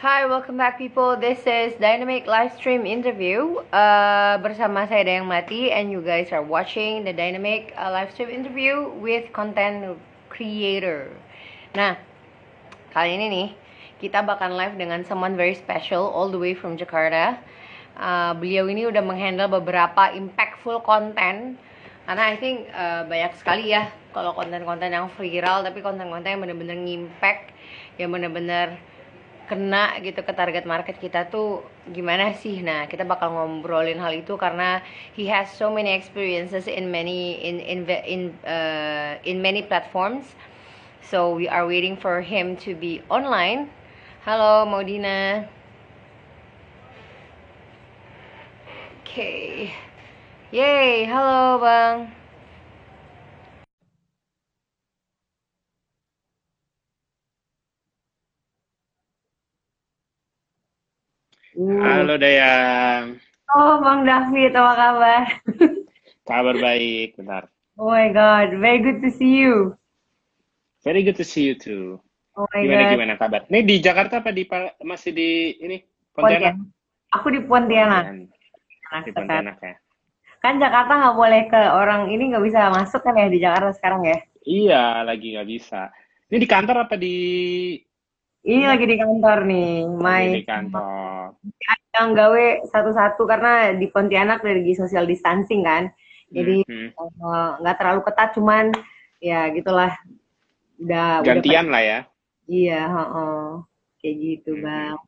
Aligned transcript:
Hi, 0.00 0.24
welcome 0.24 0.56
back 0.56 0.80
people. 0.80 1.12
This 1.20 1.44
is 1.44 1.76
Dynamic 1.76 2.24
live 2.24 2.56
stream 2.56 2.88
interview 2.88 3.60
uh, 3.68 4.40
bersama 4.40 4.88
saya 4.88 5.04
Dayang 5.04 5.28
Mati 5.28 5.68
and 5.68 5.92
you 5.92 6.00
guys 6.00 6.32
are 6.32 6.40
watching 6.40 7.04
the 7.04 7.12
Dynamic 7.12 7.76
uh, 7.76 7.92
live 7.92 8.08
stream 8.08 8.32
interview 8.32 8.96
with 8.96 9.28
content 9.36 10.00
creator. 10.32 11.12
Nah, 11.76 12.00
kali 12.96 13.12
ini 13.12 13.26
nih 13.28 13.48
kita 14.00 14.24
bakal 14.24 14.56
live 14.56 14.72
dengan 14.80 15.04
someone 15.04 15.36
very 15.36 15.52
special 15.52 16.08
all 16.08 16.32
the 16.32 16.40
way 16.40 16.56
from 16.56 16.80
Jakarta. 16.80 17.36
Uh, 17.92 18.32
beliau 18.40 18.72
ini 18.72 18.88
udah 18.88 19.04
menghandle 19.04 19.52
beberapa 19.52 20.16
impactful 20.16 20.80
content 20.80 21.60
karena 22.08 22.22
I 22.24 22.40
think 22.40 22.72
uh, 22.72 23.04
banyak 23.04 23.36
sekali 23.36 23.68
ya 23.76 23.92
kalau 24.16 24.32
konten-konten 24.32 24.96
yang 24.96 25.12
viral 25.12 25.60
tapi 25.60 25.84
konten-konten 25.84 26.32
yang 26.32 26.40
bener-bener 26.40 26.88
ngimpact 26.88 27.52
yang 28.00 28.08
bener-bener 28.16 28.80
kena 29.50 29.98
gitu 29.98 30.22
ke 30.22 30.30
target 30.30 30.62
market 30.62 30.94
kita 31.02 31.26
tuh 31.26 31.66
gimana 31.90 32.30
sih? 32.38 32.62
Nah 32.62 32.86
kita 32.86 33.02
bakal 33.02 33.34
ngobrolin 33.34 33.98
hal 33.98 34.14
itu 34.14 34.38
karena 34.38 34.78
he 35.18 35.26
has 35.26 35.50
so 35.50 35.66
many 35.74 35.90
experiences 35.90 36.70
in 36.70 36.94
many 36.94 37.42
in 37.42 37.58
in 37.58 37.82
in 38.06 38.22
uh, 38.46 39.18
in 39.26 39.42
many 39.42 39.66
platforms. 39.66 40.30
So 41.02 41.34
we 41.34 41.50
are 41.50 41.66
waiting 41.66 41.98
for 41.98 42.22
him 42.22 42.54
to 42.62 42.78
be 42.78 43.02
online. 43.10 43.66
Halo 44.22 44.62
Maudina. 44.70 45.50
Oke 49.02 49.18
okay. 49.18 49.74
yay 50.54 51.02
halo 51.02 51.58
bang 51.58 52.19
Halo 61.58 62.14
Dayang. 62.14 63.18
Oh, 63.50 63.82
Bang 63.82 64.06
David, 64.06 64.54
apa 64.54 64.72
kabar? 64.78 65.22
Kabar 66.22 66.54
baik, 66.54 67.18
bentar. 67.18 67.50
Oh 67.74 67.90
my 67.90 68.06
god, 68.14 68.54
very 68.62 68.78
good 68.78 69.02
to 69.02 69.10
see 69.10 69.42
you. 69.42 69.74
Very 70.86 71.02
good 71.02 71.18
to 71.18 71.26
see 71.26 71.50
you 71.50 71.58
too. 71.58 71.98
Oh 72.38 72.46
my 72.54 72.62
gimana 72.62 72.82
god. 72.86 72.92
gimana 72.94 73.14
kabar? 73.18 73.40
Ini 73.50 73.66
di 73.66 73.82
Jakarta 73.82 74.22
apa 74.22 74.30
di 74.30 74.46
masih 74.86 75.10
di 75.10 75.58
ini 75.58 75.82
Pontianak? 76.14 76.54
Aku 77.18 77.34
di 77.34 77.42
Pontianak. 77.42 78.04
Pontianak. 78.06 79.02
Di 79.02 79.10
Pontianak 79.10 79.56
ya. 79.58 79.74
Kan 80.38 80.62
Jakarta 80.62 80.92
nggak 81.02 81.16
boleh 81.18 81.42
ke 81.50 81.60
orang 81.66 82.14
ini 82.14 82.30
nggak 82.30 82.46
bisa 82.46 82.70
masuk 82.70 83.02
kan 83.02 83.18
ya 83.18 83.26
di 83.26 83.42
Jakarta 83.42 83.74
sekarang 83.74 84.06
ya? 84.06 84.18
Iya, 84.46 85.02
lagi 85.02 85.34
nggak 85.34 85.48
bisa. 85.50 85.90
Ini 86.30 86.38
di 86.38 86.46
kantor 86.46 86.86
apa 86.86 86.94
di 86.94 87.16
Ini 88.40 88.64
lagi 88.72 88.84
di 88.88 88.96
kantor 88.96 89.38
nih, 89.44 89.72
my. 90.00 90.24
Di 90.32 90.44
kantor. 90.48 91.36
Yang 91.92 92.08
gawe 92.16 92.46
satu-satu 92.72 93.22
karena 93.28 93.76
di 93.76 93.86
Pontianak 93.92 94.40
dari 94.40 94.64
social 94.72 95.04
distancing 95.04 95.60
kan, 95.60 95.92
jadi 96.32 96.64
Hmm, 96.64 96.88
eh, 96.96 97.50
nggak 97.60 97.76
terlalu 97.76 98.00
ketat, 98.08 98.28
cuman 98.32 98.72
ya 99.20 99.52
gitulah. 99.52 99.92
Udah. 100.80 101.20
Gantian 101.20 101.68
udah, 101.68 101.72
lah 101.76 101.82
ya. 101.84 101.98
Iya, 102.48 102.80
heeh. 102.88 103.44
kayak 104.00 104.16
gitu 104.16 104.56
Hmm. 104.56 104.64
bang. 104.64 104.98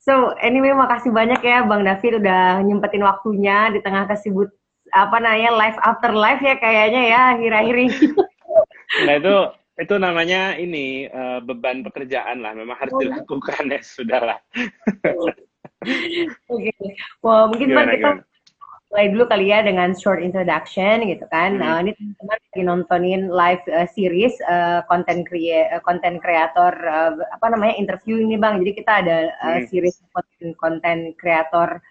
So 0.00 0.32
anyway, 0.40 0.72
makasih 0.72 1.12
banyak 1.12 1.44
ya 1.44 1.64
Bang 1.68 1.84
David 1.84 2.24
udah 2.24 2.64
nyempetin 2.64 3.04
waktunya 3.04 3.68
di 3.68 3.84
tengah 3.84 4.08
kesibut 4.08 4.48
apa 4.92 5.16
namanya 5.20 5.52
live 5.52 5.76
after 5.84 6.12
live 6.12 6.40
ya 6.40 6.56
kayaknya 6.56 7.02
ya 7.08 7.20
akhir-akhir 7.36 7.76
ini. 7.84 7.96
Nah 9.04 9.14
itu 9.20 9.36
itu 9.74 9.94
namanya 9.98 10.54
ini 10.54 11.10
eh, 11.10 11.38
beban 11.42 11.82
pekerjaan 11.82 12.42
lah. 12.42 12.54
Memang 12.54 12.78
harus 12.78 12.94
dilakukan 12.94 13.74
ya 13.74 13.80
sudahlah. 13.82 14.38
Oke. 16.54 16.72
Wah, 17.20 17.44
mungkin 17.50 17.74
Bang 17.74 17.90
Gimana 17.90 17.92
kita 17.98 18.10
gimana? 18.16 18.22
mulai 18.94 19.06
dulu 19.10 19.24
kali 19.26 19.50
ya 19.50 19.58
dengan 19.66 19.90
short 19.98 20.22
introduction 20.22 21.02
gitu 21.10 21.26
kan. 21.28 21.58
Hmm. 21.58 21.60
Nah, 21.60 21.76
ini 21.82 21.92
teman-teman 21.98 22.38
lagi 22.38 22.60
nontonin 22.62 23.22
live 23.26 23.64
uh, 23.74 23.88
series 23.90 24.34
uh, 24.46 24.86
content 24.86 25.26
crea 25.26 25.74
uh, 25.74 25.82
content 25.82 26.22
creator 26.22 26.72
uh, 26.86 27.18
apa 27.34 27.46
namanya 27.50 27.74
interview 27.74 28.22
ini 28.22 28.38
Bang. 28.38 28.62
Jadi 28.62 28.72
kita 28.78 28.92
ada 29.02 29.18
uh, 29.42 29.58
Hmm. 29.58 29.66
series 29.66 29.98
content, 30.14 30.52
content 30.62 31.02
creator 31.18 31.82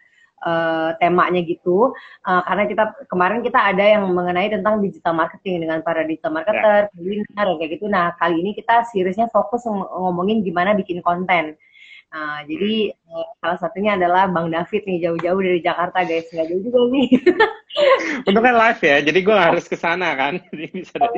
uh, 0.44 0.94
temanya 1.00 1.42
gitu. 1.44 1.96
Uh, 2.28 2.42
karena 2.46 2.64
kita 2.70 2.84
kemarin 3.08 3.40
kita 3.42 3.59
ada 3.59 3.84
yang 3.84 4.04
mengenai 4.12 4.52
tentang 4.52 4.84
digital 4.84 5.16
marketing 5.16 5.68
dengan 5.68 5.80
para 5.81 6.04
digital 6.04 6.36
marketer, 6.36 6.92
webinar 6.94 7.48
kayak 7.58 7.72
gitu. 7.80 7.86
Nah, 7.90 8.14
kali 8.20 8.44
ini 8.44 8.52
kita 8.54 8.86
seriesnya 8.92 9.28
fokus 9.31 9.64
ng- 9.66 9.90
ngomongin 9.90 10.44
gimana 10.44 10.76
bikin 10.76 11.00
konten. 11.02 11.56
Nah, 12.13 12.46
jadi 12.46 12.94
eh, 12.94 13.28
salah 13.41 13.57
satunya 13.57 13.97
adalah 13.97 14.29
Bang 14.29 14.53
David 14.53 14.85
nih 14.85 15.09
jauh-jauh 15.09 15.41
dari 15.41 15.59
Jakarta 15.66 16.06
guys, 16.06 16.29
nggak 16.29 16.46
jauh 16.46 16.62
juga 16.62 16.79
nih. 16.94 17.07
Untuk 18.29 18.41
kan 18.46 18.53
live 18.53 18.81
ya, 18.85 18.97
jadi 19.01 19.19
gue 19.25 19.34
harus 19.34 19.66
ke 19.66 19.74
sana 19.74 20.13
kan. 20.13 20.38
Jadi 20.53 20.69
bisa 20.78 20.94
dari 21.01 21.18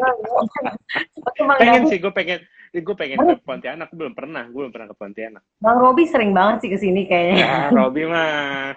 Oke 1.20 1.42
Bang 1.44 1.60
pengen 1.60 1.84
sih 1.92 2.00
gue 2.00 2.14
pengen 2.16 2.40
gue 2.72 2.96
pengen 2.96 3.18
ke 3.20 3.36
Pontianak 3.44 3.92
gue 3.92 4.00
belum 4.00 4.16
pernah 4.16 4.48
gue 4.48 4.56
belum 4.56 4.72
pernah 4.72 4.88
ke 4.92 4.96
Pontianak 4.96 5.44
Bang 5.60 5.78
Robi 5.80 6.08
sering 6.08 6.32
banget 6.32 6.64
sih 6.64 6.70
ke 6.72 6.78
sini 6.80 7.08
kayaknya. 7.08 7.36
ya 7.44 7.56
Robi 7.72 8.04
mah 8.08 8.76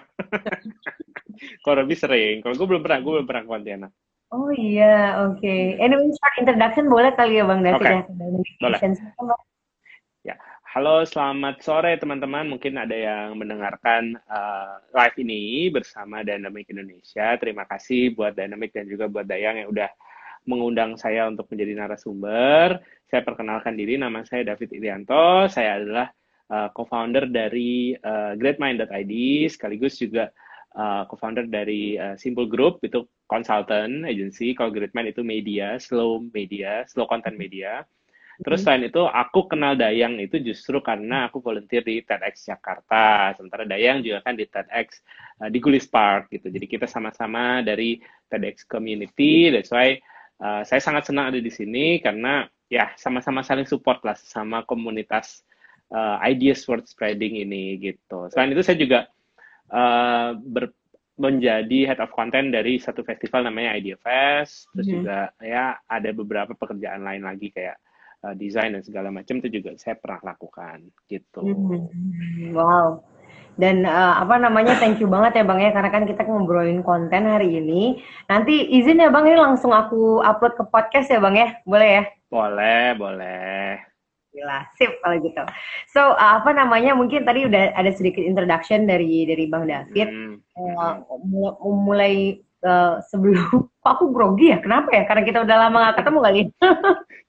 kalau 1.63 1.83
Robi 1.83 1.95
sering 1.95 2.43
kalau 2.43 2.55
gue 2.55 2.67
belum 2.67 2.83
pernah 2.83 2.99
gue 2.99 3.11
belum 3.19 3.27
pernah 3.27 3.43
ke 3.47 3.51
Pontianak 3.51 3.91
Oh 4.29 4.53
iya, 4.53 5.25
oke. 5.25 5.57
Anyway, 5.81 6.13
short 6.21 6.35
introduction 6.37 6.85
boleh 6.85 7.09
kali 7.17 7.41
ya 7.41 7.49
Bang 7.49 7.65
David 7.65 7.81
Oke, 7.81 7.89
ya? 7.89 8.01
boleh. 8.61 8.79
Halo 10.69 11.01
selamat 11.01 11.65
sore 11.65 11.97
teman-teman. 11.97 12.45
Mungkin 12.45 12.77
ada 12.77 12.93
yang 12.93 13.41
mendengarkan 13.41 14.13
uh, 14.29 14.77
live 14.93 15.17
ini 15.17 15.65
bersama 15.73 16.21
Dynamic 16.21 16.69
Indonesia. 16.69 17.33
Terima 17.41 17.65
kasih 17.65 18.13
buat 18.13 18.37
Dynamic 18.37 18.77
dan 18.77 18.85
juga 18.85 19.09
buat 19.09 19.25
Dayang 19.25 19.65
yang 19.65 19.73
udah 19.73 19.89
mengundang 20.45 20.93
saya 20.93 21.25
untuk 21.25 21.49
menjadi 21.49 21.73
narasumber. 21.73 22.85
Saya 23.09 23.25
perkenalkan 23.25 23.81
diri 23.81 23.97
nama 23.97 24.21
saya 24.21 24.45
David 24.45 24.69
Irianto 24.77 25.49
saya 25.49 25.81
adalah 25.81 26.13
uh, 26.53 26.69
co-founder 26.69 27.25
dari 27.33 27.97
uh, 27.97 28.37
greatmind.id 28.37 29.13
sekaligus 29.49 29.97
juga 29.97 30.29
uh, 30.77 31.01
co-founder 31.09 31.49
dari 31.49 31.97
uh, 31.97 32.13
Simple 32.13 32.45
Group 32.45 32.77
itu 32.85 33.09
consultant 33.25 34.05
agency. 34.05 34.53
Kalau 34.53 34.69
Greatmind 34.69 35.17
itu 35.17 35.25
media 35.25 35.81
slow 35.81 36.21
media 36.29 36.85
slow 36.85 37.09
content 37.09 37.41
media 37.41 37.89
Terus 38.39 38.63
selain 38.63 38.87
itu 38.87 39.03
aku 39.03 39.51
kenal 39.51 39.75
Dayang 39.75 40.15
itu 40.23 40.39
justru 40.39 40.79
karena 40.79 41.27
aku 41.27 41.43
volunteer 41.43 41.83
di 41.83 41.99
TEDx 41.99 42.47
Jakarta. 42.47 43.35
Sementara 43.35 43.67
Dayang 43.67 43.99
juga 43.99 44.23
kan 44.23 44.39
di 44.39 44.47
TEDx 44.47 45.03
uh, 45.43 45.49
di 45.51 45.59
Gulis 45.59 45.83
Park 45.91 46.31
gitu. 46.31 46.47
Jadi 46.47 46.65
kita 46.65 46.87
sama-sama 46.87 47.59
dari 47.59 47.99
TEDx 48.31 48.63
community. 48.63 49.51
That's 49.51 49.75
why 49.75 49.99
uh, 50.39 50.63
saya 50.63 50.79
sangat 50.79 51.11
senang 51.11 51.35
ada 51.35 51.39
di 51.43 51.51
sini 51.51 51.99
karena 51.99 52.47
ya 52.71 52.95
sama-sama 52.95 53.43
saling 53.43 53.67
support 53.67 53.99
lah 54.07 54.15
sama 54.15 54.63
komunitas 54.63 55.43
uh, 55.91 56.21
ideas 56.23 56.63
world 56.63 56.87
spreading 56.87 57.43
ini 57.43 57.75
gitu. 57.81 58.31
Selain 58.31 58.55
itu 58.55 58.63
saya 58.63 58.79
juga 58.79 58.99
uh, 59.73 60.31
ber, 60.39 60.71
menjadi 61.19 61.91
head 61.91 61.99
of 61.99 62.15
content 62.15 62.55
dari 62.55 62.79
satu 62.79 63.03
festival 63.03 63.43
namanya 63.43 63.75
Idea 63.75 63.99
Fest. 63.99 64.71
Terus 64.71 64.87
Mhm. 64.87 64.93
juga 64.95 65.19
ya 65.43 65.75
ada 65.83 66.09
beberapa 66.15 66.55
pekerjaan 66.55 67.03
lain 67.03 67.27
lagi 67.27 67.51
kayak 67.51 67.75
uh, 68.23 68.35
desain 68.35 68.75
dan 68.75 68.83
segala 68.83 69.09
macam 69.09 69.39
itu 69.39 69.61
juga 69.61 69.75
saya 69.79 69.95
pernah 69.95 70.33
lakukan 70.35 70.87
gitu. 71.07 71.41
Hmm, 71.43 72.55
Wow. 72.55 73.03
Dan 73.59 73.83
uh, 73.83 74.15
apa 74.23 74.39
namanya 74.39 74.79
thank 74.79 75.03
you 75.03 75.11
banget 75.11 75.35
ya 75.35 75.43
Bang 75.43 75.59
ya 75.59 75.75
karena 75.75 75.91
kan 75.91 76.07
kita 76.07 76.23
ngobrolin 76.23 76.79
konten 76.79 77.27
hari 77.27 77.59
ini. 77.59 77.99
Nanti 78.31 78.71
izin 78.71 79.03
ya 79.03 79.11
Bang 79.11 79.27
ini 79.27 79.35
langsung 79.35 79.75
aku 79.75 80.23
upload 80.23 80.55
ke 80.55 80.63
podcast 80.71 81.11
ya 81.11 81.19
Bang 81.19 81.35
ya. 81.35 81.59
Boleh 81.67 81.89
ya? 81.99 82.03
Boleh, 82.31 82.95
boleh. 82.95 83.83
Gila, 84.31 84.63
sip 84.79 84.95
kalau 85.03 85.17
gitu. 85.19 85.43
So, 85.91 86.15
uh, 86.15 86.39
apa 86.39 86.55
namanya? 86.55 86.95
Mungkin 86.95 87.27
tadi 87.27 87.49
udah 87.51 87.75
ada 87.75 87.91
sedikit 87.91 88.23
introduction 88.23 88.87
dari 88.87 89.27
dari 89.27 89.45
Bang 89.51 89.67
David. 89.67 90.07
Hmm. 90.07 90.39
Uh, 90.55 91.03
mulai 91.67 92.39
uh, 92.63 93.03
sebelum 93.11 93.67
aku 93.91 94.15
grogi 94.15 94.55
ya. 94.55 94.63
Kenapa 94.63 94.93
ya? 94.95 95.03
Karena 95.03 95.23
kita 95.27 95.43
udah 95.43 95.57
lama 95.67 95.91
gak 95.91 95.97
ketemu 95.99 96.19
kali. 96.23 96.41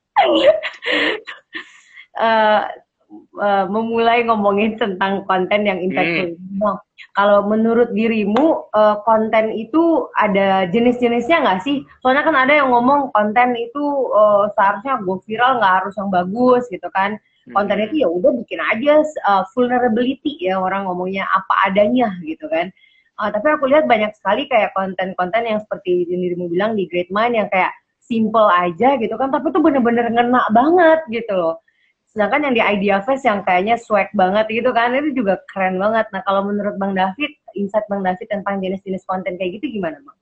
uh, 2.19 2.62
uh, 3.38 3.64
memulai 3.67 4.22
ngomongin 4.26 4.78
tentang 4.78 5.26
konten 5.26 5.67
yang 5.67 5.78
impactful. 5.82 6.37
Hmm. 6.61 6.78
kalau 7.17 7.43
menurut 7.49 7.90
dirimu 7.96 8.70
uh, 8.76 9.00
konten 9.02 9.50
itu 9.56 10.06
ada 10.14 10.69
jenis-jenisnya 10.70 11.43
nggak 11.43 11.61
sih? 11.64 11.82
Soalnya 12.05 12.22
kan 12.22 12.37
ada 12.37 12.52
yang 12.62 12.70
ngomong 12.70 13.11
konten 13.11 13.56
itu 13.58 13.82
uh, 14.14 14.46
seharusnya 14.55 15.00
go 15.02 15.19
viral 15.25 15.58
nggak 15.58 15.75
harus 15.82 15.94
yang 15.99 16.11
bagus 16.12 16.62
gitu 16.70 16.87
kan. 16.94 17.19
Konten 17.50 17.82
hmm. 17.82 17.87
itu 17.90 17.94
ya 18.06 18.08
udah 18.08 18.31
bikin 18.44 18.61
aja 18.62 19.02
uh, 19.26 19.43
vulnerability 19.56 20.38
ya 20.38 20.61
orang 20.61 20.87
ngomongnya 20.87 21.26
apa 21.34 21.73
adanya 21.73 22.14
gitu 22.23 22.46
kan. 22.46 22.70
Uh, 23.19 23.28
tapi 23.32 23.49
aku 23.52 23.69
lihat 23.69 23.84
banyak 23.90 24.12
sekali 24.14 24.46
kayak 24.46 24.70
konten-konten 24.76 25.44
yang 25.44 25.58
seperti 25.61 26.06
dirimu 26.08 26.46
bilang 26.52 26.78
di 26.78 26.87
Great 26.87 27.11
Mind 27.11 27.34
yang 27.34 27.49
kayak 27.50 27.75
simple 28.10 28.50
aja 28.50 28.98
gitu 28.98 29.14
kan, 29.14 29.30
tapi 29.30 29.54
itu 29.54 29.62
bener-bener 29.62 30.10
ngena 30.10 30.42
banget 30.50 31.00
gitu 31.14 31.38
loh 31.38 31.62
sedangkan 32.10 32.50
yang 32.50 32.54
di 32.58 32.62
Idea 32.62 32.98
Fest 33.06 33.22
yang 33.22 33.46
kayaknya 33.46 33.78
swag 33.78 34.10
banget 34.18 34.50
gitu 34.50 34.74
kan 34.74 34.90
itu 34.98 35.22
juga 35.22 35.38
keren 35.46 35.78
banget 35.78 36.10
nah 36.10 36.22
kalau 36.26 36.42
menurut 36.42 36.74
Bang 36.74 36.98
David 36.98 37.38
insight 37.54 37.86
Bang 37.86 38.02
David 38.02 38.26
tentang 38.26 38.58
jenis-jenis 38.58 39.06
konten 39.06 39.38
kayak 39.38 39.62
gitu 39.62 39.78
gimana 39.78 40.02
Bang? 40.02 40.18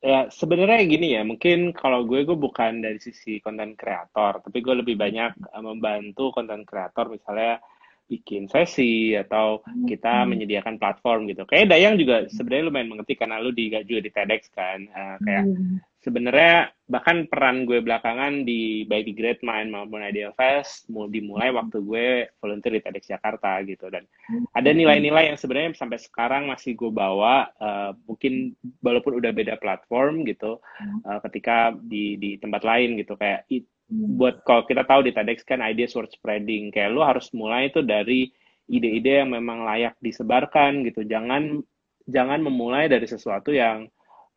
Ya 0.00 0.32
sebenarnya 0.32 0.80
gini 0.88 1.12
ya 1.12 1.20
mungkin 1.20 1.76
kalau 1.76 2.08
gue 2.08 2.24
gue 2.24 2.32
bukan 2.32 2.80
dari 2.80 2.96
sisi 2.96 3.36
konten 3.44 3.76
kreator 3.76 4.40
tapi 4.40 4.64
gue 4.64 4.74
lebih 4.80 4.96
banyak 4.96 5.36
eh, 5.36 5.62
membantu 5.62 6.32
konten 6.32 6.64
kreator 6.64 7.12
misalnya 7.12 7.60
bikin 8.08 8.48
sesi 8.48 9.12
atau 9.14 9.60
kita 9.86 10.24
hmm. 10.24 10.28
menyediakan 10.34 10.82
platform 10.82 11.30
gitu. 11.30 11.46
Kayak 11.46 11.70
Dayang 11.70 11.94
juga 11.94 12.26
sebenarnya 12.26 12.66
lumayan 12.66 12.90
mengerti 12.90 13.14
karena 13.14 13.38
lu 13.38 13.54
di 13.54 13.70
juga 13.70 14.02
di 14.02 14.10
TEDx 14.10 14.50
kan. 14.50 14.82
Uh, 14.90 15.16
kayak 15.22 15.44
hmm 15.46 15.78
sebenarnya 16.00 16.72
bahkan 16.88 17.28
peran 17.28 17.68
gue 17.68 17.84
belakangan 17.84 18.42
di 18.42 18.88
baik 18.88 19.12
di 19.12 19.14
Great 19.14 19.40
Mind 19.44 19.70
maupun 19.70 20.00
Ideal 20.00 20.32
Fest 20.32 20.88
mau 20.88 21.06
dimulai 21.06 21.52
waktu 21.52 21.78
gue 21.84 22.06
volunteer 22.40 22.80
di 22.80 22.82
TEDx 22.82 23.04
Jakarta 23.12 23.60
gitu. 23.62 23.92
Dan 23.92 24.08
ada 24.56 24.70
nilai-nilai 24.72 25.30
yang 25.30 25.38
sebenarnya 25.38 25.76
sampai 25.76 26.00
sekarang 26.00 26.48
masih 26.48 26.74
gue 26.74 26.90
bawa 26.90 27.52
uh, 27.60 27.92
mungkin 28.08 28.56
walaupun 28.80 29.20
udah 29.20 29.30
beda 29.30 29.60
platform 29.60 30.24
gitu 30.24 30.58
uh, 31.04 31.20
ketika 31.28 31.76
di 31.76 32.16
di 32.16 32.40
tempat 32.40 32.64
lain 32.64 32.96
gitu. 32.96 33.14
Kayak 33.20 33.44
it, 33.52 33.68
buat 33.90 34.40
kalau 34.48 34.64
kita 34.64 34.88
tahu 34.88 35.04
di 35.04 35.12
TEDx 35.12 35.44
kan 35.44 35.60
ideas 35.60 35.92
worth 35.92 36.16
spreading. 36.16 36.72
Kayak 36.72 36.96
lu 36.96 37.04
harus 37.04 37.28
mulai 37.36 37.68
itu 37.68 37.84
dari 37.84 38.32
ide-ide 38.72 39.20
yang 39.20 39.36
memang 39.36 39.68
layak 39.68 40.00
disebarkan 40.00 40.80
gitu. 40.88 41.04
Jangan 41.04 41.60
jangan 42.08 42.40
memulai 42.40 42.88
dari 42.88 43.04
sesuatu 43.04 43.52
yang 43.52 43.86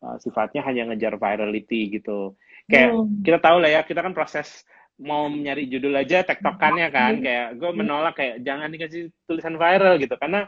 uh, 0.04 0.20
sifatnya 0.20 0.60
hanya 0.68 0.92
ngejar 0.92 1.16
virality 1.16 1.96
gitu. 1.96 2.36
Kayak 2.68 2.92
hmm. 2.92 3.24
kita 3.24 3.38
tahu 3.40 3.64
lah 3.64 3.70
ya, 3.72 3.80
kita 3.88 4.04
kan 4.04 4.12
proses 4.12 4.68
mau 5.00 5.26
nyari 5.26 5.66
judul 5.66 5.96
aja 5.98 6.22
tektokannya 6.22 6.86
kan, 6.94 7.18
hmm. 7.18 7.24
kayak 7.24 7.48
gue 7.58 7.70
menolak 7.74 8.14
kayak 8.14 8.46
jangan 8.46 8.70
dikasih 8.70 9.10
tulisan 9.26 9.58
viral 9.58 9.98
gitu, 9.98 10.14
karena 10.20 10.46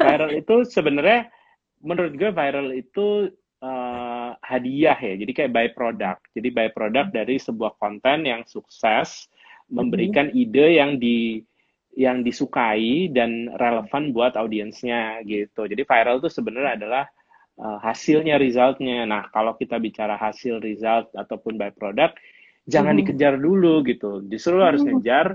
viral 0.00 0.34
itu 0.34 0.66
sebenarnya 0.66 1.30
menurut 1.78 2.18
gue 2.18 2.34
viral 2.34 2.74
itu 2.74 3.30
uh, 3.62 4.34
hadiah 4.42 4.98
ya, 4.98 5.14
jadi 5.14 5.30
kayak 5.30 5.52
by 5.54 5.68
product. 5.76 6.26
Jadi 6.34 6.48
by 6.50 6.68
product 6.74 7.14
dari 7.14 7.38
sebuah 7.38 7.78
konten 7.78 8.26
yang 8.26 8.42
sukses 8.50 9.30
memberikan 9.70 10.32
hmm. 10.32 10.42
ide 10.42 10.66
yang 10.74 10.98
di 10.98 11.46
yang 11.94 12.22
disukai 12.22 13.10
dan 13.10 13.50
relevan 13.58 14.10
buat 14.10 14.34
audiensnya 14.38 15.22
gitu. 15.26 15.66
Jadi 15.66 15.82
viral 15.86 16.18
itu 16.18 16.30
sebenarnya 16.30 16.78
adalah 16.78 17.04
uh, 17.58 17.78
hasilnya, 17.82 18.38
resultnya. 18.38 19.04
Nah, 19.04 19.28
kalau 19.34 19.58
kita 19.58 19.76
bicara 19.82 20.14
hasil, 20.14 20.62
result 20.62 21.10
ataupun 21.12 21.58
by 21.58 21.74
product, 21.74 22.16
jangan 22.64 22.94
hmm. 22.96 23.00
dikejar 23.04 23.34
dulu 23.36 23.82
gitu. 23.84 24.22
Justru 24.30 24.58
hmm. 24.58 24.64
harus 24.64 24.82
ngejar, 24.86 25.26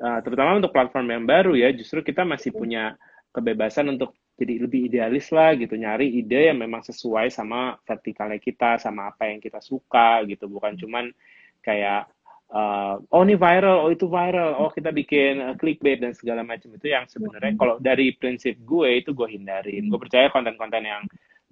uh, 0.00 0.18
terutama 0.24 0.58
untuk 0.58 0.72
platform 0.72 1.06
yang 1.12 1.24
baru 1.28 1.52
ya. 1.54 1.70
Justru 1.70 2.00
kita 2.00 2.24
masih 2.24 2.50
punya 2.50 2.96
kebebasan 3.32 3.92
untuk 3.92 4.16
jadi 4.36 4.64
lebih 4.64 4.88
idealis 4.88 5.28
lah 5.30 5.52
gitu, 5.54 5.76
nyari 5.76 6.08
ide 6.08 6.50
yang 6.50 6.58
memang 6.58 6.80
sesuai 6.82 7.28
sama 7.28 7.76
vertikalnya 7.84 8.40
kita, 8.40 8.80
sama 8.80 9.12
apa 9.12 9.28
yang 9.28 9.38
kita 9.38 9.60
suka 9.60 10.24
gitu. 10.24 10.48
Bukan 10.48 10.74
cuman 10.80 11.12
kayak 11.60 12.08
uh, 12.50 12.96
oh 13.12 13.22
ini 13.22 13.36
viral, 13.36 13.86
oh 13.86 13.90
itu 13.92 14.08
viral, 14.08 14.56
oh 14.56 14.72
kita 14.72 14.90
bikin 14.90 15.38
uh, 15.38 15.54
clickbait 15.54 16.00
dan 16.00 16.16
segala 16.16 16.42
macam 16.42 16.72
itu 16.72 16.90
yang 16.90 17.04
sebenarnya 17.06 17.54
kalau 17.60 17.76
dari 17.78 18.16
prinsip 18.16 18.56
gue 18.64 19.04
itu 19.04 19.12
gue 19.12 19.28
hindarin. 19.30 19.86
Gue 19.88 20.00
percaya 20.00 20.32
konten-konten 20.32 20.84
yang 20.84 21.02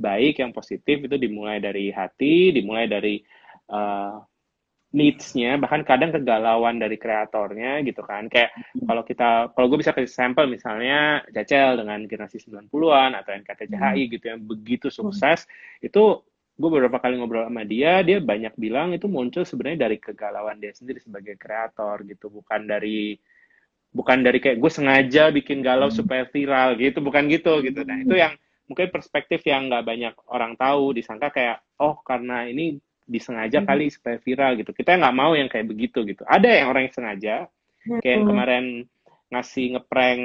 baik, 0.00 0.40
yang 0.40 0.56
positif 0.56 1.04
itu 1.04 1.16
dimulai 1.20 1.60
dari 1.60 1.92
hati, 1.92 2.56
dimulai 2.56 2.88
dari 2.88 3.20
uh, 3.68 4.16
needs-nya, 4.90 5.54
bahkan 5.54 5.86
kadang 5.86 6.10
kegalauan 6.10 6.82
dari 6.82 6.98
kreatornya 6.98 7.78
gitu 7.86 8.02
kan. 8.02 8.26
Kayak 8.26 8.50
hmm. 8.58 8.86
kalau 8.90 9.02
kita, 9.06 9.28
kalau 9.54 9.66
gue 9.70 9.78
bisa 9.78 9.94
kasih 9.94 10.10
sampel 10.10 10.50
misalnya 10.50 11.22
Jacel 11.30 11.78
dengan 11.78 12.02
generasi 12.10 12.42
90-an 12.42 13.14
atau 13.14 13.30
NKTCHI 13.30 14.02
hmm. 14.02 14.10
gitu 14.18 14.24
yang 14.26 14.40
begitu 14.42 14.90
hmm. 14.90 14.96
sukses, 14.98 15.46
itu 15.78 16.26
gue 16.60 16.68
beberapa 16.68 16.98
kali 16.98 17.16
ngobrol 17.16 17.46
sama 17.46 17.62
dia, 17.64 18.02
dia 18.02 18.18
banyak 18.20 18.52
bilang 18.58 18.92
itu 18.92 19.06
muncul 19.06 19.46
sebenarnya 19.46 19.88
dari 19.88 19.96
kegalauan 19.96 20.58
dia 20.58 20.74
sendiri 20.74 20.98
sebagai 20.98 21.38
kreator 21.38 22.02
gitu, 22.04 22.26
bukan 22.28 22.66
dari 22.66 23.16
bukan 23.90 24.22
dari 24.22 24.38
kayak 24.38 24.58
gue 24.58 24.70
sengaja 24.70 25.34
bikin 25.34 25.62
galau 25.62 25.88
supaya 25.88 26.26
viral 26.26 26.74
gitu, 26.76 26.98
bukan 26.98 27.30
gitu 27.30 27.62
gitu. 27.62 27.80
Nah 27.86 28.02
itu 28.02 28.14
yang 28.18 28.34
mungkin 28.70 28.86
perspektif 28.94 29.42
yang 29.42 29.66
nggak 29.66 29.82
banyak 29.82 30.14
orang 30.30 30.54
tahu 30.54 30.94
disangka 30.94 31.34
kayak 31.34 31.58
oh 31.82 31.98
karena 32.06 32.46
ini 32.46 32.78
disengaja 33.02 33.58
hmm. 33.58 33.66
kali 33.66 33.86
supaya 33.90 34.16
viral 34.22 34.54
gitu 34.62 34.70
kita 34.70 34.94
nggak 34.94 35.16
mau 35.18 35.34
yang 35.34 35.50
kayak 35.50 35.66
begitu 35.66 36.06
gitu 36.06 36.22
ada 36.22 36.46
yang 36.46 36.70
orang 36.70 36.86
yang 36.86 36.94
sengaja 36.94 37.34
hmm. 37.82 37.98
kayak 37.98 38.14
yang 38.14 38.26
kemarin 38.30 38.64
ngasih 39.34 39.66
ngeprank 39.74 40.22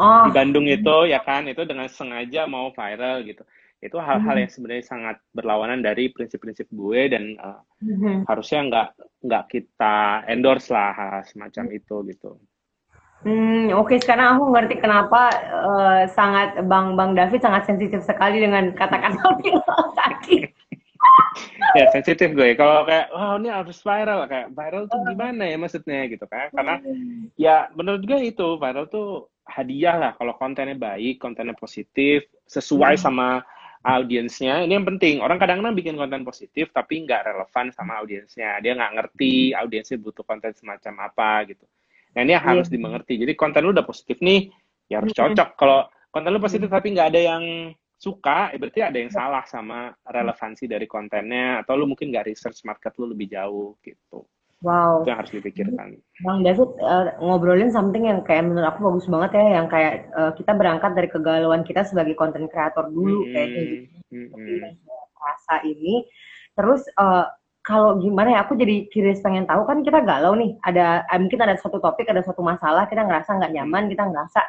oh. 0.00 0.24
di 0.24 0.30
Bandung 0.32 0.64
itu 0.64 0.96
ya 1.12 1.20
kan 1.20 1.44
itu 1.44 1.60
dengan 1.68 1.92
sengaja 1.92 2.48
mau 2.48 2.72
viral 2.72 3.20
gitu 3.28 3.44
itu 3.82 3.98
hal-hal 4.00 4.36
hmm. 4.38 4.42
yang 4.48 4.50
sebenarnya 4.50 4.86
sangat 4.88 5.16
berlawanan 5.36 5.84
dari 5.84 6.08
prinsip-prinsip 6.08 6.72
gue 6.72 7.12
dan 7.12 7.36
uh, 7.36 7.60
hmm. 7.84 8.24
harusnya 8.30 8.60
nggak 8.64 8.88
nggak 9.28 9.44
kita 9.52 10.24
endorse 10.32 10.72
lah 10.72 10.96
-hal 10.96 11.20
semacam 11.28 11.68
hmm. 11.68 11.76
itu 11.76 11.96
gitu 12.16 12.40
Hmm, 13.22 13.70
oke 13.78 13.94
okay. 13.94 13.98
sekarang 14.02 14.34
aku 14.34 14.50
ngerti 14.50 14.82
kenapa 14.82 15.30
uh, 15.54 16.02
sangat 16.10 16.58
Bang 16.66 16.98
Bang 16.98 17.14
David 17.14 17.38
sangat 17.38 17.70
sensitif 17.70 18.02
sekali 18.02 18.42
dengan 18.42 18.74
kata-kata 18.74 19.38
sakit. 19.98 20.50
ya 21.78 21.86
sensitif 21.94 22.34
gue. 22.34 22.58
Kalau 22.58 22.82
kayak 22.82 23.14
wah 23.14 23.34
oh, 23.34 23.36
ini 23.38 23.48
harus 23.50 23.78
viral 23.78 24.26
kayak 24.26 24.50
viral 24.50 24.90
tuh 24.90 25.00
gimana 25.06 25.42
ya 25.46 25.56
maksudnya 25.58 26.10
gitu 26.10 26.26
kan? 26.26 26.50
Karena 26.50 26.76
ya 27.38 27.70
menurut 27.78 28.02
gue 28.02 28.18
itu 28.26 28.58
viral 28.58 28.90
tuh 28.90 29.30
hadiah 29.46 29.96
lah 29.98 30.12
kalau 30.18 30.34
kontennya 30.34 30.74
baik, 30.74 31.22
kontennya 31.22 31.54
positif, 31.54 32.26
sesuai 32.50 32.98
hmm. 32.98 33.02
sama 33.02 33.28
audiensnya. 33.82 34.62
Ini 34.66 34.78
yang 34.78 34.86
penting. 34.86 35.18
Orang 35.22 35.42
kadang-kadang 35.42 35.74
bikin 35.74 35.98
konten 35.98 36.22
positif 36.22 36.70
tapi 36.70 37.02
nggak 37.06 37.22
relevan 37.22 37.70
sama 37.74 38.02
audiensnya. 38.02 38.58
Dia 38.62 38.78
nggak 38.78 38.94
ngerti 38.98 39.54
audiensnya 39.54 39.98
butuh 39.98 40.26
konten 40.26 40.54
semacam 40.54 41.10
apa 41.10 41.50
gitu. 41.50 41.66
Nah 42.12 42.20
ini 42.22 42.32
yang 42.36 42.44
harus 42.44 42.68
yeah. 42.68 42.74
dimengerti. 42.76 43.14
Jadi 43.20 43.32
konten 43.32 43.64
lu 43.64 43.72
udah 43.72 43.86
positif 43.88 44.20
nih, 44.20 44.52
ya 44.88 45.00
harus 45.00 45.16
cocok. 45.16 45.48
Kalau 45.56 45.88
konten 46.12 46.30
lu 46.32 46.40
positif 46.40 46.68
tapi 46.68 46.92
nggak 46.92 47.08
ada 47.12 47.20
yang 47.20 47.44
suka, 47.96 48.50
ya 48.50 48.58
berarti 48.58 48.80
ada 48.82 48.98
yang 48.98 49.12
salah 49.14 49.46
sama 49.46 49.94
relevansi 50.04 50.66
dari 50.66 50.90
kontennya, 50.90 51.62
atau 51.62 51.78
lu 51.78 51.86
mungkin 51.86 52.10
nggak 52.10 52.28
research 52.28 52.66
market 52.66 52.92
lu 52.98 53.14
lebih 53.14 53.30
jauh 53.30 53.78
gitu. 53.80 54.26
Wow. 54.62 55.02
Itu 55.02 55.10
yang 55.10 55.20
harus 55.22 55.32
dipikirkan. 55.34 55.88
Bang 56.22 56.46
David 56.46 56.70
uh, 56.78 57.18
ngobrolin 57.18 57.74
something 57.74 58.06
yang 58.06 58.22
kayak 58.22 58.46
menurut 58.46 58.70
aku 58.70 58.94
bagus 58.94 59.06
banget 59.10 59.30
ya, 59.38 59.46
yang 59.58 59.66
kayak 59.66 60.06
uh, 60.14 60.30
kita 60.34 60.54
berangkat 60.54 60.94
dari 60.94 61.08
kegalauan 61.10 61.66
kita 61.66 61.82
sebagai 61.82 62.14
konten 62.14 62.46
kreator 62.46 62.90
dulu 62.90 63.26
hmm, 63.26 63.30
kayaknya 63.34 63.62
gitu. 63.62 63.86
Hmm, 64.12 64.60
rasa 65.22 65.56
ini, 65.62 66.06
terus 66.58 66.86
uh, 66.98 67.26
kalau 67.62 67.94
gimana 68.02 68.34
ya 68.34 68.40
aku 68.42 68.58
jadi 68.58 68.90
curious 68.90 69.22
pengen 69.22 69.46
tahu. 69.46 69.62
Kan 69.64 69.86
kita 69.86 70.02
galau 70.02 70.34
nih 70.34 70.58
ada 70.66 71.06
eh, 71.06 71.18
mungkin 71.18 71.38
ada 71.46 71.54
satu 71.54 71.78
topik 71.78 72.10
ada 72.10 72.22
satu 72.26 72.42
masalah 72.42 72.90
kita 72.90 73.06
ngerasa 73.06 73.38
nggak 73.38 73.52
nyaman 73.54 73.86
kita 73.86 74.02
ngerasa 74.02 74.40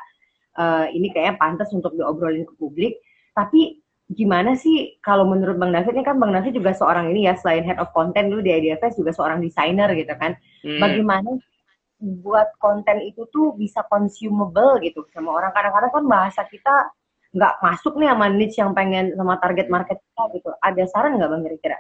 uh, 0.58 0.86
ini 0.90 1.14
kayaknya 1.14 1.38
pantas 1.38 1.70
untuk 1.70 1.94
diobrolin 1.94 2.50
ke 2.50 2.54
publik. 2.58 2.98
Tapi 3.38 3.78
gimana 4.10 4.58
sih 4.58 4.98
kalau 5.06 5.30
menurut 5.30 5.62
Bang 5.62 5.70
David 5.70 5.94
ini 5.94 6.06
kan 6.06 6.18
Bang 6.18 6.34
David 6.34 6.58
juga 6.58 6.74
seorang 6.74 7.14
ini 7.14 7.30
ya 7.30 7.38
selain 7.38 7.62
head 7.62 7.78
of 7.78 7.94
content 7.94 8.34
dulu 8.34 8.42
di 8.42 8.52
IDFS 8.52 8.98
juga 8.98 9.14
seorang 9.14 9.40
desainer 9.46 9.90
gitu 9.94 10.14
kan. 10.18 10.34
Hmm. 10.64 10.80
bagaimana 10.80 11.30
buat 12.24 12.56
konten 12.60 13.00
itu 13.04 13.28
tuh 13.32 13.56
bisa 13.56 13.86
consumable 13.88 14.82
gitu 14.82 15.06
sama 15.14 15.38
orang? 15.38 15.54
Kadang-kadang 15.54 15.92
kan 15.94 16.04
bahasa 16.10 16.42
kita 16.50 16.76
nggak 17.34 17.54
masuk 17.62 17.94
nih 18.02 18.10
sama 18.10 18.26
niche 18.30 18.58
yang 18.58 18.72
pengen 18.74 19.14
sama 19.14 19.38
target 19.38 19.68
market 19.70 20.02
kita 20.02 20.24
gitu. 20.34 20.50
Ada 20.60 20.84
saran 20.90 21.22
nggak 21.22 21.30
bang 21.30 21.44
kira-kira 21.46 21.78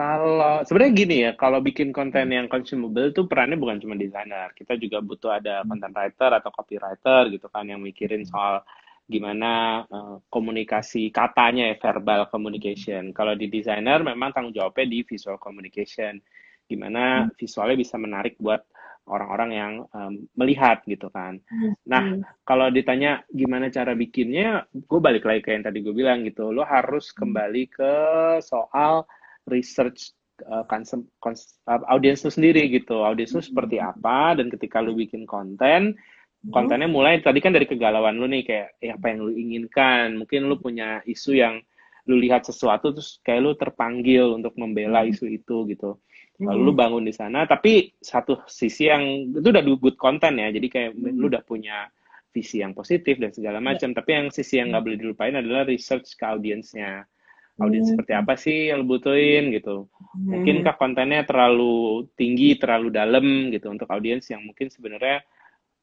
kalau 0.00 0.64
sebenarnya 0.64 0.92
gini 0.96 1.16
ya, 1.28 1.36
kalau 1.36 1.60
bikin 1.60 1.92
konten 1.92 2.32
yang 2.32 2.48
consumable 2.48 3.12
itu 3.12 3.28
perannya 3.28 3.60
bukan 3.60 3.84
cuma 3.84 4.00
desainer. 4.00 4.48
Kita 4.56 4.80
juga 4.80 5.04
butuh 5.04 5.36
ada 5.36 5.60
content 5.68 5.92
writer 5.92 6.40
atau 6.40 6.48
copywriter 6.48 7.28
gitu 7.28 7.52
kan 7.52 7.68
yang 7.68 7.84
mikirin 7.84 8.24
soal 8.24 8.64
gimana 9.04 9.84
uh, 9.92 10.16
komunikasi 10.32 11.12
katanya 11.12 11.68
ya 11.68 11.76
verbal 11.76 12.32
communication. 12.32 13.12
Kalau 13.12 13.36
di 13.36 13.52
desainer 13.52 14.00
memang 14.00 14.32
tanggung 14.32 14.56
jawabnya 14.56 14.88
di 14.88 15.04
visual 15.04 15.36
communication. 15.36 16.16
Gimana 16.64 17.28
visualnya 17.36 17.76
bisa 17.76 18.00
menarik 18.00 18.40
buat 18.40 18.64
orang-orang 19.04 19.50
yang 19.52 19.72
um, 19.92 20.24
melihat 20.32 20.80
gitu 20.88 21.12
kan. 21.12 21.44
Nah, 21.84 22.24
kalau 22.48 22.72
ditanya 22.72 23.20
gimana 23.28 23.68
cara 23.68 23.92
bikinnya, 23.92 24.64
gue 24.72 25.00
balik 25.02 25.28
lagi 25.28 25.44
ke 25.44 25.50
yang 25.52 25.66
tadi 25.66 25.84
gue 25.84 25.92
bilang 25.92 26.24
gitu. 26.24 26.54
Lo 26.54 26.64
harus 26.64 27.10
kembali 27.12 27.68
ke 27.68 27.92
soal 28.40 29.04
research 29.48 30.12
uh, 30.44 30.64
konsum, 30.68 31.08
kons, 31.20 31.60
uh, 31.68 31.80
audiens 31.88 32.24
lu 32.24 32.30
sendiri 32.32 32.68
gitu. 32.72 33.04
Audiens 33.04 33.32
lu 33.36 33.42
seperti 33.44 33.80
hmm. 33.80 33.90
apa 33.96 34.40
dan 34.40 34.48
ketika 34.48 34.80
lu 34.80 34.96
bikin 34.96 35.24
konten, 35.28 35.96
hmm. 35.96 36.52
kontennya 36.52 36.88
mulai 36.88 37.20
tadi 37.20 37.40
kan 37.40 37.52
dari 37.52 37.68
kegalauan 37.68 38.16
lu 38.16 38.28
nih 38.28 38.42
kayak 38.44 38.68
eh, 38.80 38.92
apa 38.92 39.06
yang 39.12 39.18
lu 39.24 39.32
inginkan. 39.32 40.16
Mungkin 40.20 40.48
lu 40.48 40.56
punya 40.60 41.00
isu 41.04 41.36
yang 41.36 41.60
lu 42.08 42.16
lihat 42.16 42.48
sesuatu 42.48 42.96
terus 42.96 43.20
kayak 43.22 43.40
lu 43.44 43.52
terpanggil 43.54 44.34
untuk 44.34 44.56
membela 44.56 45.04
hmm. 45.04 45.12
isu 45.12 45.24
itu 45.28 45.68
gitu. 45.68 46.00
Lalu 46.40 46.60
lu 46.64 46.72
bangun 46.72 47.04
di 47.04 47.12
sana, 47.12 47.44
tapi 47.44 47.92
satu 48.00 48.48
sisi 48.48 48.88
yang 48.88 49.28
itu 49.28 49.44
udah 49.44 49.60
good 49.76 50.00
konten 50.00 50.40
ya, 50.40 50.48
jadi 50.48 50.66
kayak 50.72 50.90
lu 50.96 51.28
udah 51.28 51.44
punya 51.44 51.92
visi 52.32 52.64
yang 52.64 52.72
positif 52.72 53.20
dan 53.20 53.28
segala 53.28 53.60
macam. 53.60 53.92
Tapi 53.92 54.08
yang 54.08 54.26
sisi 54.32 54.56
yang 54.56 54.72
nggak 54.72 54.84
boleh 54.88 54.98
dilupain 54.98 55.36
adalah 55.36 55.68
research 55.68 56.16
ke 56.16 56.24
audiensnya 56.24 57.04
audiens 57.60 57.86
hmm. 57.86 57.92
seperti 57.94 58.12
apa 58.16 58.34
sih 58.40 58.72
yang 58.72 58.82
lo 58.82 58.96
butuhin 58.96 59.52
gitu. 59.52 59.86
Hmm. 59.86 60.40
Mungkinkah 60.40 60.74
kontennya 60.80 61.22
terlalu 61.28 62.08
tinggi, 62.16 62.56
terlalu 62.56 62.88
dalam 62.88 63.52
gitu 63.52 63.68
untuk 63.68 63.86
audiens 63.92 64.24
yang 64.32 64.42
mungkin 64.42 64.72
sebenarnya 64.72 65.22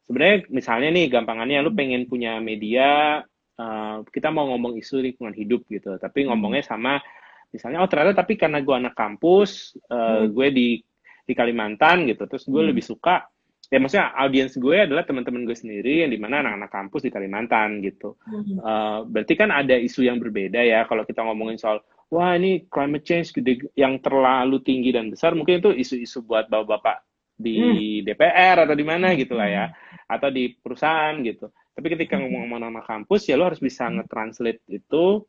sebenarnya 0.04 0.50
misalnya 0.50 0.90
nih 0.92 1.06
gampangannya 1.14 1.62
lu 1.62 1.72
pengen 1.72 2.10
punya 2.10 2.42
media 2.42 3.22
uh, 3.62 3.98
kita 4.10 4.34
mau 4.34 4.50
ngomong 4.56 4.76
isu 4.82 5.04
lingkungan 5.04 5.36
hidup 5.38 5.64
gitu, 5.70 5.96
tapi 6.02 6.26
hmm. 6.26 6.34
ngomongnya 6.34 6.66
sama 6.66 7.00
misalnya 7.48 7.80
oh 7.80 7.88
ternyata 7.88 8.26
tapi 8.26 8.36
karena 8.36 8.60
gue 8.60 8.76
anak 8.76 8.96
kampus, 8.98 9.78
uh, 9.88 10.26
hmm. 10.26 10.36
gue 10.36 10.48
di 10.52 10.68
di 11.28 11.34
Kalimantan 11.36 12.08
gitu, 12.08 12.24
terus 12.28 12.48
gue 12.48 12.60
hmm. 12.60 12.70
lebih 12.72 12.84
suka 12.84 13.28
ya 13.68 13.78
maksudnya 13.84 14.16
audiens 14.16 14.56
gue 14.56 14.78
adalah 14.80 15.04
teman-teman 15.04 15.44
gue 15.44 15.58
sendiri 15.58 16.08
yang 16.08 16.12
di 16.12 16.20
mana 16.20 16.40
anak-anak 16.40 16.72
kampus 16.72 17.02
di 17.04 17.12
Kalimantan 17.12 17.84
gitu. 17.84 18.16
Mm-hmm. 18.24 18.58
Uh, 18.64 19.00
berarti 19.12 19.34
kan 19.36 19.52
ada 19.52 19.76
isu 19.76 20.08
yang 20.08 20.24
berbeda 20.24 20.64
ya 20.64 20.88
kalau 20.88 21.04
kita 21.04 21.20
ngomongin 21.24 21.60
soal 21.60 21.84
wah 22.08 22.32
ini 22.40 22.64
climate 22.72 23.04
change 23.04 23.36
gede 23.36 23.68
yang 23.76 24.00
terlalu 24.00 24.64
tinggi 24.64 24.96
dan 24.96 25.12
besar 25.12 25.36
mungkin 25.36 25.60
itu 25.60 25.76
isu-isu 25.76 26.24
buat 26.24 26.48
bapak-bapak 26.48 27.04
di 27.38 27.56
mm. 27.62 28.02
DPR 28.08 28.66
atau 28.66 28.74
di 28.74 28.82
mana 28.82 29.14
gitu 29.14 29.38
lah 29.38 29.46
ya 29.46 29.66
hmm. 29.70 30.10
atau 30.10 30.30
di 30.34 30.58
perusahaan 30.58 31.14
gitu. 31.22 31.54
Tapi 31.78 31.88
ketika 31.94 32.18
hmm. 32.18 32.26
ngomong-ngomong 32.26 32.62
nama 32.66 32.82
kampus 32.82 33.30
ya 33.30 33.38
lo 33.38 33.46
harus 33.46 33.62
bisa 33.62 33.86
hmm. 33.86 34.02
nge-translate 34.02 34.66
itu 34.74 35.22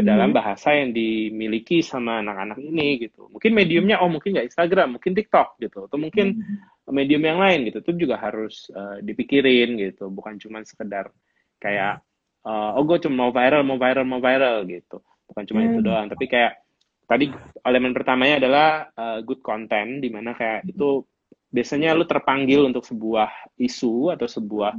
ke 0.00 0.02
dalam 0.08 0.32
bahasa 0.32 0.72
yang 0.72 0.96
dimiliki 0.96 1.84
sama 1.84 2.24
anak-anak 2.24 2.56
ini 2.64 3.04
gitu. 3.04 3.28
Mungkin 3.28 3.52
mediumnya 3.52 4.00
oh 4.00 4.08
mungkin 4.08 4.32
nggak 4.32 4.48
Instagram, 4.48 4.96
mungkin 4.96 5.12
TikTok 5.12 5.60
gitu, 5.60 5.84
atau 5.84 5.98
mungkin 6.00 6.40
medium 6.88 7.20
yang 7.20 7.36
lain 7.36 7.68
gitu. 7.68 7.84
Itu 7.84 7.92
juga 8.00 8.16
harus 8.16 8.72
uh, 8.72 9.04
dipikirin 9.04 9.76
gitu. 9.76 10.08
Bukan 10.08 10.40
cuma 10.40 10.64
sekedar 10.64 11.12
kayak 11.60 12.00
uh, 12.48 12.80
oh 12.80 12.84
gue 12.88 13.04
cuma 13.04 13.28
mau 13.28 13.30
viral 13.36 13.60
mau 13.60 13.76
viral 13.76 14.08
mau 14.08 14.24
viral 14.24 14.64
gitu. 14.64 15.04
Bukan 15.28 15.44
cuma 15.44 15.60
hmm. 15.60 15.68
itu 15.68 15.80
doang 15.84 16.06
tapi 16.08 16.24
kayak 16.26 16.64
tadi 17.04 17.28
elemen 17.66 17.92
pertamanya 17.92 18.40
adalah 18.40 18.68
uh, 18.96 19.18
good 19.20 19.44
content 19.44 20.00
di 20.00 20.08
mana 20.08 20.32
kayak 20.32 20.64
itu 20.64 21.04
biasanya 21.50 21.98
lu 21.98 22.06
terpanggil 22.06 22.62
untuk 22.62 22.86
sebuah 22.86 23.58
isu 23.58 24.14
atau 24.14 24.30
sebuah 24.30 24.72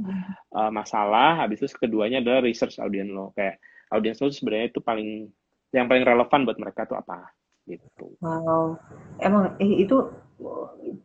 uh, 0.56 0.72
masalah 0.72 1.44
habis 1.44 1.60
itu 1.60 1.68
keduanya 1.76 2.24
adalah 2.24 2.40
research 2.40 2.80
audience 2.80 3.12
lo. 3.12 3.30
Kayak 3.36 3.60
audience 3.92 4.18
lo 4.24 4.32
sebenarnya 4.32 4.72
itu 4.72 4.80
paling 4.80 5.28
yang 5.72 5.86
paling 5.88 6.04
relevan 6.04 6.40
buat 6.48 6.58
mereka 6.60 6.88
tuh 6.88 6.96
apa 6.96 7.32
gitu 7.68 8.18
wow 8.20 8.74
emang 9.22 9.54
eh, 9.62 9.86
itu 9.86 10.10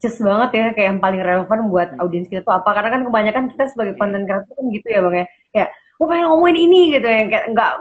just 0.01 0.17
banget 0.21 0.49
ya 0.53 0.65
kayak 0.73 0.87
yang 0.95 1.01
paling 1.01 1.21
relevan 1.21 1.69
buat 1.69 1.93
hmm. 1.93 2.01
audiens 2.01 2.27
kita 2.29 2.41
tuh 2.41 2.55
apa 2.57 2.69
karena 2.73 2.89
kan 2.93 3.01
kebanyakan 3.05 3.45
kita 3.53 3.63
sebagai 3.69 3.93
konten 3.97 4.25
iya. 4.25 4.27
kreator 4.27 4.53
kan 4.53 4.65
gitu 4.73 4.87
ya 4.89 4.99
bang 5.05 5.15
ya 5.15 5.25
kayak 5.53 5.69
gue 5.97 6.05
pengen 6.05 6.25
ngomongin 6.29 6.57
ini 6.69 6.81
gitu 6.93 7.07
ya 7.09 7.21
kayak 7.25 7.45
nggak 7.57 7.71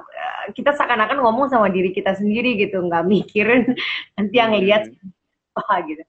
kita 0.56 0.70
seakan-akan 0.72 1.18
ngomong 1.20 1.46
sama 1.52 1.68
diri 1.68 1.92
kita 1.92 2.16
sendiri 2.16 2.56
gitu 2.56 2.80
nggak 2.80 3.04
mikirin 3.04 3.64
nanti 4.16 4.34
yang 4.36 4.52
lihat 4.56 4.88
hmm. 4.88 5.60
apa 5.60 5.74
gitu 5.88 6.02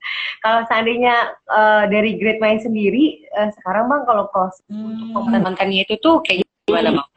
kalau 0.44 0.60
seandainya 0.68 1.14
uh, 1.48 1.84
dari 1.88 2.16
Great 2.16 2.40
Mind 2.40 2.64
sendiri 2.64 3.24
uh, 3.36 3.48
sekarang 3.60 3.88
bang 3.88 4.02
kalau 4.04 4.24
proses 4.32 4.60
hmm. 4.68 5.12
konten-kontennya 5.12 5.84
itu 5.88 5.96
tuh 6.00 6.20
kayak 6.24 6.44
gimana 6.68 7.00
bang? 7.00 7.08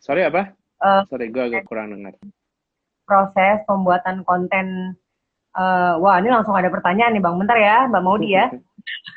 Sorry 0.00 0.22
apa? 0.26 0.54
Uh, 0.82 1.02
Sorry 1.06 1.30
gue 1.30 1.42
agak 1.42 1.66
kurang 1.66 1.94
dengar. 1.94 2.16
Proses 3.06 3.62
pembuatan 3.66 4.22
konten 4.26 4.96
Uh, 5.52 6.00
wah, 6.00 6.16
ini 6.16 6.32
langsung 6.32 6.56
ada 6.56 6.72
pertanyaan 6.72 7.12
nih 7.12 7.20
Bang. 7.20 7.36
Bentar 7.36 7.60
ya, 7.60 7.84
Mbak 7.84 8.02
Maudi 8.02 8.32
ya. 8.32 8.48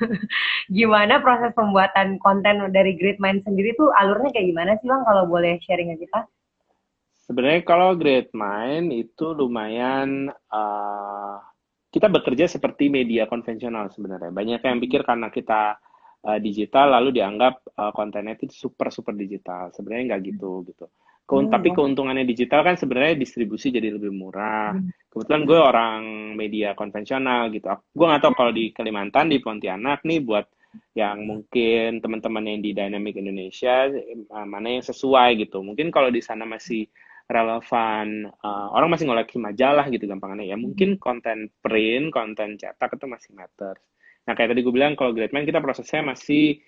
gimana 0.78 1.24
proses 1.24 1.56
pembuatan 1.56 2.20
konten 2.20 2.76
dari 2.76 2.92
Great 3.00 3.24
Mind 3.24 3.48
sendiri 3.48 3.72
tuh 3.80 3.88
alurnya 3.96 4.36
kayak 4.36 4.52
gimana 4.52 4.76
sih 4.84 4.88
Bang 4.92 5.08
kalau 5.08 5.32
boleh 5.32 5.56
sharing 5.64 5.96
ke 5.96 6.04
kita? 6.04 6.28
Sebenarnya 7.24 7.64
kalau 7.64 7.96
Great 7.96 8.36
Mind 8.36 8.92
itu 8.92 9.32
lumayan 9.32 10.28
uh, 10.52 11.40
kita 11.96 12.12
bekerja 12.12 12.52
seperti 12.52 12.92
media 12.92 13.32
konvensional 13.32 13.88
sebenarnya. 13.96 14.36
Banyak 14.36 14.60
yang 14.60 14.84
pikir 14.84 15.08
karena 15.08 15.32
kita 15.32 15.80
uh, 16.26 16.40
digital 16.42 16.98
lalu 16.98 17.22
dianggap 17.22 17.62
uh, 17.78 17.94
kontennya 17.94 18.36
itu 18.36 18.50
super 18.52 18.90
super 18.90 19.14
digital. 19.14 19.70
Sebenarnya 19.72 20.14
nggak 20.14 20.22
gitu 20.36 20.66
gitu. 20.68 20.90
Keun 21.26 21.50
hmm. 21.50 21.54
Tapi 21.54 21.68
keuntungannya 21.74 22.26
digital 22.26 22.62
kan 22.62 22.78
sebenarnya 22.78 23.18
distribusi 23.18 23.74
jadi 23.74 23.94
lebih 23.94 24.14
murah. 24.14 24.78
Hmm. 24.78 24.90
Kebetulan 25.10 25.42
gue 25.46 25.60
orang 25.60 26.02
media 26.38 26.78
konvensional 26.78 27.50
gitu. 27.50 27.66
Gue 27.94 28.06
nggak 28.06 28.22
tahu 28.22 28.34
kalau 28.38 28.52
di 28.54 28.70
Kalimantan, 28.70 29.34
di 29.34 29.42
Pontianak 29.42 30.06
nih 30.06 30.22
buat 30.22 30.46
yang 30.94 31.24
mungkin 31.24 32.04
teman-teman 32.04 32.44
yang 32.46 32.60
di 32.60 32.76
Dynamic 32.76 33.16
Indonesia 33.16 33.88
eh, 33.90 34.28
mana 34.28 34.68
yang 34.80 34.86
sesuai 34.86 35.40
gitu. 35.48 35.64
Mungkin 35.66 35.90
kalau 35.90 36.12
di 36.12 36.22
sana 36.22 36.44
masih 36.44 36.86
relevan, 37.26 38.30
uh, 38.30 38.70
orang 38.70 38.94
masih 38.94 39.10
ngoleksi 39.10 39.42
majalah 39.42 39.90
gitu 39.90 40.06
gampangannya 40.06 40.46
ya. 40.46 40.58
Mungkin 40.62 41.02
konten 41.02 41.50
print, 41.58 42.14
konten 42.14 42.54
cetak 42.54 43.02
itu 43.02 43.06
masih 43.10 43.34
matter. 43.34 43.74
Nah 44.26 44.34
kayak 44.34 44.54
tadi 44.54 44.62
gue 44.66 44.74
bilang 44.74 44.94
kalau 44.98 45.14
Greatman 45.14 45.46
kita 45.46 45.62
prosesnya 45.62 46.02
masih 46.02 46.60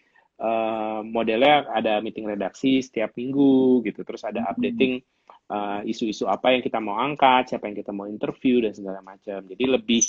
uh, 0.42 1.02
modelnya 1.02 1.70
ada 1.74 2.00
meeting 2.00 2.30
redaksi 2.30 2.82
setiap 2.82 3.18
minggu 3.18 3.82
gitu. 3.86 4.06
Terus 4.06 4.24
ada 4.26 4.46
hmm. 4.46 4.52
updating 4.54 4.94
uh, 5.50 5.82
isu-isu 5.84 6.30
apa 6.30 6.54
yang 6.54 6.62
kita 6.62 6.78
mau 6.78 7.02
angkat 7.02 7.54
siapa 7.54 7.68
yang 7.70 7.78
kita 7.78 7.92
mau 7.92 8.06
interview 8.06 8.62
dan 8.62 8.74
segala 8.78 9.02
macam. 9.02 9.42
Jadi 9.46 9.64
lebih 9.66 10.02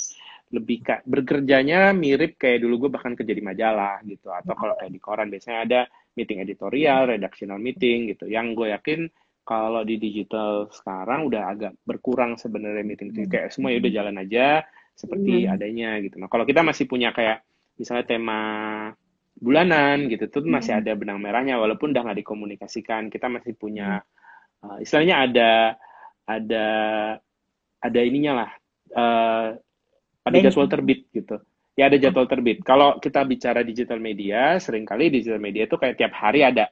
lebih 0.48 0.80
kayak 0.80 1.04
bekerjanya 1.04 1.92
mirip 1.92 2.40
kayak 2.40 2.64
dulu 2.64 2.88
gue 2.88 2.90
bahkan 2.96 3.12
kerja 3.12 3.36
di 3.36 3.44
majalah 3.44 4.00
gitu 4.08 4.32
atau 4.32 4.54
kalau 4.56 4.74
kayak 4.76 4.92
di 4.92 5.00
koran. 5.00 5.28
Biasanya 5.32 5.58
ada 5.64 5.80
meeting 6.16 6.40
editorial, 6.44 7.08
redactional 7.08 7.60
meeting 7.60 8.12
gitu. 8.12 8.28
Yang 8.28 8.46
gue 8.56 8.68
yakin 8.72 9.00
kalau 9.48 9.80
di 9.80 9.96
digital 9.96 10.68
sekarang 10.68 11.32
udah 11.32 11.42
agak 11.48 11.72
berkurang 11.88 12.36
sebenarnya 12.36 12.84
meeting 12.84 13.16
itu 13.16 13.24
kayak 13.24 13.48
semua 13.48 13.72
ya 13.72 13.80
udah 13.80 13.92
jalan 13.96 14.16
aja 14.20 14.46
seperti 14.98 15.46
hmm. 15.46 15.54
adanya 15.54 15.90
gitu. 16.02 16.18
Nah 16.18 16.26
kalau 16.26 16.42
kita 16.42 16.66
masih 16.66 16.90
punya 16.90 17.14
kayak 17.14 17.46
misalnya 17.78 18.04
tema 18.10 18.40
bulanan 19.38 20.10
gitu 20.10 20.26
tuh 20.26 20.42
masih 20.42 20.74
hmm. 20.74 20.80
ada 20.82 20.92
benang 20.98 21.22
merahnya 21.22 21.54
walaupun 21.62 21.94
udah 21.94 22.02
nggak 22.02 22.18
dikomunikasikan. 22.26 23.06
Kita 23.06 23.30
masih 23.30 23.54
punya 23.54 24.02
uh, 24.66 24.82
istilahnya 24.82 25.22
ada 25.22 25.52
ada 26.26 26.66
ada 27.78 28.00
ininya 28.02 28.42
lah 28.42 28.50
uh, 28.98 29.48
ada 30.26 30.36
jadwal 30.42 30.66
terbit 30.66 31.06
gitu. 31.14 31.38
Ya 31.78 31.86
ada 31.86 31.94
jadwal 31.94 32.26
terbit. 32.26 32.66
Kalau 32.66 32.98
kita 32.98 33.22
bicara 33.22 33.62
digital 33.62 34.02
media 34.02 34.58
sering 34.58 34.82
kali 34.82 35.14
digital 35.14 35.38
media 35.38 35.70
itu 35.70 35.78
kayak 35.78 35.94
tiap 35.94 36.10
hari 36.10 36.42
ada. 36.42 36.66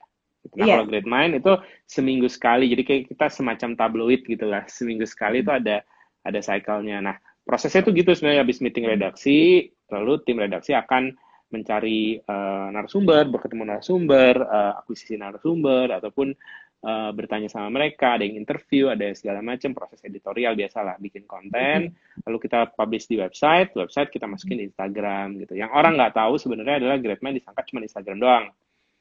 Nah 0.59 0.67
yeah. 0.67 0.75
kalau 0.79 0.85
Great 0.91 1.07
Mind 1.07 1.39
itu 1.39 1.55
seminggu 1.87 2.27
sekali. 2.27 2.67
Jadi 2.75 2.83
kayak 2.83 3.03
kita 3.15 3.27
semacam 3.31 3.79
tabloid 3.79 4.27
gitu 4.27 4.51
lah. 4.51 4.67
Seminggu 4.67 5.07
sekali 5.07 5.47
itu 5.47 5.55
ada 5.55 5.87
ada 6.27 6.41
cycle-nya. 6.43 6.99
Nah 6.99 7.17
prosesnya 7.47 7.87
tuh 7.87 7.95
gitu 7.95 8.11
sebenarnya 8.11 8.43
habis 8.43 8.59
meeting 8.59 8.91
redaksi 8.91 9.71
lalu 9.95 10.19
tim 10.27 10.43
redaksi 10.43 10.75
akan 10.75 11.15
mencari 11.47 12.19
uh, 12.27 12.69
narasumber, 12.75 13.31
berketemu 13.31 13.63
narasumber, 13.63 14.35
uh, 14.43 14.83
akuisisi 14.83 15.15
narasumber, 15.15 15.95
ataupun 15.95 16.35
uh, 16.83 17.11
bertanya 17.15 17.47
sama 17.47 17.71
mereka, 17.71 18.19
ada 18.19 18.27
yang 18.27 18.43
interview, 18.43 18.91
ada 18.91 19.07
yang 19.07 19.17
segala 19.17 19.41
macam 19.47 19.71
proses 19.71 20.03
editorial 20.03 20.59
biasalah, 20.59 20.99
bikin 20.99 21.23
konten, 21.25 21.95
lalu 22.27 22.39
kita 22.43 22.75
publish 22.75 23.07
di 23.07 23.23
website, 23.23 23.71
website 23.79 24.11
kita 24.11 24.27
masukin 24.27 24.59
di 24.59 24.67
Instagram 24.67 25.39
gitu. 25.47 25.55
Yang 25.55 25.71
orang 25.71 25.95
nggak 25.95 26.15
tahu 26.19 26.35
sebenarnya 26.35 26.83
adalah 26.83 26.97
Greatman 26.99 27.39
disangka 27.39 27.63
cuma 27.71 27.87
Instagram 27.87 28.19
doang. 28.19 28.45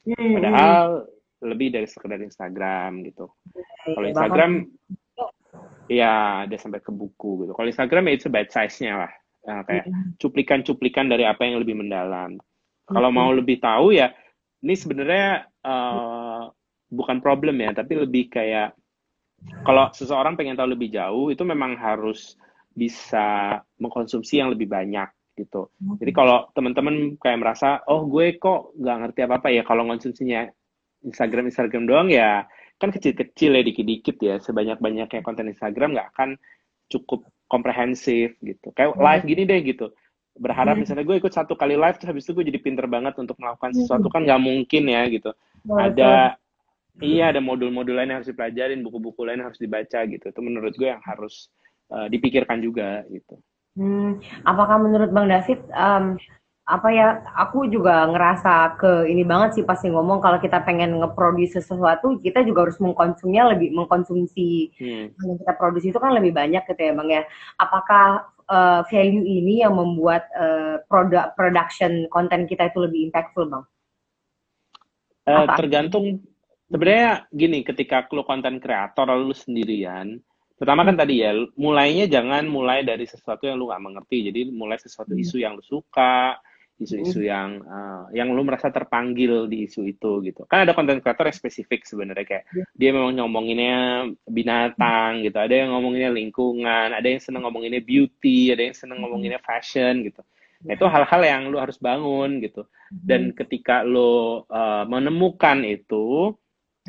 Hmm. 0.06 0.32
Padahal 0.38 1.10
lebih 1.42 1.74
dari 1.74 1.88
sekedar 1.90 2.22
Instagram 2.22 3.02
gitu. 3.10 3.26
Kalau 3.90 4.06
Instagram 4.06 4.70
ya 5.86 6.44
ada 6.50 6.56
sampai 6.58 6.82
ke 6.82 6.90
buku 6.90 7.46
gitu. 7.46 7.52
Kalau 7.54 7.68
Instagram 7.70 8.10
ya 8.10 8.14
itu 8.18 8.28
bite 8.30 8.52
size-nya 8.52 9.06
lah. 9.06 9.14
Nah, 9.46 9.62
kayak 9.62 9.86
cuplikan-cuplikan 10.18 11.06
dari 11.06 11.22
apa 11.22 11.46
yang 11.46 11.62
lebih 11.62 11.78
mendalam. 11.78 12.42
Kalau 12.86 13.10
mau 13.14 13.30
lebih 13.30 13.62
tahu 13.62 13.94
ya 13.94 14.10
ini 14.66 14.74
sebenarnya 14.74 15.46
uh, 15.62 16.50
bukan 16.90 17.22
problem 17.22 17.62
ya, 17.62 17.74
tapi 17.78 18.02
lebih 18.02 18.34
kayak 18.34 18.74
kalau 19.62 19.94
seseorang 19.94 20.34
pengen 20.34 20.58
tahu 20.58 20.74
lebih 20.74 20.90
jauh 20.90 21.30
itu 21.30 21.46
memang 21.46 21.78
harus 21.78 22.34
bisa 22.74 23.62
mengkonsumsi 23.78 24.42
yang 24.42 24.50
lebih 24.50 24.66
banyak 24.66 25.08
gitu. 25.38 25.70
Jadi 26.02 26.12
kalau 26.16 26.50
teman-teman 26.56 27.20
kayak 27.22 27.40
merasa, 27.44 27.84
oh 27.86 28.08
gue 28.10 28.40
kok 28.42 28.74
nggak 28.80 28.98
ngerti 29.06 29.20
apa-apa 29.28 29.48
ya 29.54 29.62
kalau 29.62 29.86
konsumsinya 29.86 30.48
Instagram 31.06 31.52
Instagram 31.52 31.86
doang 31.86 32.10
ya 32.10 32.48
kan 32.82 32.90
kecil-kecil 32.92 33.56
ya 33.56 33.64
dikit-dikit 33.64 34.18
ya. 34.20 34.36
Sebanyak-banyaknya 34.44 35.22
konten 35.24 35.52
Instagram 35.52 35.96
nggak 35.96 36.10
akan 36.16 36.30
cukup 36.92 37.26
komprehensif 37.48 38.36
gitu. 38.42 38.74
Kayak 38.74 38.98
live 38.98 39.24
gini 39.26 39.44
deh 39.48 39.60
gitu. 39.64 39.88
Berharap 40.36 40.76
misalnya 40.76 41.08
gue 41.08 41.16
ikut 41.16 41.32
satu 41.32 41.56
kali 41.56 41.80
live 41.80 41.96
terus 41.96 42.12
habis 42.12 42.28
itu 42.28 42.36
gue 42.36 42.46
jadi 42.52 42.60
pinter 42.60 42.86
banget 42.92 43.16
untuk 43.16 43.40
melakukan 43.40 43.72
sesuatu 43.72 44.12
kan 44.12 44.28
nggak 44.28 44.42
mungkin 44.44 44.84
ya 44.92 45.08
gitu. 45.08 45.32
Ada 45.72 46.36
iya 47.00 47.32
ada 47.32 47.40
modul-modul 47.40 47.96
lain 47.96 48.12
yang 48.12 48.20
harus 48.20 48.32
dipelajarin 48.32 48.84
buku-buku 48.84 49.24
lain 49.24 49.40
yang 49.44 49.48
harus 49.52 49.62
dibaca 49.62 50.00
gitu. 50.04 50.26
Itu 50.28 50.42
menurut 50.44 50.76
gue 50.76 50.92
yang 50.92 51.04
harus 51.04 51.48
uh, 51.92 52.12
dipikirkan 52.12 52.60
juga 52.60 53.08
gitu. 53.08 53.40
Hmm, 53.76 54.24
apakah 54.48 54.80
menurut 54.80 55.12
bang 55.12 55.28
David 55.28 55.60
um, 55.76 56.16
apa 56.66 56.90
ya 56.90 57.22
aku 57.38 57.70
juga 57.70 58.10
ngerasa 58.10 58.82
ke 58.82 59.06
ini 59.06 59.22
banget 59.22 59.62
sih 59.62 59.64
pasti 59.70 59.94
ngomong 59.94 60.18
kalau 60.18 60.42
kita 60.42 60.66
pengen 60.66 60.98
ngeproduksi 60.98 61.62
sesuatu 61.62 62.18
kita 62.26 62.42
juga 62.42 62.66
harus 62.66 62.82
mengkonsumnya 62.82 63.54
lebih 63.54 63.70
mengkonsumsi. 63.70 64.74
Hmm. 64.82 65.14
yang 65.14 65.38
kita 65.46 65.54
produksi 65.62 65.94
itu 65.94 66.02
kan 66.02 66.18
lebih 66.18 66.34
banyak 66.34 66.66
gitu 66.66 66.82
ya 66.82 66.94
bang 66.98 67.10
ya. 67.22 67.24
Apakah 67.62 68.34
uh, 68.50 68.82
value 68.90 69.22
ini 69.22 69.62
yang 69.62 69.78
membuat 69.78 70.26
uh, 70.34 70.82
produk 70.90 71.38
production 71.38 72.10
konten 72.10 72.50
kita 72.50 72.74
itu 72.74 72.82
lebih 72.82 73.14
impactful 73.14 73.46
bang? 73.46 73.64
Uh, 75.30 75.46
tergantung 75.54 76.26
sebenarnya 76.66 77.30
gini 77.30 77.62
ketika 77.62 78.10
lu 78.10 78.26
konten 78.26 78.58
kreator 78.58 79.06
lu 79.14 79.38
sendirian 79.38 80.18
pertama 80.58 80.82
kan 80.82 80.98
tadi 80.98 81.22
ya 81.22 81.36
mulainya 81.60 82.10
jangan 82.10 82.48
mulai 82.48 82.82
dari 82.82 83.06
sesuatu 83.06 83.46
yang 83.46 83.62
lu 83.62 83.70
gak 83.70 83.86
mengerti. 83.86 84.34
Jadi 84.34 84.50
mulai 84.50 84.82
sesuatu 84.82 85.14
hmm. 85.14 85.22
isu 85.22 85.38
yang 85.46 85.54
lu 85.54 85.62
suka 85.62 86.42
isu-isu 86.76 87.24
hmm. 87.24 87.30
yang 87.32 87.50
uh, 87.64 88.04
yang 88.12 88.36
lu 88.36 88.44
merasa 88.44 88.68
terpanggil 88.68 89.48
di 89.48 89.64
isu 89.64 89.88
itu 89.88 90.20
gitu 90.28 90.44
kan 90.44 90.68
ada 90.68 90.76
konten 90.76 91.00
kreator 91.00 91.32
yang 91.32 91.40
spesifik 91.40 91.88
sebenarnya 91.88 92.28
kayak 92.28 92.44
yeah. 92.52 92.68
dia 92.76 92.90
memang 92.92 93.16
ngomonginnya 93.16 94.12
binatang 94.28 95.24
gitu 95.24 95.40
ada 95.40 95.56
yang 95.56 95.72
ngomonginnya 95.72 96.12
lingkungan 96.12 96.92
ada 96.92 97.08
yang 97.08 97.24
seneng 97.24 97.48
ngomonginnya 97.48 97.80
beauty 97.80 98.52
ada 98.52 98.68
yang 98.68 98.76
seneng 98.76 99.00
hmm. 99.00 99.08
ngomonginnya 99.08 99.40
fashion 99.40 100.04
gitu 100.04 100.20
nah, 100.68 100.76
itu 100.76 100.86
hal-hal 100.92 101.22
yang 101.24 101.42
lu 101.48 101.58
harus 101.64 101.80
bangun 101.80 102.44
gitu 102.44 102.68
dan 102.92 103.32
hmm. 103.32 103.36
ketika 103.40 103.88
lu 103.88 104.44
uh, 104.52 104.84
menemukan 104.84 105.64
itu 105.64 106.36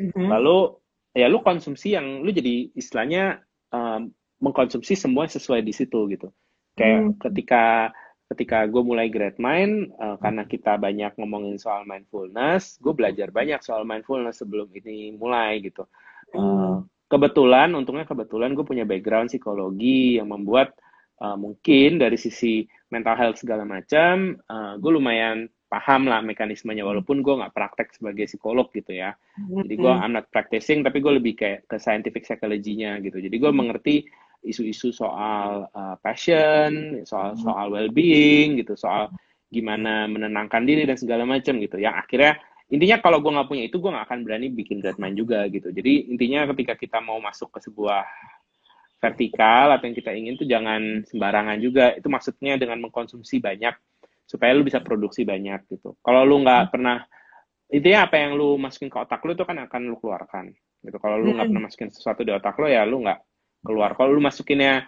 hmm. 0.03 0.27
lalu 0.27 0.75
ya 1.15 1.31
lu 1.31 1.39
konsumsi 1.39 1.95
yang 1.95 2.27
lu 2.27 2.35
jadi 2.35 2.75
istilahnya 2.75 3.39
uh, 3.71 4.03
mengkonsumsi 4.43 4.99
semua 4.99 5.31
sesuai 5.31 5.63
di 5.63 5.71
situ 5.71 6.11
gitu 6.11 6.27
kayak 6.75 6.99
hmm. 6.99 7.13
ketika 7.23 7.95
ketika 8.27 8.67
gue 8.67 8.83
mulai 8.83 9.07
grad 9.07 9.39
mind 9.39 9.95
uh, 9.95 10.19
karena 10.19 10.43
kita 10.43 10.75
banyak 10.75 11.15
ngomongin 11.15 11.55
soal 11.55 11.87
mindfulness 11.87 12.75
gue 12.83 12.91
belajar 12.91 13.31
banyak 13.31 13.63
soal 13.63 13.87
mindfulness 13.87 14.43
sebelum 14.43 14.67
ini 14.75 15.15
mulai 15.15 15.63
gitu. 15.63 15.87
Uh, 16.35 16.83
kebetulan 17.07 17.71
untungnya 17.71 18.03
kebetulan 18.03 18.51
gue 18.51 18.67
punya 18.67 18.83
background 18.83 19.31
psikologi 19.31 20.19
yang 20.19 20.27
membuat 20.27 20.75
uh, 21.23 21.39
mungkin 21.39 22.03
dari 22.03 22.19
sisi 22.19 22.67
mental 22.91 23.15
health 23.15 23.39
segala 23.39 23.63
macam 23.63 24.35
uh, 24.51 24.75
gue 24.75 24.91
lumayan 24.91 25.47
paham 25.67 26.07
lah 26.07 26.23
mekanismenya 26.23 26.87
walaupun 26.87 27.19
gue 27.19 27.33
nggak 27.43 27.51
praktek 27.51 27.91
sebagai 27.91 28.23
psikolog 28.27 28.71
gitu 28.71 28.95
ya. 28.95 29.15
Jadi 29.35 29.75
gue 29.75 29.91
I'm 29.91 30.15
not 30.15 30.31
practicing 30.31 30.79
tapi 30.79 31.03
gue 31.03 31.19
lebih 31.19 31.35
kayak 31.35 31.67
ke 31.67 31.75
scientific 31.75 32.23
psychology-nya 32.23 33.03
gitu. 33.03 33.19
Jadi 33.19 33.35
gue 33.35 33.51
mengerti 33.51 33.95
isu-isu 34.45 34.93
soal 34.93 35.67
uh, 35.73 35.95
passion, 35.99 37.01
soal 37.03 37.35
soal 37.37 37.73
well-being 37.73 38.61
gitu, 38.61 38.77
soal 38.77 39.11
gimana 39.47 40.05
menenangkan 40.11 40.67
diri 40.67 40.83
dan 40.83 40.99
segala 40.99 41.23
macam 41.23 41.57
gitu. 41.59 41.79
Yang 41.79 41.95
akhirnya 42.03 42.33
intinya 42.67 42.97
kalau 42.99 43.23
gue 43.23 43.31
nggak 43.31 43.47
punya 43.47 43.63
itu 43.67 43.79
gue 43.79 43.91
nggak 43.91 44.05
akan 44.11 44.19
berani 44.27 44.47
bikin 44.51 44.83
mind 44.83 45.15
juga 45.15 45.47
gitu. 45.47 45.71
Jadi 45.71 46.11
intinya 46.11 46.47
ketika 46.51 46.75
kita 46.75 46.99
mau 46.99 47.17
masuk 47.23 47.51
ke 47.55 47.59
sebuah 47.63 48.03
vertikal 48.97 49.77
atau 49.77 49.85
yang 49.87 49.95
kita 49.95 50.11
ingin 50.11 50.33
tuh 50.35 50.47
jangan 50.49 51.05
sembarangan 51.07 51.57
juga. 51.63 51.95
Itu 51.95 52.11
maksudnya 52.11 52.59
dengan 52.59 52.83
mengkonsumsi 52.83 53.39
banyak 53.39 53.75
supaya 54.27 54.51
lu 54.51 54.67
bisa 54.67 54.83
produksi 54.83 55.23
banyak 55.23 55.71
gitu. 55.71 55.95
Kalau 56.03 56.27
lu 56.27 56.43
nggak 56.43 56.75
pernah 56.75 56.99
intinya 57.71 58.07
apa 58.07 58.15
yang 58.19 58.35
lu 58.35 58.59
masukin 58.59 58.91
ke 58.91 58.99
otak 58.99 59.23
lu 59.23 59.35
itu 59.35 59.43
kan 59.47 59.55
akan 59.63 59.81
lu 59.87 59.95
keluarkan 59.99 60.51
gitu. 60.83 60.97
Kalau 60.99 61.15
lu 61.15 61.31
nggak 61.31 61.47
hmm. 61.47 61.55
pernah 61.55 61.63
masukin 61.71 61.89
sesuatu 61.91 62.27
di 62.27 62.35
otak 62.35 62.59
lu 62.59 62.67
ya 62.67 62.83
lu 62.83 62.99
nggak 62.99 63.19
keluar. 63.67 63.91
Kalau 63.99 64.15
lu 64.15 64.23
masukinnya 64.23 64.87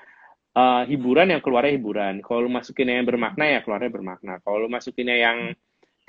uh, 0.56 0.88
hiburan 0.88 1.36
yang 1.36 1.44
keluarnya 1.44 1.76
hiburan. 1.76 2.24
Kalau 2.24 2.48
lu 2.48 2.52
masukinnya 2.52 3.04
yang 3.04 3.08
bermakna 3.08 3.46
ya 3.46 3.62
keluarnya 3.62 3.92
bermakna. 3.92 4.40
Kalau 4.40 4.58
lu 4.64 4.70
masukinnya 4.72 5.18
yang 5.20 5.52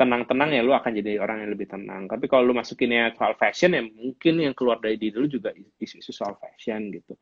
tenang-tenang 0.01 0.57
ya 0.57 0.65
lu 0.65 0.73
akan 0.73 0.97
jadi 0.97 1.21
orang 1.21 1.45
yang 1.45 1.53
lebih 1.53 1.69
tenang. 1.69 2.09
Tapi 2.09 2.25
kalau 2.25 2.49
lu 2.49 2.57
masukinnya 2.57 3.13
soal 3.19 3.35
fashion 3.37 3.77
ya 3.77 3.85
mungkin 3.85 4.41
yang 4.41 4.57
keluar 4.57 4.81
dari 4.81 4.97
diri 4.97 5.21
lu 5.21 5.29
juga 5.29 5.53
isu-isu 5.77 6.09
soal 6.15 6.39
fashion 6.41 6.89
gitu. 6.89 7.13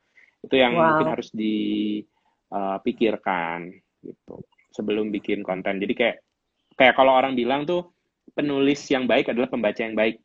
Itu 0.45 0.55
yang 0.55 0.77
wow. 0.79 0.95
mungkin 0.95 1.11
harus 1.11 1.35
dipikirkan 1.35 3.75
eh, 3.75 4.07
gitu 4.07 4.47
sebelum 4.71 5.11
bikin 5.11 5.43
konten. 5.43 5.83
Jadi 5.83 5.95
kayak 5.99 6.23
kayak 6.79 6.95
kalau 6.95 7.19
orang 7.19 7.35
bilang 7.35 7.67
tuh 7.67 7.91
penulis 8.31 8.87
yang 8.95 9.11
baik 9.11 9.35
adalah 9.35 9.51
pembaca 9.51 9.83
yang 9.83 9.99
baik 9.99 10.23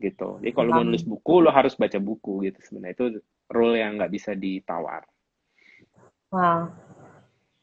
gitu. 0.00 0.40
Jadi 0.40 0.52
kalau 0.56 0.74
mau 0.74 0.84
nulis 0.84 1.04
buku 1.04 1.44
lo 1.44 1.52
harus 1.52 1.76
baca 1.76 2.00
buku 2.00 2.48
gitu 2.48 2.58
sebenarnya 2.64 2.96
itu 2.96 3.06
role 3.52 3.76
yang 3.76 4.00
nggak 4.00 4.12
bisa 4.12 4.32
ditawar. 4.32 5.04
Wow. 6.32 6.72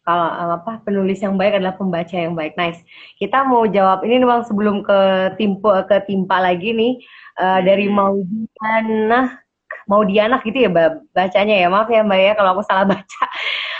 Kalau 0.07 0.27
eh, 0.31 0.51
apa 0.55 0.71
penulis 0.87 1.19
yang 1.19 1.35
baik 1.35 1.59
adalah 1.59 1.75
pembaca 1.75 2.15
yang 2.15 2.37
baik. 2.37 2.55
Nice. 2.55 2.79
Kita 3.19 3.43
mau 3.43 3.67
jawab 3.67 4.07
ini 4.07 4.23
memang 4.23 4.47
sebelum 4.47 4.85
ke 4.85 4.99
timpa 5.35 5.83
ke 5.83 5.99
timpa 6.07 6.39
lagi 6.39 6.71
nih 6.71 6.93
uh, 7.41 7.59
dari 7.59 7.91
hmm. 7.91 7.95
Maudiana 7.97 9.21
Maudiana 9.87 10.39
gitu 10.43 10.63
ya 10.63 10.69
bacanya 11.11 11.55
ya. 11.59 11.67
Maaf 11.67 11.91
ya 11.91 12.07
Mbak 12.07 12.19
ya 12.23 12.33
kalau 12.39 12.49
aku 12.55 12.63
salah 12.63 12.87
baca. 12.87 13.25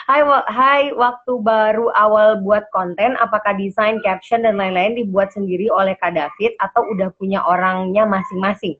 Hai, 0.08 0.24
hai, 0.24 0.96
waktu 0.96 1.36
baru 1.44 1.92
awal 1.92 2.40
buat 2.40 2.72
konten, 2.72 3.20
apakah 3.20 3.52
desain, 3.60 4.00
caption, 4.00 4.40
dan 4.40 4.56
lain-lain 4.56 4.96
dibuat 4.96 5.36
sendiri 5.36 5.68
oleh 5.68 6.00
Kak 6.00 6.16
David 6.16 6.56
atau 6.64 6.88
udah 6.96 7.12
punya 7.20 7.44
orangnya 7.44 8.08
masing-masing? 8.08 8.80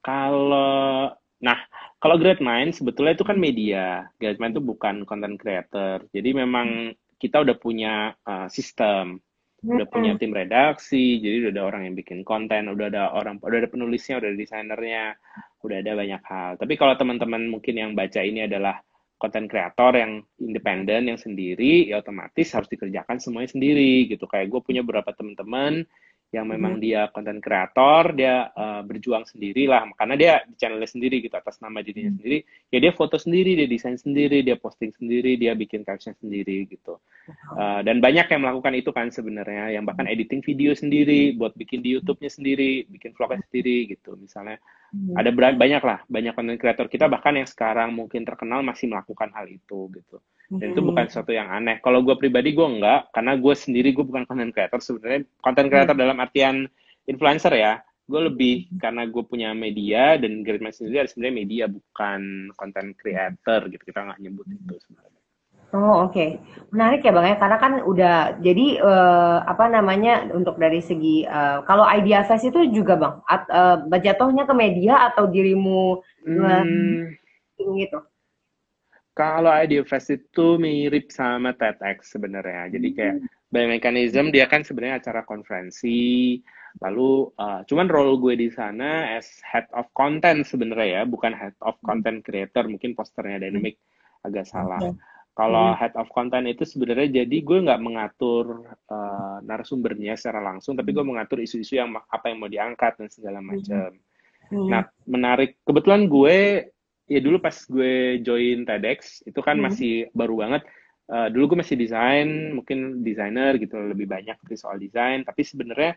Kalau, 0.00 1.12
nah, 1.44 1.60
kalau 2.00 2.16
Great 2.16 2.40
Mind 2.40 2.72
sebetulnya 2.72 3.20
itu 3.20 3.26
kan 3.28 3.36
media. 3.36 4.08
Great 4.16 4.40
Mind 4.40 4.56
itu 4.56 4.64
bukan 4.64 5.04
content 5.04 5.36
creator. 5.36 6.00
Jadi 6.08 6.30
memang 6.32 6.96
kita 7.20 7.44
udah 7.44 7.56
punya 7.60 8.16
uh, 8.24 8.48
sistem, 8.48 9.20
udah 9.60 9.92
punya 9.92 10.16
tim 10.16 10.32
redaksi, 10.32 11.20
jadi 11.20 11.44
udah 11.44 11.52
ada 11.52 11.62
orang 11.68 11.82
yang 11.84 11.94
bikin 12.00 12.24
konten, 12.24 12.72
udah 12.72 12.88
ada 12.88 13.12
orang, 13.12 13.36
udah 13.44 13.60
ada 13.60 13.68
penulisnya, 13.68 14.24
udah 14.24 14.32
ada 14.32 14.40
desainernya, 14.40 15.20
udah 15.60 15.76
ada 15.84 15.92
banyak 15.92 16.22
hal. 16.24 16.50
Tapi 16.56 16.80
kalau 16.80 16.96
teman-teman 16.96 17.44
mungkin 17.44 17.76
yang 17.76 17.92
baca 17.92 18.24
ini 18.24 18.48
adalah 18.48 18.80
konten 19.18 19.50
kreator 19.50 19.98
yang 19.98 20.22
independen 20.38 21.10
yang 21.10 21.18
sendiri 21.18 21.90
ya 21.90 22.00
otomatis 22.00 22.54
harus 22.54 22.70
dikerjakan 22.70 23.18
semuanya 23.18 23.50
sendiri 23.50 24.06
gitu. 24.06 24.24
Kayak 24.30 24.54
gue 24.54 24.60
punya 24.62 24.80
beberapa 24.86 25.10
teman-teman 25.12 25.82
yang 26.28 26.44
memang 26.44 26.76
hmm. 26.76 26.82
dia 26.84 27.02
konten 27.08 27.40
kreator 27.40 28.12
dia 28.12 28.52
uh, 28.52 28.84
berjuang 28.84 29.24
sendiri 29.24 29.64
lah 29.64 29.88
karena 29.96 30.14
dia 30.14 30.32
di 30.44 30.60
channelnya 30.60 30.84
sendiri 30.84 31.24
gitu 31.24 31.32
atas 31.32 31.56
nama 31.64 31.80
dirinya 31.80 32.12
hmm. 32.12 32.18
sendiri. 32.20 32.38
Ya 32.68 32.78
dia 32.84 32.92
foto 32.92 33.16
sendiri 33.16 33.56
dia 33.56 33.64
desain 33.64 33.96
sendiri 33.96 34.44
dia 34.44 34.60
posting 34.60 34.92
sendiri 34.92 35.40
dia 35.40 35.56
bikin 35.56 35.88
caption 35.88 36.12
sendiri 36.20 36.68
gitu. 36.68 37.00
Uh, 37.56 37.80
dan 37.80 38.04
banyak 38.04 38.28
yang 38.28 38.40
melakukan 38.44 38.76
itu 38.76 38.90
kan 38.92 39.08
sebenarnya. 39.08 39.72
Yang 39.72 39.84
bahkan 39.88 40.04
hmm. 40.04 40.14
editing 40.14 40.40
video 40.44 40.76
sendiri 40.76 41.32
buat 41.32 41.56
bikin 41.56 41.80
di 41.80 41.96
YouTube-nya 41.96 42.28
sendiri 42.28 42.84
bikin 42.92 43.16
vlognya 43.16 43.40
sendiri 43.48 43.88
gitu. 43.88 44.12
Misalnya 44.20 44.60
hmm. 44.92 45.16
ada 45.16 45.32
banyak 45.32 45.80
lah 45.80 46.04
banyak 46.12 46.36
konten 46.36 46.60
kreator 46.60 46.92
kita 46.92 47.08
bahkan 47.08 47.40
yang 47.40 47.48
sekarang 47.48 47.96
mungkin 47.96 48.28
terkenal 48.28 48.60
masih 48.60 48.92
melakukan 48.92 49.32
hal 49.32 49.48
itu 49.48 49.88
gitu 49.96 50.20
dan 50.48 50.72
itu 50.72 50.80
bukan 50.80 51.04
sesuatu 51.12 51.36
yang 51.36 51.52
aneh. 51.52 51.76
Kalau 51.84 52.00
gue 52.00 52.16
pribadi 52.16 52.56
gue 52.56 52.64
enggak, 52.64 53.12
karena 53.12 53.36
gue 53.36 53.52
sendiri 53.52 53.92
gue 53.92 54.00
bukan 54.00 54.24
content 54.24 54.48
creator 54.48 54.80
sebenarnya. 54.80 55.28
Content 55.44 55.68
creator 55.68 55.92
hmm. 55.92 56.02
dalam 56.08 56.16
artian 56.24 56.56
influencer 57.04 57.52
ya. 57.52 57.84
Gue 58.08 58.32
lebih 58.32 58.72
karena 58.80 59.04
gue 59.04 59.20
punya 59.28 59.52
media 59.52 60.16
dan 60.16 60.40
Great 60.40 60.64
sendiri 60.72 61.04
ada 61.04 61.10
sebenarnya 61.12 61.36
media 61.36 61.64
bukan 61.68 62.48
content 62.56 62.96
creator 62.96 63.68
gitu. 63.68 63.82
Kita 63.84 64.08
nggak 64.08 64.20
nyebut 64.24 64.48
itu 64.48 64.80
sebenarnya. 64.88 65.20
Oh 65.68 66.08
oke, 66.08 66.16
okay. 66.16 66.40
menarik 66.72 67.04
ya 67.04 67.12
bang 67.12 67.28
ya 67.28 67.36
karena 67.36 67.56
kan 67.60 67.72
udah 67.84 68.40
jadi 68.40 68.80
uh, 68.80 69.44
apa 69.44 69.68
namanya 69.68 70.24
untuk 70.32 70.56
dari 70.56 70.80
segi 70.80 71.28
uh, 71.28 71.60
kalau 71.68 71.84
idea 71.84 72.24
fest 72.24 72.48
itu 72.48 72.72
juga 72.72 72.96
bang 72.96 73.20
at, 73.28 73.44
uh, 73.52 73.76
jatuhnya 74.00 74.48
ke 74.48 74.54
media 74.56 75.12
atau 75.12 75.28
dirimu 75.28 76.00
hmm. 76.24 77.12
gitu? 77.84 78.00
Kalau 79.18 79.50
idea 79.50 79.82
fest 79.82 80.14
itu 80.14 80.62
mirip 80.62 81.10
sama 81.10 81.50
TEDx 81.58 82.14
sebenarnya, 82.14 82.70
jadi 82.70 82.88
kayak 82.94 83.16
hmm. 83.18 83.50
biomekanism 83.50 84.30
dia 84.30 84.46
kan 84.46 84.62
sebenarnya 84.62 85.02
acara 85.02 85.26
konferensi, 85.26 86.38
lalu 86.78 87.26
uh, 87.34 87.66
cuman 87.66 87.90
role 87.90 88.14
gue 88.22 88.38
di 88.38 88.48
sana 88.54 89.18
as 89.18 89.42
head 89.42 89.66
of 89.74 89.90
content 89.90 90.46
sebenarnya 90.46 91.02
ya, 91.02 91.02
bukan 91.02 91.34
head 91.34 91.58
of 91.66 91.74
content 91.82 92.22
creator, 92.22 92.70
mungkin 92.70 92.94
posternya 92.94 93.42
dynamic 93.42 93.74
agak 94.22 94.46
salah. 94.46 94.78
Okay 94.78 94.94
kalau 95.38 95.70
hmm. 95.70 95.78
head 95.78 95.94
of 95.94 96.10
content 96.10 96.50
itu 96.50 96.66
sebenarnya 96.66 97.22
jadi 97.22 97.36
gue 97.46 97.58
nggak 97.62 97.78
mengatur 97.78 98.66
uh, 98.90 99.38
narasumbernya 99.46 100.18
secara 100.18 100.42
langsung, 100.42 100.74
tapi 100.74 100.90
gue 100.90 101.06
mengatur 101.06 101.38
isu-isu 101.38 101.78
yang 101.78 101.94
apa 101.94 102.26
yang 102.26 102.42
mau 102.42 102.50
diangkat 102.50 102.98
dan 102.98 103.06
segala 103.06 103.38
macam. 103.38 103.94
Hmm. 104.50 104.66
Nah, 104.66 104.82
menarik. 105.06 105.62
Kebetulan 105.62 106.10
gue 106.10 106.66
ya 107.08 107.20
dulu 107.24 107.40
pas 107.40 107.56
gue 107.56 108.20
join 108.20 108.68
TEDx 108.68 109.24
itu 109.24 109.40
kan 109.40 109.56
hmm. 109.56 109.64
masih 109.64 109.94
baru 110.12 110.44
banget. 110.44 110.62
Uh, 111.08 111.32
dulu 111.32 111.56
gue 111.56 111.64
masih 111.64 111.80
desain, 111.80 112.52
mungkin 112.52 113.00
desainer 113.00 113.56
gitu 113.56 113.80
lebih 113.80 114.04
banyak 114.04 114.36
soal 114.60 114.76
desain. 114.76 115.24
Tapi 115.24 115.40
sebenarnya 115.40 115.96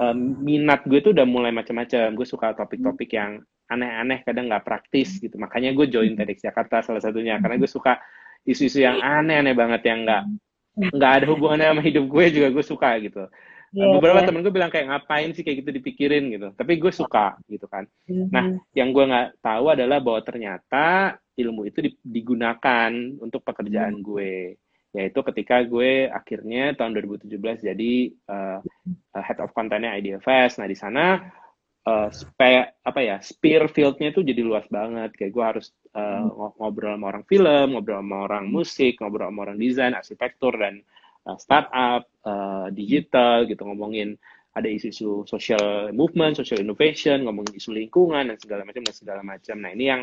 um, 0.00 0.40
minat 0.40 0.88
gue 0.88 1.04
tuh 1.04 1.12
udah 1.12 1.28
mulai 1.28 1.52
macam-macam. 1.52 2.16
Gue 2.16 2.24
suka 2.24 2.56
topik-topik 2.56 3.12
yang 3.12 3.44
aneh-aneh, 3.68 4.24
kadang 4.24 4.48
nggak 4.48 4.64
praktis 4.64 5.20
gitu. 5.20 5.36
Makanya 5.36 5.76
gue 5.76 5.92
join 5.92 6.16
TEDx 6.16 6.40
Jakarta 6.40 6.80
salah 6.80 7.04
satunya 7.04 7.36
karena 7.36 7.60
gue 7.60 7.68
suka 7.68 8.00
isu-isu 8.48 8.80
yang 8.80 9.00
aneh-aneh 9.00 9.52
banget 9.52 9.84
yang 9.88 10.08
nggak 10.08 10.24
nggak 10.74 11.12
ada 11.22 11.26
hubungannya 11.30 11.70
sama 11.70 11.82
hidup 11.86 12.04
gue 12.10 12.24
juga 12.34 12.48
gue 12.50 12.64
suka 12.66 12.90
gitu 12.98 13.24
yeah, 13.74 13.92
beberapa 13.98 14.22
yeah. 14.22 14.26
temen 14.30 14.40
gue 14.46 14.54
bilang 14.54 14.70
kayak 14.70 14.86
ngapain 14.88 15.30
sih 15.34 15.42
kayak 15.42 15.66
gitu 15.66 15.70
dipikirin? 15.74 16.30
gitu. 16.30 16.48
Tapi 16.54 16.72
gue 16.78 16.92
suka 16.94 17.34
gitu 17.50 17.66
kan. 17.66 17.84
Mm-hmm. 18.06 18.28
nah 18.30 18.44
yang 18.72 18.94
gue 18.94 19.04
nggak 19.04 19.42
tahu 19.42 19.64
adalah 19.74 19.98
bahwa 19.98 20.20
ternyata 20.22 21.18
ilmu 21.34 21.66
itu 21.66 21.90
digunakan 22.06 22.90
untuk 23.18 23.42
pekerjaan 23.42 23.98
mm-hmm. 23.98 24.08
gue. 24.08 24.32
Yaitu 24.94 25.20
ketika 25.26 25.58
gue 25.66 26.06
akhirnya 26.06 26.78
tahun 26.78 26.94
2017 27.02 27.66
jadi 27.66 27.92
uh, 28.30 28.62
head 29.18 29.42
of 29.42 29.50
contentnya 29.50 29.98
IDFS 29.98 30.62
nah 30.62 30.70
di 30.70 30.78
sana 30.78 31.18
uh, 31.82 32.08
supaya 32.14 32.70
apa 32.86 33.02
ya 33.02 33.18
spear 33.18 33.66
fieldnya 33.66 34.14
itu 34.14 34.22
jadi 34.22 34.46
luas 34.46 34.70
banget. 34.70 35.10
Kayak 35.18 35.32
gue 35.34 35.44
harus 35.44 35.66
uh, 35.98 36.52
ngobrol 36.58 36.94
sama 36.94 37.06
orang 37.10 37.24
film 37.26 37.66
ngobrol 37.74 38.00
sama 38.02 38.16
orang 38.26 38.44
musik 38.50 38.94
ngobrol 39.02 39.30
sama 39.30 39.40
orang 39.50 39.58
desain 39.58 39.94
arsitektur 39.94 40.54
dan 40.54 40.82
uh, 41.28 41.38
startup 41.40 42.08
uh, 42.24 42.68
digital 42.72 43.48
gitu 43.48 43.64
ngomongin 43.64 44.16
ada 44.54 44.70
isu-isu 44.70 45.26
social 45.26 45.90
movement, 45.90 46.38
social 46.38 46.62
innovation, 46.62 47.26
ngomongin 47.26 47.58
isu 47.58 47.74
lingkungan 47.74 48.30
dan 48.30 48.38
segala 48.38 48.62
macam 48.62 48.86
dan 48.86 48.94
segala 48.94 49.20
macam. 49.26 49.56
Nah 49.58 49.74
ini 49.74 49.84
yang 49.90 50.02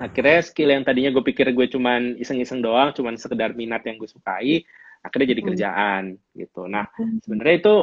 akhirnya 0.00 0.40
skill 0.40 0.72
yang 0.72 0.88
tadinya 0.88 1.12
gue 1.12 1.20
pikir 1.20 1.52
gue 1.52 1.66
cuman 1.68 2.16
iseng-iseng 2.16 2.64
doang, 2.64 2.96
cuman 2.96 3.20
sekedar 3.20 3.52
minat 3.52 3.84
yang 3.84 4.00
gue 4.00 4.08
sukai, 4.08 4.64
akhirnya 5.04 5.36
jadi 5.36 5.42
hmm. 5.44 5.48
kerjaan 5.52 6.02
gitu. 6.32 6.64
Nah 6.64 6.88
hmm. 6.96 7.20
sebenarnya 7.28 7.56
itu 7.60 7.76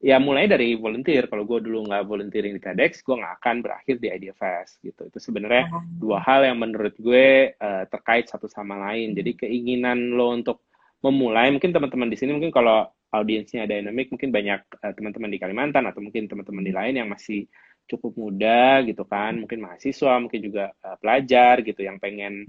ya 0.00 0.16
mulai 0.16 0.48
dari 0.48 0.78
volunteer 0.78 1.28
kalau 1.28 1.44
gue 1.44 1.60
dulu 1.60 1.84
nggak 1.84 2.08
volunteering 2.08 2.56
di 2.56 2.62
TEDx 2.62 3.04
gue 3.04 3.20
nggak 3.20 3.36
akan 3.36 3.56
berakhir 3.60 4.00
di 4.00 4.08
Idea 4.08 4.32
Fest 4.32 4.80
gitu 4.80 5.04
itu 5.04 5.20
sebenarnya 5.20 5.68
oh. 5.76 5.84
dua 6.00 6.24
hal 6.24 6.48
yang 6.48 6.56
menurut 6.56 6.96
gue 6.96 7.52
uh, 7.52 7.84
terkait 7.84 8.24
satu 8.24 8.48
sama 8.48 8.80
lain 8.80 9.12
jadi 9.12 9.44
keinginan 9.44 10.16
lo 10.16 10.32
untuk 10.32 10.64
memulai 11.00 11.48
mungkin 11.52 11.72
teman-teman 11.72 12.08
di 12.12 12.16
sini 12.16 12.36
mungkin 12.36 12.52
kalau 12.52 12.88
audiensnya 13.10 13.66
dynamic 13.66 14.12
mungkin 14.12 14.30
banyak 14.30 14.60
uh, 14.80 14.92
teman-teman 14.94 15.30
di 15.32 15.38
Kalimantan 15.40 15.84
atau 15.88 16.00
mungkin 16.04 16.28
teman-teman 16.30 16.64
di 16.64 16.72
lain 16.72 16.94
yang 17.00 17.08
masih 17.10 17.48
cukup 17.90 18.14
muda 18.14 18.84
gitu 18.86 19.02
kan 19.08 19.34
mungkin 19.34 19.66
mahasiswa 19.66 20.20
mungkin 20.22 20.40
juga 20.40 20.70
uh, 20.86 20.94
pelajar 21.02 21.64
gitu 21.66 21.82
yang 21.82 21.98
pengen 21.98 22.46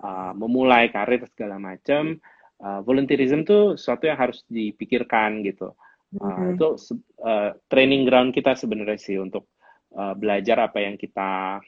uh, 0.00 0.32
memulai 0.32 0.88
karir 0.88 1.20
segala 1.36 1.60
macam 1.60 2.16
uh, 2.64 2.80
volunteerism 2.80 3.44
tuh 3.44 3.76
sesuatu 3.76 4.08
yang 4.08 4.16
harus 4.16 4.40
dipikirkan 4.48 5.44
gitu 5.44 5.76
Uh, 6.10 6.58
itu 6.58 6.74
uh, 7.22 7.54
training 7.70 8.02
ground 8.02 8.34
kita 8.34 8.58
sebenarnya 8.58 8.98
sih 8.98 9.14
untuk 9.14 9.46
uh, 9.94 10.10
belajar 10.18 10.58
apa 10.58 10.82
yang 10.82 10.98
kita 10.98 11.62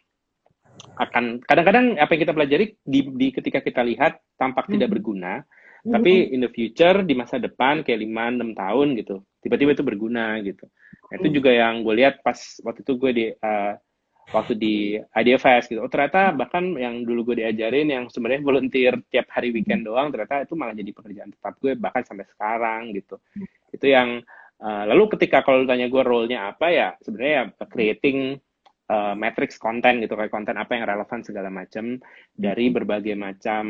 akan 0.98 1.38
kadang-kadang 1.46 1.94
apa 1.94 2.11
yang 2.11 2.22
kita 2.26 2.35
pelajari 2.35 2.66
di, 2.82 3.06
di 3.14 3.30
ketika 3.30 3.62
kita 3.62 3.87
lihat 3.87 4.18
tampak 4.35 4.66
mm-hmm. 4.66 4.74
tidak 4.82 4.88
berguna, 4.98 5.46
mm-hmm. 5.83 5.92
tapi 5.92 6.12
in 6.31 6.40
the 6.42 6.51
future 6.51 7.03
di 7.03 7.14
masa 7.18 7.42
depan 7.42 7.83
kayak 7.83 8.01
lima 8.01 8.31
enam 8.31 8.55
tahun 8.55 8.95
gitu, 8.99 9.23
tiba-tiba 9.42 9.75
itu 9.75 9.85
berguna 9.85 10.38
gitu. 10.40 10.64
Nah, 11.11 11.14
itu 11.21 11.29
mm. 11.29 11.35
juga 11.35 11.51
yang 11.53 11.85
gue 11.85 11.95
lihat 11.99 12.25
pas 12.25 12.38
waktu 12.64 12.81
itu 12.87 12.92
gue 12.97 13.11
di 13.12 13.27
uh, 13.35 13.75
waktu 14.31 14.55
di 14.55 14.97
IDFS 14.97 15.68
gitu. 15.68 15.83
Oh 15.83 15.90
ternyata 15.90 16.31
bahkan 16.33 16.79
yang 16.79 17.03
dulu 17.03 17.33
gue 17.33 17.42
diajarin 17.42 17.90
yang 17.90 18.05
sebenarnya 18.07 18.40
volunteer 18.47 18.95
tiap 19.11 19.27
hari 19.35 19.51
weekend 19.51 19.85
doang 19.85 20.14
ternyata 20.14 20.47
itu 20.47 20.55
malah 20.55 20.73
jadi 20.73 20.90
pekerjaan 20.95 21.31
tetap 21.35 21.59
gue 21.59 21.75
bahkan 21.75 22.07
sampai 22.07 22.25
sekarang 22.31 22.95
gitu 22.95 23.18
itu 23.75 23.87
yang 23.90 24.23
uh, 24.62 24.85
lalu 24.87 25.11
ketika 25.18 25.42
kalau 25.42 25.66
tanya 25.66 25.90
gue 25.90 26.03
role-nya 26.05 26.55
apa 26.55 26.66
ya 26.71 26.88
sebenarnya 27.03 27.35
ya 27.35 27.45
creating 27.66 28.38
uh, 28.88 29.14
matrix 29.18 29.59
konten 29.59 30.01
gitu 30.01 30.14
kayak 30.14 30.31
konten 30.31 30.55
apa 30.55 30.79
yang 30.79 30.87
relevan 30.87 31.21
segala 31.27 31.51
macam 31.51 31.99
dari 32.33 32.71
berbagai 32.71 33.18
macam 33.18 33.64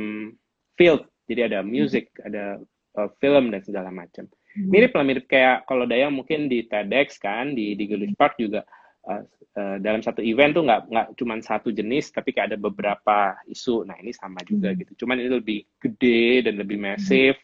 field 0.76 1.08
jadi 1.26 1.50
ada 1.50 1.58
music 1.62 2.10
ada 2.22 2.58
uh, 2.98 3.08
film 3.20 3.52
dan 3.52 3.62
segala 3.64 3.88
macam. 3.92 4.28
Hmm. 4.52 4.68
mirip 4.68 4.92
lah 4.92 5.00
mirip 5.00 5.24
kayak 5.32 5.64
kalau 5.64 5.88
Dayang 5.88 6.12
mungkin 6.12 6.44
di 6.44 6.68
TEDx 6.68 7.16
kan 7.16 7.56
di 7.56 7.72
di 7.72 7.88
Gillis 7.88 8.12
Park 8.12 8.36
juga 8.36 8.60
uh, 9.08 9.24
uh, 9.56 9.76
dalam 9.80 10.04
satu 10.04 10.20
event 10.20 10.52
tuh 10.52 10.68
nggak 10.68 10.92
nggak 10.92 11.06
cuma 11.16 11.40
satu 11.40 11.72
jenis 11.72 12.12
tapi 12.12 12.36
kayak 12.36 12.52
ada 12.52 12.58
beberapa 12.60 13.32
isu. 13.48 13.88
Nah 13.88 13.96
ini 13.96 14.12
sama 14.12 14.44
juga 14.44 14.72
hmm. 14.72 14.78
gitu. 14.84 15.04
Cuman 15.04 15.24
ini 15.24 15.30
lebih 15.32 15.58
gede 15.80 16.44
dan 16.44 16.60
lebih 16.60 16.76
massive 16.76 17.40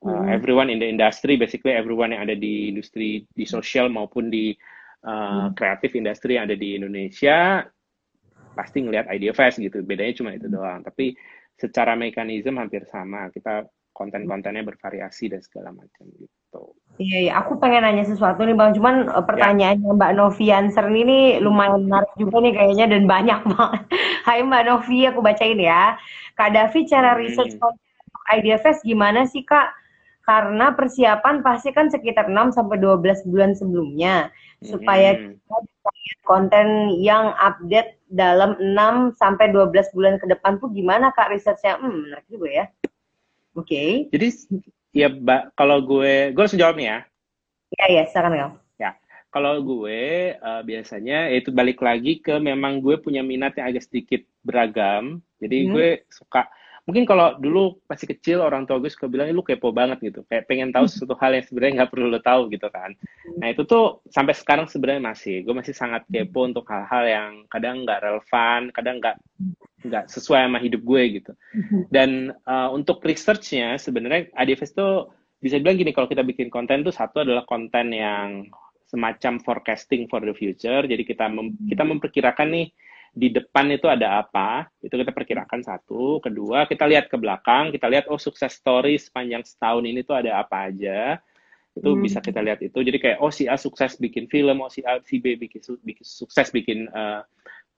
uh, 0.00 0.24
everyone 0.32 0.72
in 0.72 0.80
the 0.80 0.88
industry 0.88 1.36
basically 1.36 1.76
everyone 1.76 2.16
yang 2.16 2.24
ada 2.24 2.32
di 2.32 2.72
industri 2.72 3.28
di 3.36 3.44
sosial 3.44 3.92
maupun 3.92 4.32
di 4.32 4.56
uh, 5.04 5.52
kreatif 5.52 5.92
uh, 5.92 5.98
industri 6.00 6.40
yang 6.40 6.48
ada 6.48 6.56
di 6.56 6.80
Indonesia 6.80 7.68
pasti 8.56 8.80
ngelihat 8.80 9.12
idea 9.12 9.36
fest 9.36 9.60
gitu. 9.60 9.84
Bedanya 9.84 10.16
cuma 10.16 10.32
itu 10.32 10.48
doang. 10.48 10.80
Tapi 10.80 11.12
secara 11.56 11.96
mekanisme 11.96 12.56
hampir 12.56 12.84
sama 12.88 13.32
kita 13.32 13.64
konten-kontennya 13.96 14.60
bervariasi 14.60 15.32
dan 15.32 15.40
segala 15.40 15.72
macam 15.72 16.04
gitu. 16.20 16.62
Iya, 17.00 17.18
iya, 17.28 17.32
aku 17.40 17.56
pengen 17.56 17.84
nanya 17.84 18.04
sesuatu 18.04 18.44
nih 18.44 18.52
Bang, 18.52 18.76
cuman 18.76 19.08
uh, 19.08 19.24
pertanyaannya 19.24 19.88
ya. 19.88 19.96
Mbak 19.96 20.12
Novi 20.16 20.46
answer 20.52 20.84
ini 20.92 21.40
lumayan 21.40 21.88
menarik 21.88 22.12
juga 22.20 22.44
nih 22.44 22.52
kayaknya 22.52 22.86
dan 22.92 23.02
banyak 23.08 23.40
banget. 23.56 23.82
Hai 24.28 24.44
Mbak 24.44 24.62
Novi, 24.68 24.98
aku 25.08 25.20
bacain 25.24 25.56
ya. 25.56 25.96
Kak 26.36 26.52
Davi, 26.52 26.84
cara 26.84 27.16
hmm. 27.16 27.20
research 27.24 27.56
Fest 28.60 28.84
gimana 28.84 29.24
sih 29.24 29.48
Kak? 29.48 29.72
karena 30.26 30.74
persiapan 30.74 31.38
pasti 31.46 31.70
kan 31.70 31.86
sekitar 31.86 32.26
6 32.26 32.58
sampai 32.58 32.82
12 32.82 33.30
bulan 33.30 33.54
sebelumnya 33.54 34.34
supaya 34.58 35.14
hmm. 35.14 35.38
kita 35.38 35.56
lihat 35.62 35.95
konten 36.26 36.96
yang 36.98 37.34
update 37.38 37.98
dalam 38.10 38.54
6 38.58 39.18
sampai 39.18 39.50
12 39.50 39.94
bulan 39.94 40.14
ke 40.22 40.26
depan 40.30 40.58
tuh 40.62 40.70
gimana 40.70 41.10
Kak 41.14 41.34
risetnya? 41.34 41.78
Hmm, 41.78 42.06
menarik 42.06 42.26
juga 42.30 42.48
ya. 42.50 42.64
Oke. 43.56 43.66
Okay. 43.66 43.90
Jadi 44.12 44.28
ya 44.94 45.08
Mbak, 45.10 45.56
kalau 45.58 45.82
gue 45.82 46.30
gue 46.30 46.42
harus 46.42 46.58
jawab 46.58 46.76
nih 46.78 46.88
ya. 46.92 46.98
Iya, 47.76 47.86
iya, 47.90 48.02
silakan 48.10 48.34
Kak. 48.34 48.50
Ya. 48.78 48.90
Kalau 49.34 49.54
gue 49.60 50.00
uh, 50.38 50.62
biasanya 50.62 51.28
itu 51.34 51.50
balik 51.50 51.82
lagi 51.82 52.22
ke 52.22 52.38
memang 52.38 52.80
gue 52.80 52.96
punya 53.02 53.20
minat 53.26 53.58
yang 53.58 53.74
agak 53.74 53.84
sedikit 53.84 54.22
beragam. 54.46 55.20
Jadi 55.42 55.58
hmm. 55.66 55.70
gue 55.74 55.88
suka 56.08 56.46
mungkin 56.86 57.02
kalau 57.02 57.34
dulu 57.36 57.82
masih 57.90 58.06
kecil 58.14 58.38
orang 58.46 58.62
tua 58.62 58.78
gue 58.78 58.86
suka 58.86 59.10
bilang 59.10 59.26
lu 59.34 59.42
kepo 59.42 59.74
banget 59.74 59.98
gitu. 60.06 60.22
Kayak 60.30 60.46
pengen 60.46 60.70
tahu 60.70 60.86
sesuatu 60.86 61.18
hal 61.18 61.34
yang 61.34 61.44
sebenarnya 61.44 61.72
nggak 61.82 61.90
perlu 61.90 62.06
lo 62.06 62.20
tahu 62.22 62.46
gitu 62.54 62.70
kan. 62.70 62.94
Nah 63.42 63.50
itu 63.50 63.66
tuh 63.66 64.06
sampai 64.06 64.38
sekarang 64.38 64.70
sebenarnya 64.70 65.02
masih. 65.02 65.42
Gue 65.42 65.54
masih 65.58 65.74
sangat 65.74 66.06
kepo 66.06 66.46
untuk 66.46 66.62
hal-hal 66.70 67.04
yang 67.04 67.30
kadang 67.50 67.82
nggak 67.82 68.00
relevan 68.06 68.70
kadang 68.70 69.02
nggak 69.02 69.18
nggak 69.82 70.04
sesuai 70.06 70.46
sama 70.46 70.58
hidup 70.62 70.80
gue 70.86 71.02
gitu. 71.20 71.32
Dan 71.90 72.30
uh, 72.46 72.70
untuk 72.70 73.02
researchnya 73.02 73.76
sebenarnya 73.82 74.30
ADFS 74.38 74.78
tuh 74.78 75.10
bisa 75.42 75.58
bilang 75.58 75.76
gini 75.76 75.90
kalau 75.90 76.06
kita 76.06 76.22
bikin 76.22 76.48
konten 76.48 76.86
tuh 76.86 76.94
satu 76.94 77.26
adalah 77.26 77.42
konten 77.44 77.90
yang 77.92 78.46
semacam 78.86 79.42
forecasting 79.42 80.06
for 80.06 80.22
the 80.22 80.30
future. 80.32 80.86
Jadi 80.86 81.02
kita 81.02 81.26
mem 81.26 81.58
kita 81.66 81.82
memperkirakan 81.82 82.48
nih 82.54 82.66
di 83.12 83.32
depan 83.32 83.70
itu 83.72 83.86
ada 83.86 84.20
apa, 84.20 84.68
itu 84.82 84.92
kita 84.92 85.12
perkirakan 85.12 85.60
satu. 85.64 86.18
Kedua, 86.20 86.66
kita 86.68 86.84
lihat 86.84 87.08
ke 87.08 87.16
belakang, 87.16 87.72
kita 87.72 87.86
lihat 87.88 88.10
oh 88.12 88.20
sukses 88.20 88.52
story 88.52 89.00
sepanjang 89.00 89.44
setahun 89.44 89.84
ini 89.84 90.02
tuh 90.02 90.18
ada 90.18 90.40
apa 90.40 90.68
aja. 90.68 91.16
Itu 91.76 91.92
hmm. 91.92 92.02
bisa 92.04 92.24
kita 92.24 92.40
lihat 92.40 92.64
itu. 92.64 92.78
Jadi 92.80 92.96
kayak 92.96 93.18
oh 93.20 93.28
si 93.28 93.44
A 93.44 93.60
sukses 93.60 94.00
bikin 94.00 94.28
film, 94.32 94.64
oh 94.64 94.72
si 94.72 94.80
A 94.84 94.96
si 95.04 95.20
B 95.20 95.36
bikin, 95.36 95.60
bikin 95.84 96.06
sukses 96.08 96.48
bikin 96.48 96.88
uh, 96.88 97.20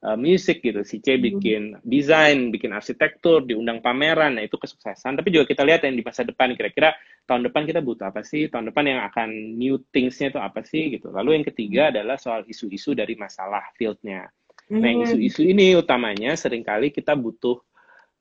uh, 0.06 0.16
musik 0.18 0.62
gitu. 0.62 0.86
Si 0.86 1.02
C 1.02 1.18
bikin 1.18 1.82
desain, 1.82 2.54
bikin 2.54 2.70
arsitektur, 2.70 3.42
diundang 3.42 3.82
pameran. 3.82 4.38
Nah, 4.38 4.44
itu 4.46 4.54
kesuksesan. 4.54 5.18
Tapi 5.18 5.34
juga 5.34 5.50
kita 5.50 5.66
lihat 5.66 5.82
yang 5.82 5.98
di 5.98 6.04
masa 6.06 6.22
depan 6.22 6.54
kira-kira 6.54 6.94
tahun 7.26 7.50
depan 7.50 7.66
kita 7.66 7.82
butuh 7.82 8.10
apa 8.10 8.22
sih? 8.22 8.46
Tahun 8.46 8.70
depan 8.70 8.84
yang 8.86 9.00
akan 9.06 9.28
new 9.58 9.82
things-nya 9.90 10.30
itu 10.30 10.40
apa 10.40 10.62
sih 10.62 10.94
gitu. 10.94 11.10
Lalu 11.10 11.42
yang 11.42 11.44
ketiga 11.46 11.82
adalah 11.90 12.16
soal 12.18 12.46
isu-isu 12.46 12.94
dari 12.94 13.18
masalah 13.18 13.66
field-nya. 13.74 14.30
Nah, 14.68 14.84
yang 14.84 15.00
isu-isu 15.08 15.48
ini 15.48 15.72
utamanya 15.80 16.36
sering 16.36 16.60
kali 16.60 16.92
kita 16.92 17.16
butuh 17.16 17.56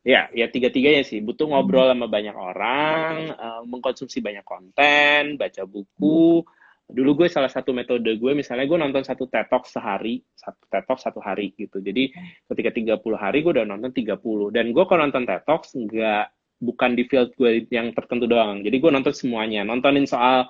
ya 0.08 0.32
ya 0.32 0.48
tiga 0.48 0.72
tiganya 0.72 1.04
sih. 1.04 1.20
Butuh 1.20 1.44
ngobrol 1.52 1.92
sama 1.92 2.08
banyak 2.08 2.36
orang 2.36 3.36
uh, 3.36 3.62
mengkonsumsi 3.68 4.24
banyak 4.24 4.48
konten 4.48 5.36
baca 5.36 5.64
buku. 5.68 6.48
Dulu 6.88 7.10
gue 7.20 7.28
salah 7.28 7.52
satu 7.52 7.76
metode 7.76 8.08
gue 8.16 8.32
misalnya 8.32 8.64
gue 8.64 8.80
nonton 8.80 9.04
satu 9.04 9.28
TED 9.28 9.52
Talk 9.52 9.68
sehari 9.68 10.24
satu 10.40 10.64
TED 10.72 10.84
Talk 10.88 11.00
satu 11.04 11.20
hari 11.20 11.52
gitu. 11.60 11.84
Jadi 11.84 12.16
ketika 12.48 12.72
30 13.04 13.04
hari 13.20 13.44
gue 13.44 13.52
udah 13.52 13.68
nonton 13.68 13.92
30 13.92 14.16
dan 14.56 14.72
gue 14.72 14.84
kalau 14.88 15.04
nonton 15.04 15.28
TED 15.28 15.44
Talk 15.44 15.68
nggak 15.68 16.26
bukan 16.64 16.92
di 16.96 17.04
field 17.12 17.36
gue 17.36 17.68
yang 17.68 17.92
tertentu 17.92 18.26
doang. 18.32 18.64
Jadi 18.64 18.80
gue 18.80 18.92
nonton 18.96 19.12
semuanya. 19.12 19.68
Nontonin 19.68 20.08
soal 20.08 20.48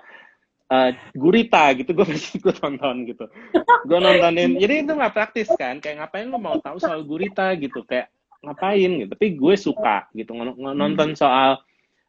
uh, 0.72 0.92
gurita 1.16 1.72
gitu 1.76 1.92
gue 1.96 2.06
pasti 2.06 2.38
gue 2.40 2.54
tonton 2.54 3.08
gitu. 3.08 3.26
Gue 3.88 4.00
nontonin 4.00 4.60
jadi 4.60 4.84
itu 4.84 4.92
nggak 4.94 5.14
praktis 5.16 5.50
kan 5.56 5.80
kayak 5.80 6.04
ngapain 6.04 6.28
lo 6.28 6.40
mau 6.40 6.60
tahu 6.60 6.78
soal 6.80 7.04
gurita 7.08 7.56
gitu 7.60 7.84
kayak 7.88 8.12
ngapain 8.44 8.92
gitu. 9.04 9.10
Tapi 9.12 9.28
gue 9.36 9.56
suka 9.56 10.08
gitu 10.14 10.32
nonton 10.58 11.16
soal 11.16 11.60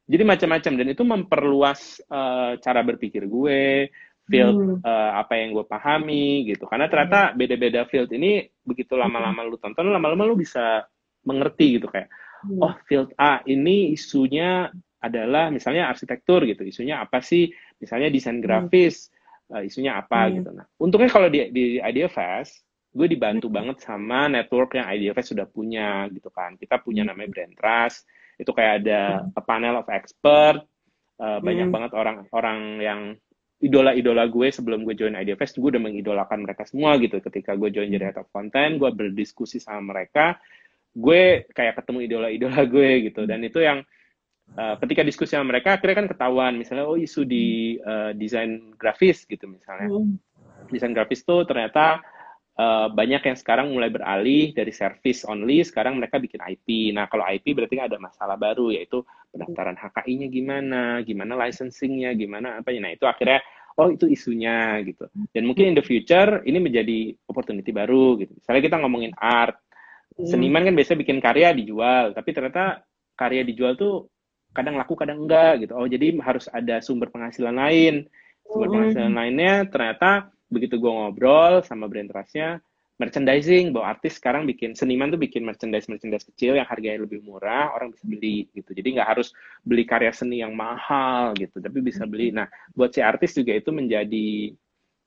jadi 0.08 0.24
macam-macam 0.24 0.72
dan 0.72 0.88
itu 0.88 1.02
memperluas 1.04 2.00
uh, 2.08 2.56
cara 2.58 2.80
berpikir 2.80 3.28
gue 3.28 3.92
field 4.28 4.56
hmm. 4.56 4.84
uh, 4.84 5.12
apa 5.20 5.40
yang 5.40 5.56
gue 5.56 5.64
pahami 5.64 6.48
gitu. 6.48 6.64
Karena 6.68 6.88
ternyata 6.88 7.32
beda-beda 7.36 7.84
field 7.88 8.12
ini 8.12 8.44
begitu 8.64 8.96
lama-lama 8.96 9.44
lu 9.44 9.56
tonton 9.60 9.88
lama-lama 9.88 10.24
lu 10.28 10.36
bisa 10.36 10.84
mengerti 11.24 11.80
gitu 11.80 11.92
kayak 11.92 12.08
hmm. 12.44 12.60
oh 12.60 12.74
field 12.88 13.12
A 13.20 13.44
ini 13.44 13.92
isunya 13.92 14.68
adalah 14.98 15.48
misalnya 15.54 15.86
arsitektur 15.86 16.42
gitu 16.42 16.66
isunya 16.66 16.98
apa 16.98 17.22
sih 17.22 17.46
misalnya 17.78 18.08
desain 18.10 18.38
hmm. 18.38 18.44
grafis 18.44 19.08
hmm. 19.48 19.54
uh, 19.58 19.62
isunya 19.64 19.98
apa 19.98 20.28
hmm. 20.28 20.32
gitu 20.38 20.50
nah 20.54 20.66
untungnya 20.78 21.10
kalau 21.10 21.28
di 21.30 21.48
di 21.50 21.78
Idea 21.82 22.10
Fest 22.10 22.62
gue 22.92 23.06
dibantu 23.06 23.48
hmm. 23.48 23.56
banget 23.56 23.76
sama 23.82 24.26
network 24.26 24.76
yang 24.76 24.86
Idea 24.90 25.12
Fest 25.14 25.32
sudah 25.32 25.46
punya 25.46 26.06
gitu 26.10 26.28
kan 26.30 26.58
kita 26.58 26.82
punya 26.82 27.06
hmm. 27.06 27.10
namanya 27.14 27.28
Brand 27.32 27.54
Trust 27.54 28.06
itu 28.38 28.50
kayak 28.54 28.84
ada 28.84 29.00
hmm. 29.26 29.38
a 29.38 29.42
panel 29.42 29.74
of 29.82 29.86
expert 29.90 30.62
uh, 31.22 31.38
banyak 31.42 31.68
hmm. 31.70 31.74
banget 31.74 31.92
orang-orang 31.94 32.60
yang 32.82 33.00
idola-idola 33.58 34.30
gue 34.30 34.54
sebelum 34.54 34.86
gue 34.86 34.94
join 34.94 35.18
IDFest 35.18 35.58
gue 35.58 35.74
udah 35.74 35.82
mengidolakan 35.82 36.46
mereka 36.46 36.62
semua 36.62 36.94
gitu 37.02 37.18
ketika 37.18 37.58
gue 37.58 37.74
join 37.74 37.90
jadi 37.90 38.14
head 38.14 38.22
of 38.22 38.30
content 38.30 38.78
gue 38.78 38.86
berdiskusi 38.94 39.58
sama 39.58 39.94
mereka 39.94 40.38
gue 40.94 41.46
kayak 41.50 41.82
ketemu 41.82 41.98
idola-idola 42.06 42.62
gue 42.70 43.10
gitu 43.10 43.26
dan 43.26 43.42
itu 43.42 43.58
yang 43.58 43.82
uh, 44.56 44.78
ketika 44.80 45.02
diskusi 45.04 45.36
sama 45.36 45.52
mereka 45.52 45.76
akhirnya 45.76 46.06
kan 46.06 46.08
ketahuan 46.08 46.54
misalnya 46.56 46.88
oh 46.88 46.96
isu 46.96 47.26
di 47.26 47.76
uh, 47.82 48.14
desain 48.16 48.72
grafis 48.78 49.26
gitu 49.28 49.44
misalnya 49.50 49.90
hmm. 49.92 50.16
desain 50.72 50.94
grafis 50.94 51.26
tuh 51.26 51.44
ternyata 51.44 52.00
Uh, 52.58 52.90
banyak 52.90 53.22
yang 53.22 53.38
sekarang 53.38 53.70
mulai 53.70 53.86
beralih 53.86 54.50
dari 54.50 54.74
service 54.74 55.22
only, 55.30 55.62
sekarang 55.62 55.94
mereka 55.94 56.18
bikin 56.18 56.42
IP. 56.42 56.90
Nah, 56.90 57.06
kalau 57.06 57.22
IP 57.22 57.54
berarti 57.54 57.78
ada 57.78 58.02
masalah 58.02 58.34
baru, 58.34 58.74
yaitu 58.74 59.06
pendaftaran 59.30 59.78
HKI-nya 59.78 60.26
gimana, 60.26 60.98
gimana 61.06 61.38
licensing-nya, 61.38 62.18
gimana 62.18 62.58
apa 62.58 62.74
ya. 62.74 62.82
Nah, 62.82 62.90
itu 62.90 63.06
akhirnya, 63.06 63.46
oh 63.78 63.94
itu 63.94 64.10
isunya 64.10 64.74
gitu. 64.82 65.06
Dan 65.30 65.46
mungkin 65.46 65.70
in 65.70 65.78
the 65.78 65.86
future, 65.86 66.42
ini 66.42 66.58
menjadi 66.58 67.14
opportunity 67.30 67.70
baru 67.70 68.18
gitu. 68.26 68.34
Misalnya 68.34 68.62
kita 68.66 68.76
ngomongin 68.82 69.14
art, 69.14 69.54
hmm. 70.18 70.26
seniman 70.26 70.66
kan 70.66 70.74
biasanya 70.74 70.98
bikin 70.98 71.18
karya 71.22 71.54
dijual, 71.54 72.10
tapi 72.10 72.34
ternyata 72.34 72.82
karya 73.14 73.46
dijual 73.46 73.78
tuh 73.78 74.10
kadang 74.56 74.74
laku, 74.76 74.94
kadang 74.98 75.24
enggak 75.24 75.64
gitu. 75.66 75.72
Oh, 75.76 75.86
jadi 75.86 76.14
harus 76.20 76.48
ada 76.50 76.80
sumber 76.84 77.08
penghasilan 77.08 77.56
lain. 77.56 78.08
Sumber 78.48 78.68
hmm. 78.68 78.74
penghasilan 78.74 79.14
lainnya 79.14 79.54
ternyata 79.68 80.32
begitu 80.48 80.80
gue 80.80 80.88
ngobrol 80.88 81.60
sama 81.60 81.86
brand 81.86 82.08
trustnya 82.08 82.64
merchandising 82.98 83.70
bahwa 83.70 83.94
artis 83.94 84.18
sekarang 84.18 84.42
bikin 84.42 84.74
seniman 84.74 85.14
tuh 85.14 85.22
bikin 85.22 85.46
merchandise 85.46 85.86
merchandise 85.86 86.26
kecil 86.26 86.58
yang 86.58 86.66
harganya 86.66 87.06
lebih 87.06 87.22
murah 87.22 87.70
orang 87.70 87.94
bisa 87.94 88.04
beli 88.10 88.50
gitu 88.50 88.74
jadi 88.74 88.98
nggak 88.98 89.08
harus 89.14 89.30
beli 89.62 89.86
karya 89.86 90.10
seni 90.10 90.42
yang 90.42 90.58
mahal 90.58 91.30
gitu 91.38 91.62
tapi 91.62 91.78
bisa 91.78 92.02
beli 92.10 92.34
nah 92.34 92.50
buat 92.74 92.90
si 92.90 92.98
artis 92.98 93.38
juga 93.38 93.54
itu 93.54 93.70
menjadi 93.70 94.50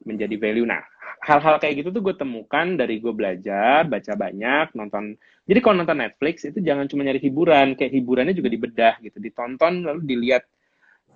menjadi 0.07 0.35
value 0.39 0.63
nah 0.63 0.81
hal-hal 1.21 1.61
kayak 1.61 1.85
gitu 1.85 1.89
tuh 1.93 2.01
gue 2.01 2.15
temukan 2.17 2.65
dari 2.73 2.97
gue 2.97 3.13
belajar 3.13 3.85
baca 3.85 4.13
banyak 4.17 4.73
nonton 4.73 5.13
jadi 5.45 5.59
kalau 5.61 5.85
nonton 5.85 6.01
Netflix 6.01 6.49
itu 6.49 6.59
jangan 6.65 6.89
cuma 6.89 7.05
nyari 7.05 7.21
hiburan 7.21 7.77
kayak 7.77 7.93
hiburannya 7.93 8.33
juga 8.33 8.49
dibedah 8.49 8.93
gitu 9.05 9.21
ditonton 9.21 9.85
lalu 9.85 10.01
dilihat 10.05 10.43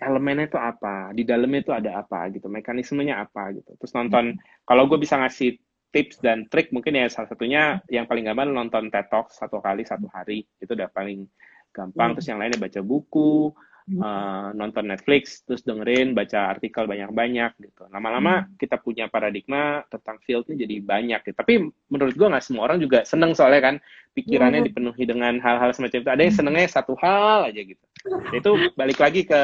elemennya 0.02 0.52
itu 0.52 0.60
apa, 0.60 1.16
di 1.16 1.24
dalamnya 1.24 1.60
itu 1.64 1.72
ada 1.72 2.04
apa 2.04 2.28
gitu, 2.34 2.52
mekanismenya 2.52 3.24
apa 3.24 3.56
gitu. 3.56 3.72
Terus 3.80 3.94
nonton, 3.96 4.36
hmm. 4.36 4.68
kalau 4.68 4.92
gue 4.92 5.00
bisa 5.00 5.16
ngasih 5.20 5.56
tips 5.96 6.20
dan 6.20 6.44
trik 6.52 6.76
mungkin 6.76 7.00
ya 7.00 7.08
salah 7.08 7.32
satunya 7.32 7.80
yang 7.88 8.04
paling 8.04 8.28
gampang 8.28 8.52
nonton 8.52 8.92
TED 8.92 9.08
Talk 9.08 9.32
satu 9.32 9.64
kali 9.64 9.88
satu 9.88 10.12
hari 10.12 10.44
itu 10.60 10.72
udah 10.76 10.92
paling 10.92 11.24
gampang. 11.72 12.12
Hmm. 12.12 12.16
Terus 12.20 12.28
yang 12.28 12.40
lainnya 12.44 12.60
baca 12.60 12.82
buku. 12.84 13.56
Uh, 14.02 14.50
nonton 14.58 14.90
Netflix, 14.90 15.46
terus 15.46 15.62
dengerin, 15.62 16.18
baca 16.18 16.50
artikel 16.50 16.90
banyak-banyak 16.90 17.52
gitu. 17.62 17.84
Lama-lama 17.94 18.46
hmm. 18.46 18.58
kita 18.58 18.82
punya 18.82 19.06
paradigma 19.06 19.86
tentang 19.94 20.18
fieldnya 20.26 20.66
jadi 20.66 20.76
banyak 20.82 21.20
gitu. 21.22 21.36
Tapi 21.38 21.54
menurut 21.94 22.14
gue 22.18 22.28
nggak 22.28 22.46
semua 22.46 22.66
orang 22.72 22.82
juga 22.82 23.06
seneng 23.06 23.38
soalnya 23.38 23.62
kan 23.62 23.76
pikirannya 24.18 24.66
hmm. 24.66 24.68
dipenuhi 24.72 25.04
dengan 25.06 25.38
hal-hal 25.38 25.70
semacam 25.72 26.02
itu. 26.02 26.10
Ada 26.10 26.24
yang 26.26 26.36
senengnya 26.36 26.68
satu 26.70 26.94
hal 26.98 27.54
aja 27.54 27.62
gitu. 27.62 27.86
Itu 28.34 28.50
balik 28.74 28.98
lagi 28.98 29.26
ke 29.26 29.42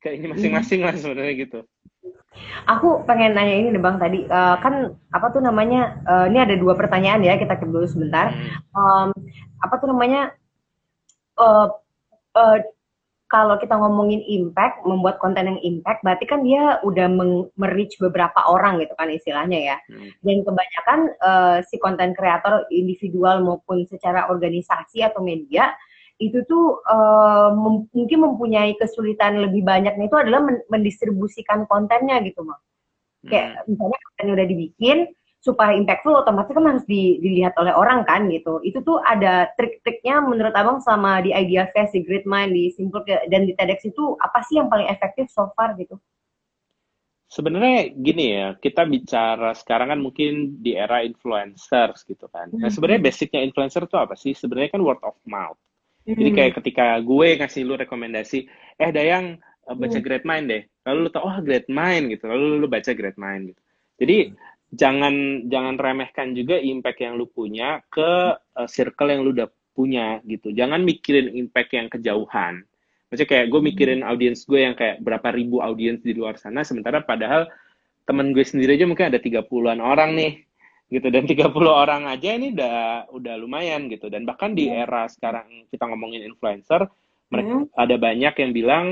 ke 0.00 0.08
ini 0.12 0.32
masing-masing 0.32 0.80
lah 0.84 0.94
sebenarnya 0.96 1.34
gitu. 1.36 1.60
Aku 2.68 3.00
pengen 3.08 3.32
nanya 3.32 3.56
ini 3.56 3.72
nih 3.72 3.80
bang 3.80 3.96
tadi 3.96 4.28
uh, 4.28 4.60
kan 4.60 4.92
apa 5.08 5.26
tuh 5.32 5.40
namanya 5.40 5.96
uh, 6.04 6.28
ini 6.28 6.36
ada 6.36 6.52
dua 6.52 6.76
pertanyaan 6.76 7.24
ya 7.24 7.40
kita 7.40 7.56
dulu 7.64 7.88
sebentar. 7.88 8.28
Um, 8.76 9.08
apa 9.64 9.74
tuh 9.80 9.88
namanya 9.88 10.36
uh, 11.40 11.72
uh, 12.36 12.56
kalau 13.26 13.58
kita 13.58 13.74
ngomongin 13.74 14.22
impact, 14.22 14.86
membuat 14.86 15.18
konten 15.18 15.50
yang 15.50 15.60
impact, 15.66 16.06
berarti 16.06 16.30
kan 16.30 16.46
dia 16.46 16.78
udah 16.86 17.10
merich 17.58 17.98
beberapa 17.98 18.38
orang 18.46 18.78
gitu 18.78 18.94
kan 18.94 19.10
istilahnya 19.10 19.74
ya. 19.74 19.76
Hmm. 19.90 20.10
Dan 20.22 20.46
kebanyakan 20.46 20.98
uh, 21.18 21.58
si 21.66 21.76
konten 21.82 22.14
kreator 22.14 22.70
individual 22.70 23.42
maupun 23.42 23.82
secara 23.90 24.30
organisasi 24.30 25.02
atau 25.02 25.26
media 25.26 25.74
itu 26.16 26.40
tuh 26.48 26.80
uh, 26.88 27.52
mem 27.52 27.92
mungkin 27.92 28.18
mempunyai 28.24 28.72
kesulitan 28.80 29.36
lebih 29.36 29.60
banyaknya 29.60 30.08
itu 30.08 30.16
adalah 30.16 30.40
men 30.40 30.64
mendistribusikan 30.72 31.68
kontennya 31.68 32.24
gitu 32.24 32.40
mah 32.40 32.56
hmm. 32.56 33.28
kayak 33.28 33.68
misalnya 33.68 33.98
konten 34.00 34.26
udah 34.32 34.46
dibikin 34.48 34.98
supaya 35.46 35.78
impactful 35.78 36.26
otomatis 36.26 36.50
kan 36.50 36.66
harus 36.66 36.82
di, 36.90 37.22
dilihat 37.22 37.54
oleh 37.62 37.70
orang 37.70 38.02
kan 38.02 38.26
gitu 38.26 38.58
itu 38.66 38.82
tuh 38.82 38.98
ada 39.06 39.46
trik-triknya 39.54 40.18
menurut 40.18 40.50
abang 40.58 40.82
sama 40.82 41.22
di 41.22 41.30
Idea 41.30 41.70
Fest 41.70 41.94
di 41.94 42.02
Great 42.02 42.26
Mind 42.26 42.50
di 42.50 42.74
Simple 42.74 43.06
dan 43.06 43.46
di 43.46 43.54
TEDx 43.54 43.86
itu 43.86 44.18
apa 44.18 44.42
sih 44.42 44.58
yang 44.58 44.66
paling 44.66 44.90
efektif 44.90 45.30
so 45.30 45.46
far 45.54 45.78
gitu 45.78 45.94
Sebenarnya 47.26 47.90
gini 47.90 48.38
ya, 48.38 48.54
kita 48.54 48.86
bicara 48.86 49.50
sekarang 49.50 49.90
kan 49.90 49.98
mungkin 49.98 50.62
di 50.62 50.78
era 50.78 51.02
influencers 51.02 52.06
gitu 52.06 52.30
kan. 52.30 52.54
Nah 52.54 52.70
sebenarnya 52.70 53.02
hmm. 53.02 53.10
basicnya 53.10 53.40
influencer 53.42 53.82
itu 53.82 53.98
apa 53.98 54.14
sih? 54.14 54.30
Sebenarnya 54.30 54.78
kan 54.78 54.82
word 54.86 55.02
of 55.02 55.18
mouth. 55.26 55.58
Jadi 56.06 56.30
kayak 56.30 56.50
hmm. 56.54 56.58
ketika 56.62 56.86
gue 57.02 57.28
ngasih 57.42 57.66
lu 57.66 57.74
rekomendasi, 57.74 58.46
eh 58.78 58.90
Dayang 58.94 59.42
uh, 59.66 59.74
baca 59.74 59.98
hmm. 59.98 60.06
Great 60.06 60.22
Mind 60.22 60.46
deh. 60.46 60.62
Lalu 60.86 60.98
lu 61.02 61.10
tau, 61.10 61.26
oh 61.26 61.36
Great 61.42 61.66
Mind 61.66 62.14
gitu. 62.14 62.30
Lalu 62.30 62.62
lu 62.62 62.66
baca 62.70 62.90
Great 62.94 63.18
Mind 63.18 63.50
gitu. 63.50 63.62
Jadi 63.98 64.16
hmm. 64.30 64.55
Jangan 64.72 65.46
jangan 65.46 65.78
remehkan 65.78 66.34
juga 66.34 66.58
impact 66.58 66.98
yang 67.02 67.14
lu 67.14 67.30
punya 67.30 67.84
ke 67.86 68.34
uh, 68.34 68.68
circle 68.68 69.10
yang 69.10 69.22
lu 69.22 69.30
udah 69.36 69.48
punya 69.76 70.18
gitu. 70.24 70.50
Jangan 70.50 70.82
mikirin 70.82 71.36
impact 71.36 71.70
yang 71.76 71.86
kejauhan. 71.92 72.64
Maksudnya 73.06 73.28
kayak 73.28 73.46
gue 73.52 73.60
mikirin 73.62 74.00
audiens 74.02 74.42
gue 74.48 74.60
yang 74.66 74.74
kayak 74.74 74.98
berapa 75.04 75.30
ribu 75.30 75.62
audiens 75.62 76.02
di 76.02 76.16
luar 76.16 76.40
sana, 76.40 76.66
sementara 76.66 77.04
padahal 77.04 77.46
temen 78.06 78.34
gue 78.34 78.42
sendiri 78.42 78.78
aja 78.78 78.86
mungkin 78.86 79.10
ada 79.10 79.18
30-an 79.18 79.78
orang 79.82 80.14
nih 80.14 80.46
gitu 80.86 81.10
dan 81.10 81.26
30 81.26 81.50
orang 81.66 82.06
aja 82.06 82.30
ini 82.38 82.54
udah 82.54 83.10
udah 83.10 83.34
lumayan 83.42 83.90
gitu 83.90 84.06
dan 84.06 84.22
bahkan 84.22 84.54
di 84.54 84.70
iya. 84.70 84.86
era 84.86 85.10
sekarang 85.10 85.66
kita 85.66 85.82
ngomongin 85.90 86.22
influencer 86.22 86.86
mereka 87.26 87.66
hmm. 87.66 87.74
ada 87.74 87.96
banyak 87.98 88.34
yang 88.38 88.50
bilang 88.54 88.86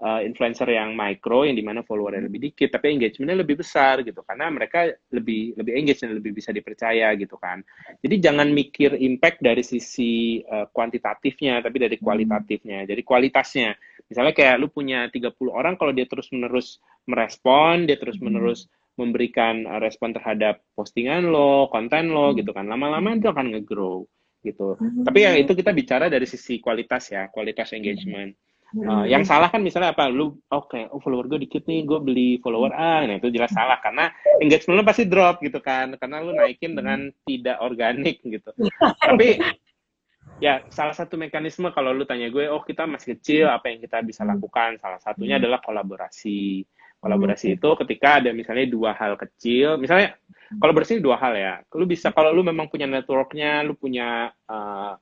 uh, 0.00 0.20
influencer 0.24 0.66
yang 0.72 0.96
micro 0.96 1.44
yang 1.44 1.56
di 1.56 1.64
mana 1.64 1.84
followernya 1.84 2.26
lebih 2.26 2.50
dikit 2.50 2.74
tapi 2.74 2.96
engagementnya 2.96 3.44
lebih 3.44 3.60
besar 3.60 4.00
gitu 4.02 4.24
karena 4.24 4.48
mereka 4.48 4.90
lebih 5.12 5.54
lebih 5.54 5.72
engage 5.76 6.00
dan 6.02 6.16
lebih 6.16 6.32
bisa 6.34 6.50
dipercaya 6.50 7.12
gitu 7.16 7.36
kan 7.36 7.60
jadi 8.00 8.30
jangan 8.30 8.48
mikir 8.50 8.96
impact 8.96 9.44
dari 9.44 9.62
sisi 9.62 10.40
uh, 10.44 10.66
kuantitatifnya 10.72 11.60
tapi 11.60 11.76
dari 11.78 11.96
hmm. 12.00 12.04
kualitatifnya 12.04 12.88
jadi 12.88 13.02
kualitasnya 13.04 13.70
misalnya 14.08 14.32
kayak 14.34 14.56
lu 14.58 14.72
punya 14.72 15.06
30 15.12 15.36
orang 15.52 15.78
kalau 15.78 15.92
dia 15.94 16.08
terus 16.08 16.32
menerus 16.34 16.80
merespon 17.06 17.86
dia 17.86 18.00
terus 18.00 18.18
menerus 18.18 18.66
memberikan 19.00 19.64
uh, 19.64 19.80
respon 19.80 20.12
terhadap 20.12 20.60
postingan 20.76 21.32
lo, 21.32 21.72
konten 21.72 22.12
lo 22.12 22.36
gitu 22.36 22.52
kan. 22.52 22.68
Lama-lama 22.68 23.16
itu 23.16 23.32
akan 23.32 23.56
nge-grow 23.56 24.04
gitu. 24.44 24.76
Hmm. 24.76 25.08
Tapi 25.08 25.18
yang 25.24 25.36
itu 25.40 25.56
kita 25.56 25.72
bicara 25.72 26.12
dari 26.12 26.28
sisi 26.28 26.60
kualitas 26.60 27.08
ya, 27.08 27.32
kualitas 27.32 27.72
engagement. 27.72 28.36
Uh, 28.70 29.02
yang 29.02 29.26
salah 29.26 29.50
kan 29.50 29.58
misalnya 29.58 29.90
apa? 29.90 30.06
Lu 30.06 30.38
oke 30.46 30.70
okay, 30.70 30.86
oh 30.94 31.02
follower 31.02 31.26
gue 31.26 31.42
dikit 31.42 31.66
nih 31.66 31.82
gue 31.82 31.98
beli 31.98 32.30
follower 32.38 32.70
A. 32.70 33.02
Nah 33.02 33.18
itu 33.18 33.26
jelas 33.34 33.50
salah 33.50 33.82
karena 33.82 34.14
engagement 34.38 34.78
lu 34.78 34.84
pasti 34.86 35.04
drop 35.10 35.42
gitu 35.42 35.58
kan. 35.58 35.98
Karena 35.98 36.22
lu 36.22 36.30
naikin 36.30 36.78
dengan 36.78 37.10
tidak 37.26 37.58
organik 37.58 38.22
gitu. 38.22 38.50
Tapi 39.02 39.42
ya 40.38 40.62
salah 40.70 40.94
satu 40.94 41.18
mekanisme 41.18 41.68
kalau 41.74 41.90
lu 41.90 42.06
tanya 42.06 42.30
gue 42.30 42.46
oh 42.46 42.62
kita 42.62 42.86
masih 42.86 43.18
kecil 43.18 43.50
apa 43.50 43.74
yang 43.74 43.82
kita 43.82 44.06
bisa 44.06 44.22
lakukan? 44.22 44.78
Salah 44.78 45.02
satunya 45.02 45.42
adalah 45.42 45.58
kolaborasi. 45.58 46.62
Kolaborasi 47.00 47.58
itu 47.58 47.68
ketika 47.80 48.22
ada 48.22 48.30
misalnya 48.30 48.70
dua 48.70 48.92
hal 48.94 49.18
kecil 49.18 49.80
misalnya 49.82 50.14
kolaborasi 50.62 51.02
dua 51.02 51.18
hal 51.18 51.34
ya. 51.34 51.54
Lu 51.74 51.90
bisa 51.90 52.14
kalau 52.14 52.30
lu 52.30 52.46
memang 52.46 52.70
punya 52.70 52.86
networknya 52.86 53.66
lu 53.66 53.74
punya 53.74 54.30
uh, 54.46 54.94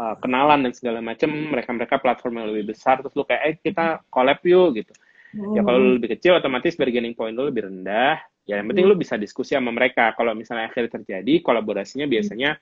uh, 0.00 0.16
kenalan 0.16 0.64
dan 0.64 0.72
segala 0.72 1.04
macam 1.04 1.28
mereka-mereka 1.28 2.00
platform 2.00 2.40
yang 2.40 2.48
lebih 2.56 2.72
besar 2.72 3.04
terus 3.04 3.12
lu 3.12 3.28
kayak 3.28 3.42
eh 3.44 3.54
kita 3.60 4.00
collab 4.08 4.40
yuk 4.40 4.80
gitu. 4.80 4.92
Hmm. 5.30 5.54
ya 5.54 5.62
kalau 5.62 5.78
lu 5.78 5.90
lebih 6.00 6.18
kecil 6.18 6.40
otomatis 6.40 6.74
bargaining 6.74 7.12
point 7.12 7.36
lu 7.36 7.52
lebih 7.52 7.68
rendah. 7.68 8.16
Ya 8.48 8.58
yang 8.58 8.72
penting 8.72 8.88
hmm. 8.88 8.96
lu 8.96 8.98
bisa 8.98 9.14
diskusi 9.20 9.52
sama 9.54 9.70
mereka. 9.70 10.16
Kalau 10.16 10.32
misalnya 10.32 10.72
akhirnya 10.72 10.98
terjadi 10.98 11.44
kolaborasinya 11.44 12.08
biasanya 12.08 12.56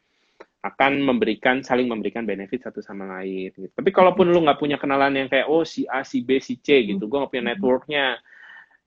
akan 0.59 1.07
memberikan 1.07 1.62
saling 1.62 1.87
memberikan 1.87 2.27
benefit 2.27 2.66
satu 2.66 2.83
sama 2.83 3.07
lain 3.07 3.55
gitu. 3.55 3.70
tapi 3.79 3.94
kalaupun 3.94 4.27
lu 4.27 4.42
nggak 4.42 4.59
punya 4.59 4.74
kenalan 4.74 5.14
yang 5.14 5.31
kayak 5.31 5.46
oh 5.46 5.62
si 5.62 5.87
A 5.87 6.03
si 6.03 6.27
B 6.27 6.42
si 6.42 6.59
C 6.59 6.83
gitu 6.83 7.07
gue 7.07 7.14
nggak 7.14 7.31
punya 7.31 7.46
networknya 7.55 8.18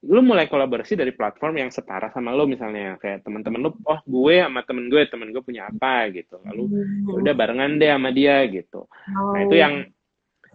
lu 0.01 0.25
mulai 0.25 0.49
kolaborasi 0.49 0.97
dari 0.97 1.13
platform 1.13 1.61
yang 1.61 1.69
setara 1.69 2.09
sama 2.09 2.33
lu 2.33 2.49
misalnya 2.49 2.97
kayak 2.97 3.21
teman-teman 3.21 3.69
lu 3.69 3.69
oh 3.85 4.01
gue 4.01 4.41
sama 4.41 4.65
temen 4.65 4.89
gue 4.89 5.01
temen 5.05 5.29
gue 5.29 5.43
punya 5.45 5.69
apa 5.69 6.09
gitu. 6.09 6.41
Lalu 6.41 6.63
ya 7.05 7.17
udah 7.21 7.33
barengan 7.37 7.77
deh 7.77 7.89
sama 7.93 8.09
dia 8.09 8.41
gitu. 8.49 8.89
Nah 9.13 9.39
itu 9.45 9.55
yang 9.61 9.85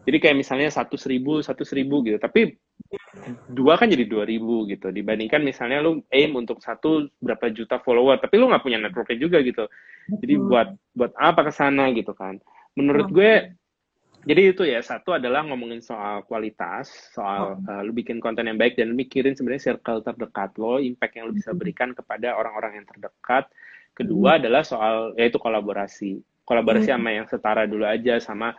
jadi 0.03 0.19
kayak 0.19 0.37
misalnya 0.39 0.71
satu 0.75 0.99
seribu 0.99 1.47
satu 1.47 1.63
seribu 1.63 2.03
gitu. 2.03 2.19
Tapi 2.19 2.59
dua 3.47 3.79
kan 3.79 3.87
jadi 3.87 4.03
dua 4.03 4.27
ribu 4.27 4.67
gitu. 4.67 4.91
Dibandingkan 4.91 5.47
misalnya 5.47 5.79
lu 5.79 6.03
aim 6.11 6.35
untuk 6.35 6.59
satu 6.59 7.07
berapa 7.23 7.47
juta 7.55 7.79
follower 7.79 8.19
tapi 8.19 8.43
lu 8.43 8.51
nggak 8.51 8.67
punya 8.67 8.83
networknya 8.83 9.19
juga 9.23 9.39
gitu. 9.47 9.71
Jadi 10.11 10.35
buat 10.43 10.75
buat 10.91 11.15
apa 11.15 11.47
ke 11.47 11.53
sana 11.55 11.95
gitu 11.95 12.19
kan. 12.19 12.43
Menurut 12.75 13.15
gue 13.15 13.55
jadi 14.27 14.43
itu 14.51 14.67
ya 14.67 14.83
satu 14.83 15.15
adalah 15.15 15.47
ngomongin 15.47 15.79
soal 15.79 16.27
kualitas 16.27 16.91
soal 17.15 17.62
uh, 17.62 17.81
lu 17.87 17.95
bikin 17.95 18.19
konten 18.19 18.51
yang 18.51 18.59
baik 18.59 18.75
dan 18.75 18.91
mikirin 18.99 19.39
sebenarnya 19.39 19.71
circle 19.71 20.03
terdekat 20.03 20.51
lo 20.59 20.83
impact 20.83 21.15
yang 21.15 21.31
lu 21.31 21.35
bisa 21.39 21.55
berikan 21.55 21.95
kepada 21.95 22.35
orang-orang 22.35 22.83
yang 22.83 22.87
terdekat. 22.91 23.47
Kedua 23.95 24.35
hmm. 24.35 24.39
adalah 24.43 24.62
soal 24.67 25.15
yaitu 25.15 25.39
kolaborasi. 25.39 26.19
Kolaborasi 26.43 26.91
hmm. 26.91 26.95
sama 26.99 27.11
yang 27.15 27.27
setara 27.31 27.71
dulu 27.71 27.87
aja 27.87 28.19
sama 28.19 28.51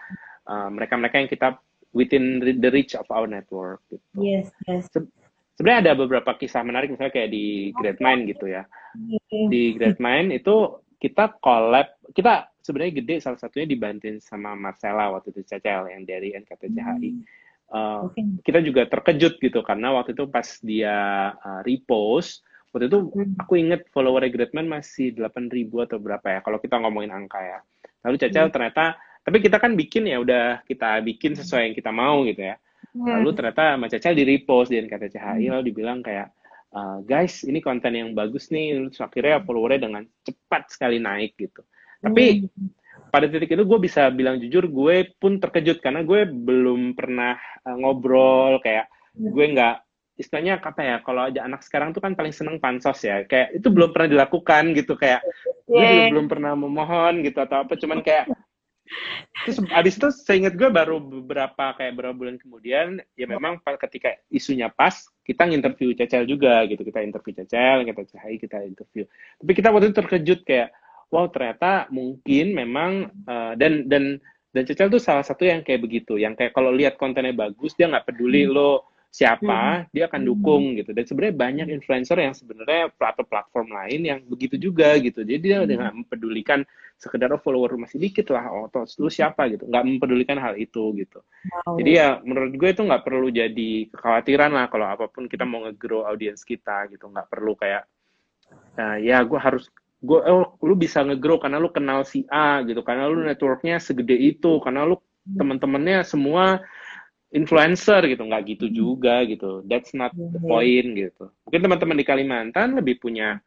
uh, 0.47 0.71
mereka-mereka 0.71 1.19
yang 1.19 1.29
kita 1.29 1.59
within 1.91 2.39
the 2.39 2.71
reach 2.71 2.95
of 2.95 3.03
our 3.11 3.27
network 3.27 3.83
gitu. 3.91 4.07
Yes 4.15 4.47
yes. 4.71 4.87
Se 4.87 5.03
sebenarnya 5.59 5.91
ada 5.91 5.93
beberapa 5.99 6.31
kisah 6.39 6.63
menarik 6.63 6.95
misalnya 6.95 7.11
kayak 7.11 7.33
di 7.33 7.75
Great 7.75 7.99
Mind 7.99 8.23
gitu 8.31 8.47
ya. 8.47 8.63
Di 9.51 9.75
Great 9.75 9.99
Mind 9.99 10.31
itu 10.31 10.79
kita 10.95 11.35
collab 11.43 11.91
kita 12.15 12.47
sebenarnya 12.67 12.99
gede 12.99 13.15
salah 13.23 13.39
satunya 13.39 13.63
dibantuin 13.63 14.19
sama 14.19 14.51
Marcella 14.59 15.07
waktu 15.15 15.31
itu 15.31 15.47
Cecel 15.47 15.87
yang 15.87 16.03
dari 16.03 16.35
NKTCHI. 16.35 17.09
Hmm. 17.15 17.23
Uh, 17.67 18.11
okay. 18.11 18.23
Kita 18.43 18.59
juga 18.59 18.83
terkejut 18.83 19.39
gitu 19.39 19.59
karena 19.63 19.95
waktu 19.95 20.11
itu 20.11 20.27
pas 20.27 20.47
dia 20.59 21.31
uh, 21.39 21.63
repost 21.63 22.43
waktu 22.75 22.91
itu 22.91 23.07
hmm. 23.07 23.39
aku 23.39 23.53
inget 23.55 23.87
follower 23.95 24.27
Gradman 24.27 24.67
masih 24.67 25.15
8000 25.15 25.87
atau 25.87 25.97
berapa 25.99 26.27
ya 26.27 26.39
kalau 26.43 26.59
kita 26.59 26.75
ngomongin 26.83 27.15
angka 27.15 27.39
ya. 27.39 27.59
Lalu 28.03 28.15
Cecel 28.19 28.51
hmm. 28.51 28.53
ternyata 28.55 28.99
tapi 29.23 29.37
kita 29.39 29.59
kan 29.63 29.75
bikin 29.75 30.07
ya 30.11 30.19
udah 30.19 30.63
kita 30.67 30.99
bikin 31.03 31.39
sesuai 31.39 31.71
yang 31.71 31.75
kita 31.75 31.91
mau 31.95 32.27
gitu 32.27 32.43
ya. 32.43 32.59
Hmm. 32.91 33.23
Lalu 33.23 33.31
ternyata 33.31 33.79
sama 33.79 33.87
Cecel 33.87 34.15
di 34.15 34.23
repost 34.27 34.75
di 34.75 34.83
NKTCHI 34.83 35.47
hmm. 35.47 35.51
lalu 35.55 35.63
dibilang 35.71 35.99
kayak 36.03 36.35
uh, 36.75 36.99
guys 37.03 37.43
ini 37.47 37.63
konten 37.63 37.95
yang 37.95 38.11
bagus 38.11 38.51
nih 38.51 38.91
terus 38.91 38.99
akhirnya 38.99 39.43
followernya 39.43 39.87
dengan 39.87 40.03
cepat 40.23 40.71
sekali 40.71 40.99
naik 40.99 41.35
gitu 41.39 41.63
tapi 42.03 42.47
hmm. 42.47 43.09
pada 43.09 43.25
titik 43.27 43.53
itu 43.53 43.63
gue 43.63 43.79
bisa 43.81 44.09
bilang 44.13 44.37
jujur, 44.37 44.67
gue 44.69 45.15
pun 45.17 45.41
terkejut 45.41 45.81
karena 45.81 46.03
gue 46.03 46.27
belum 46.27 46.93
pernah 46.93 47.39
uh, 47.65 47.75
ngobrol 47.77 48.61
kayak 48.61 48.91
hmm. 49.15 49.31
gue 49.33 49.45
nggak 49.57 49.75
istilahnya 50.17 50.57
apa 50.57 50.81
ya 50.81 50.95
kalau 51.05 51.29
aja 51.29 51.45
anak 51.45 51.61
sekarang 51.61 51.93
tuh 51.93 52.01
kan 52.01 52.17
paling 52.17 52.33
seneng 52.33 52.57
pansos 52.57 52.97
ya 53.05 53.21
kayak 53.29 53.53
itu 53.53 53.69
belum 53.69 53.93
pernah 53.93 54.09
dilakukan 54.17 54.73
gitu 54.73 54.97
kayak 54.97 55.21
yeah. 55.69 55.77
gue 55.77 55.85
juga 55.85 56.05
belum 56.17 56.27
pernah 56.27 56.51
memohon 56.57 57.21
gitu 57.21 57.37
atau 57.37 57.61
apa 57.61 57.77
cuman 57.77 58.01
kayak 58.01 58.25
terus 59.45 59.61
abis 59.69 59.99
itu 59.99 60.09
seingat 60.09 60.57
gue 60.57 60.69
baru 60.71 60.97
beberapa 60.97 61.75
kayak 61.77 61.93
beberapa 61.93 62.15
bulan 62.17 62.35
kemudian 62.39 62.87
ya 63.13 63.27
memang 63.29 63.61
ketika 63.61 64.15
isunya 64.31 64.71
pas 64.71 65.05
kita 65.21 65.43
nginterview 65.45 65.93
Cecel 65.93 66.25
juga 66.25 66.63
gitu 66.65 66.81
kita 66.81 67.03
interview 67.03 67.33
Cecel 67.43 67.83
kita 67.85 68.01
Cahai 68.15 68.35
kita 68.39 68.57
interview 68.63 69.03
tapi 69.37 69.51
kita 69.53 69.69
waktu 69.69 69.91
itu 69.91 69.95
terkejut 70.01 70.39
kayak 70.47 70.69
wow 71.11 71.27
ternyata 71.31 71.87
mungkin 71.89 72.55
memang 72.55 72.91
uh, 73.27 73.53
dan 73.55 73.87
dan 73.87 74.19
dan 74.51 74.63
Cecel 74.65 74.89
tuh 74.89 75.01
salah 75.03 75.21
satu 75.21 75.45
yang 75.45 75.61
kayak 75.61 75.83
begitu 75.83 76.17
yang 76.17 76.33
kayak 76.33 76.55
kalau 76.55 76.73
lihat 76.73 76.97
kontennya 76.97 77.35
bagus 77.35 77.77
dia 77.77 77.87
nggak 77.87 78.09
peduli 78.09 78.47
hmm. 78.47 78.53
lo 78.53 78.71
siapa 79.07 79.87
hmm. 79.87 79.95
dia 79.95 80.05
akan 80.11 80.21
dukung 80.23 80.63
hmm. 80.71 80.83
gitu 80.83 80.91
dan 80.91 81.03
sebenarnya 81.07 81.35
banyak 81.35 81.67
influencer 81.71 82.17
yang 82.19 82.35
sebenarnya 82.35 82.91
platform 82.93 83.27
platform 83.31 83.67
lain 83.71 84.01
yang 84.03 84.19
begitu 84.27 84.59
juga 84.59 84.93
gitu 84.99 85.23
jadi 85.23 85.39
dia 85.39 85.57
hmm. 85.63 85.71
nggak 85.73 85.95
mempedulikan 86.05 86.61
sekedar 86.97 87.29
oh, 87.29 87.37
follower 87.37 87.77
masih 87.77 88.01
dikit 88.01 88.33
lah 88.33 88.49
oh 88.49 88.65
terus 88.73 88.97
lu 88.97 89.07
siapa 89.07 89.45
gitu 89.53 89.69
nggak 89.69 89.85
mempedulikan 89.85 90.41
hal 90.41 90.57
itu 90.57 90.97
gitu 90.97 91.21
wow. 91.21 91.77
jadi 91.77 91.91
ya 91.93 92.07
menurut 92.25 92.57
gue 92.57 92.69
itu 92.73 92.81
nggak 92.81 93.03
perlu 93.05 93.29
jadi 93.29 93.71
kekhawatiran 93.93 94.51
lah 94.51 94.65
kalau 94.67 94.89
apa 94.89 95.05
pun 95.05 95.29
kita 95.29 95.45
mau 95.45 95.65
nge-grow 95.69 96.09
audiens 96.09 96.41
kita 96.41 96.89
gitu 96.89 97.05
nggak 97.07 97.29
perlu 97.29 97.53
kayak 97.53 97.85
nah, 98.73 98.97
ya 98.97 99.21
gue 99.21 99.37
harus 99.37 99.69
gue 99.97 100.19
oh 100.29 100.57
lu 100.61 100.77
bisa 100.77 101.01
ngegrow 101.01 101.41
karena 101.41 101.57
lu 101.57 101.73
kenal 101.73 102.05
si 102.05 102.21
A 102.29 102.61
gitu 102.61 102.85
karena 102.85 103.09
lu 103.09 103.25
networknya 103.25 103.81
segede 103.81 104.13
itu 104.13 104.61
karena 104.61 104.85
lu 104.85 105.01
teman-temannya 105.25 106.05
semua 106.05 106.61
influencer 107.35 108.07
gitu 108.07 108.23
nggak 108.23 108.43
gitu 108.55 108.65
hmm. 108.71 108.75
juga 108.75 109.15
gitu. 109.27 109.65
That's 109.67 109.91
not 109.91 110.15
the 110.15 110.39
hmm. 110.39 110.47
point 110.47 110.87
gitu. 110.95 111.33
Mungkin 111.47 111.61
teman-teman 111.65 111.97
di 111.99 112.05
Kalimantan 112.07 112.77
lebih 112.79 113.03
punya 113.03 113.39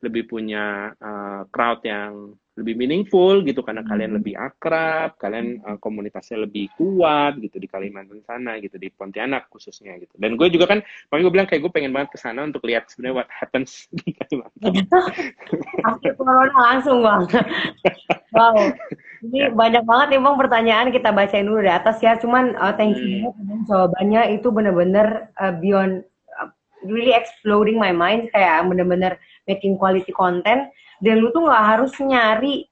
lebih 0.00 0.28
punya 0.28 0.92
uh, 1.00 1.48
crowd 1.52 1.80
yang 1.84 2.36
lebih 2.56 2.74
meaningful 2.74 3.44
gitu 3.44 3.60
karena 3.60 3.84
hmm. 3.84 3.90
kalian 3.92 4.12
lebih 4.16 4.34
akrab, 4.40 5.20
kalian 5.20 5.60
uh, 5.60 5.76
komunitasnya 5.76 6.48
lebih 6.48 6.72
kuat 6.80 7.36
gitu 7.36 7.60
di 7.60 7.68
Kalimantan 7.68 8.24
sana 8.24 8.56
gitu 8.64 8.80
di 8.80 8.88
Pontianak 8.88 9.52
khususnya 9.52 9.92
gitu. 10.00 10.16
Dan 10.16 10.40
gue 10.40 10.48
juga 10.48 10.72
kan, 10.72 10.80
makanya 11.12 11.24
gue 11.28 11.32
bilang 11.36 11.48
kayak 11.52 11.60
gue 11.68 11.72
pengen 11.72 11.92
banget 11.92 12.16
ke 12.16 12.18
sana 12.18 12.48
untuk 12.48 12.64
lihat 12.64 12.88
sebenarnya 12.88 13.20
what 13.20 13.28
happens 13.28 13.84
di 14.00 14.16
Kalimantan. 14.16 14.72
Pasti 15.84 16.08
corona 16.16 16.56
langsung 16.72 17.04
bang. 17.04 17.22
wow, 18.32 18.56
ini 19.20 19.38
ya. 19.44 19.48
banyak 19.52 19.84
banget 19.84 20.06
nih 20.16 20.20
bang 20.24 20.36
pertanyaan 20.40 20.88
kita 20.96 21.08
bacain 21.12 21.44
dulu 21.44 21.60
di 21.60 21.72
atas 21.72 22.00
ya. 22.00 22.16
Cuman 22.16 22.56
uh, 22.56 22.72
thank 22.72 22.96
you 22.96 23.28
hmm. 23.36 23.68
jawabannya 23.68 24.40
itu 24.40 24.48
bener-bener 24.48 25.28
uh, 25.36 25.52
beyond 25.52 26.08
uh, 26.40 26.48
really 26.88 27.12
exploding 27.12 27.76
my 27.76 27.92
mind 27.92 28.32
kayak 28.32 28.64
bener-bener 28.64 29.20
making 29.44 29.76
quality 29.76 30.10
content 30.16 30.72
dan 31.00 31.20
lu 31.20 31.28
tuh 31.32 31.44
nggak 31.44 31.64
harus 31.76 31.92
nyari 32.00 32.66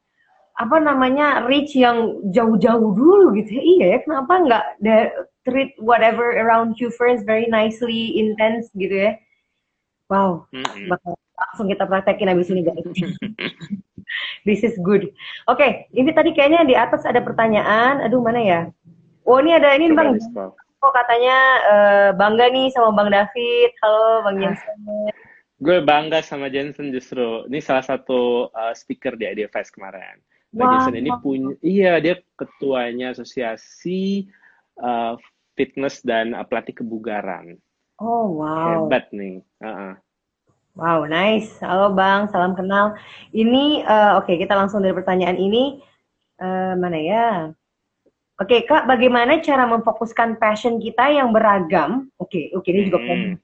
apa 0.55 0.77
namanya 0.79 1.43
reach 1.51 1.75
yang 1.75 2.23
jauh-jauh 2.31 2.95
dulu 2.95 3.35
gitu 3.35 3.59
ya. 3.59 3.63
Iya 3.63 3.85
ya 3.91 3.99
kenapa 4.07 4.33
nggak 4.47 4.65
treat 5.45 5.75
whatever 5.83 6.31
around 6.39 6.79
you 6.79 6.89
friends 6.95 7.27
very 7.27 7.51
nicely 7.51 8.15
intense 8.15 8.71
gitu 8.79 9.11
ya. 9.11 9.13
Wow 10.07 10.47
mm-hmm. 10.55 10.89
bakal 10.95 11.19
langsung 11.35 11.67
kita 11.67 11.85
praktekin 11.91 12.31
abis 12.31 12.55
ini 12.55 12.63
guys. 12.63 12.87
This 14.47 14.63
is 14.63 14.79
good. 14.79 15.11
Oke 15.51 15.59
okay, 15.59 15.71
ini 15.91 16.15
tadi 16.15 16.31
kayaknya 16.31 16.63
di 16.63 16.75
atas 16.79 17.03
ada 17.03 17.19
pertanyaan. 17.19 17.99
Aduh 18.07 18.23
mana 18.23 18.39
ya? 18.39 18.61
Oh 19.27 19.43
ini 19.43 19.59
ada 19.59 19.75
ini 19.75 19.91
bang. 19.91 20.15
Oh 20.85 20.93
katanya 20.93 21.39
uh, 21.67 22.09
bangga 22.15 22.47
nih 22.53 22.71
sama 22.71 22.95
bang 22.95 23.11
David. 23.11 23.71
Halo 23.83 24.23
bang 24.23 24.37
Jensen 24.39 24.79
gue 25.65 25.81
bangga 25.81 26.21
sama 26.21 26.53
Jensen 26.53 26.93
justru. 26.93 27.49
Ini 27.49 27.65
salah 27.65 27.81
satu 27.81 28.53
uh, 28.53 28.75
speaker 28.77 29.17
di 29.17 29.25
Idea 29.25 29.49
Fest 29.49 29.73
kemarin. 29.73 30.21
Nah, 30.53 30.69
wow. 30.69 30.71
Jensen 30.77 31.01
ini 31.01 31.11
punya, 31.25 31.57
iya 31.65 31.97
dia 32.05 32.21
ketuanya 32.37 33.17
asosiasi 33.17 34.29
uh, 34.85 35.17
fitness 35.57 36.05
dan 36.05 36.37
uh, 36.37 36.45
pelatih 36.45 36.85
kebugaran. 36.85 37.57
Oh 37.97 38.45
wow. 38.45 38.85
Hebat 38.85 39.09
nih. 39.17 39.41
Uh 39.65 39.67
-uh. 39.67 39.95
Wow, 40.75 41.07
nice. 41.07 41.55
Halo 41.63 41.95
Bang, 41.95 42.29
salam 42.29 42.59
kenal. 42.59 42.99
Ini, 43.31 43.87
uh, 43.87 44.19
oke 44.19 44.27
okay, 44.27 44.37
kita 44.43 44.59
langsung 44.59 44.85
dari 44.85 44.93
pertanyaan 44.93 45.39
ini. 45.39 45.81
Uh, 46.35 46.75
mana 46.77 46.99
ya? 46.99 47.27
Oke 48.43 48.59
okay, 48.59 48.61
Kak, 48.67 48.91
bagaimana 48.91 49.39
cara 49.39 49.71
memfokuskan 49.71 50.35
passion 50.43 50.83
kita 50.83 51.15
yang 51.15 51.31
beragam? 51.31 52.11
Oke, 52.19 52.51
okay, 52.51 52.59
oke 52.59 52.67
okay, 52.67 52.71
ini 52.75 52.81
juga 52.91 52.99
hmm 53.01 53.39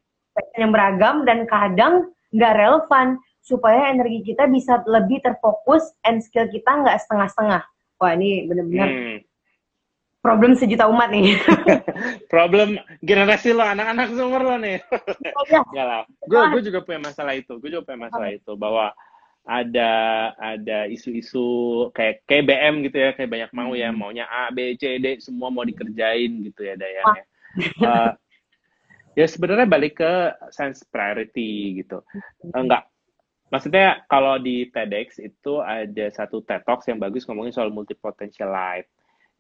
yang 0.58 0.70
beragam 0.72 1.22
dan 1.28 1.44
kadang 1.46 2.10
nggak 2.30 2.54
relevan 2.56 3.18
supaya 3.40 3.90
energi 3.90 4.22
kita 4.22 4.46
bisa 4.46 4.84
lebih 4.86 5.18
terfokus 5.24 5.90
and 6.06 6.22
skill 6.22 6.46
kita 6.46 6.70
nggak 6.70 7.00
setengah-setengah. 7.02 7.62
Wah 8.00 8.10
ini 8.16 8.46
benar-benar 8.46 8.88
hmm. 8.88 9.18
problem 10.22 10.54
sejuta 10.54 10.86
umat 10.86 11.10
nih. 11.10 11.36
problem 12.32 12.78
generasi 13.02 13.50
lo, 13.50 13.64
anak-anak 13.64 14.14
seumur 14.14 14.42
lo 14.44 14.56
nih. 14.60 14.78
Oh, 15.34 15.44
ya. 15.48 15.84
lah, 15.84 16.02
gue 16.06 16.40
gue 16.56 16.62
juga 16.70 16.80
punya 16.84 17.10
masalah 17.10 17.34
itu, 17.34 17.58
gue 17.58 17.68
juga 17.72 17.84
punya 17.84 18.08
masalah 18.08 18.30
itu 18.30 18.52
bahwa 18.54 18.94
ada 19.48 19.92
ada 20.36 20.84
isu-isu 20.86 21.88
kayak 21.96 22.22
kayak 22.28 22.44
BM 22.46 22.74
gitu 22.86 22.96
ya, 23.00 23.10
kayak 23.16 23.30
banyak 23.32 23.50
mau 23.56 23.72
ya, 23.72 23.88
hmm. 23.90 23.98
maunya 23.98 24.24
A, 24.28 24.52
B, 24.52 24.76
C, 24.76 25.00
D, 25.00 25.18
semua 25.18 25.48
mau 25.48 25.64
dikerjain 25.66 26.44
gitu 26.44 26.60
ya 26.62 26.76
Dayan 26.76 27.04
ya. 27.16 27.24
Uh, 27.82 28.10
ya 29.20 29.28
sebenarnya 29.28 29.68
balik 29.68 30.00
ke 30.00 30.12
sense 30.48 30.80
priority 30.88 31.84
gitu. 31.84 32.00
Enggak, 32.56 32.88
maksudnya 33.52 34.00
kalau 34.08 34.40
di 34.40 34.72
TEDx 34.72 35.20
itu 35.20 35.60
ada 35.60 36.08
satu 36.08 36.40
TED 36.40 36.64
Talks 36.64 36.88
yang 36.88 36.96
bagus 36.96 37.28
ngomongin 37.28 37.52
soal 37.52 37.68
multi 37.68 37.92
potential 37.92 38.48
life. 38.48 38.88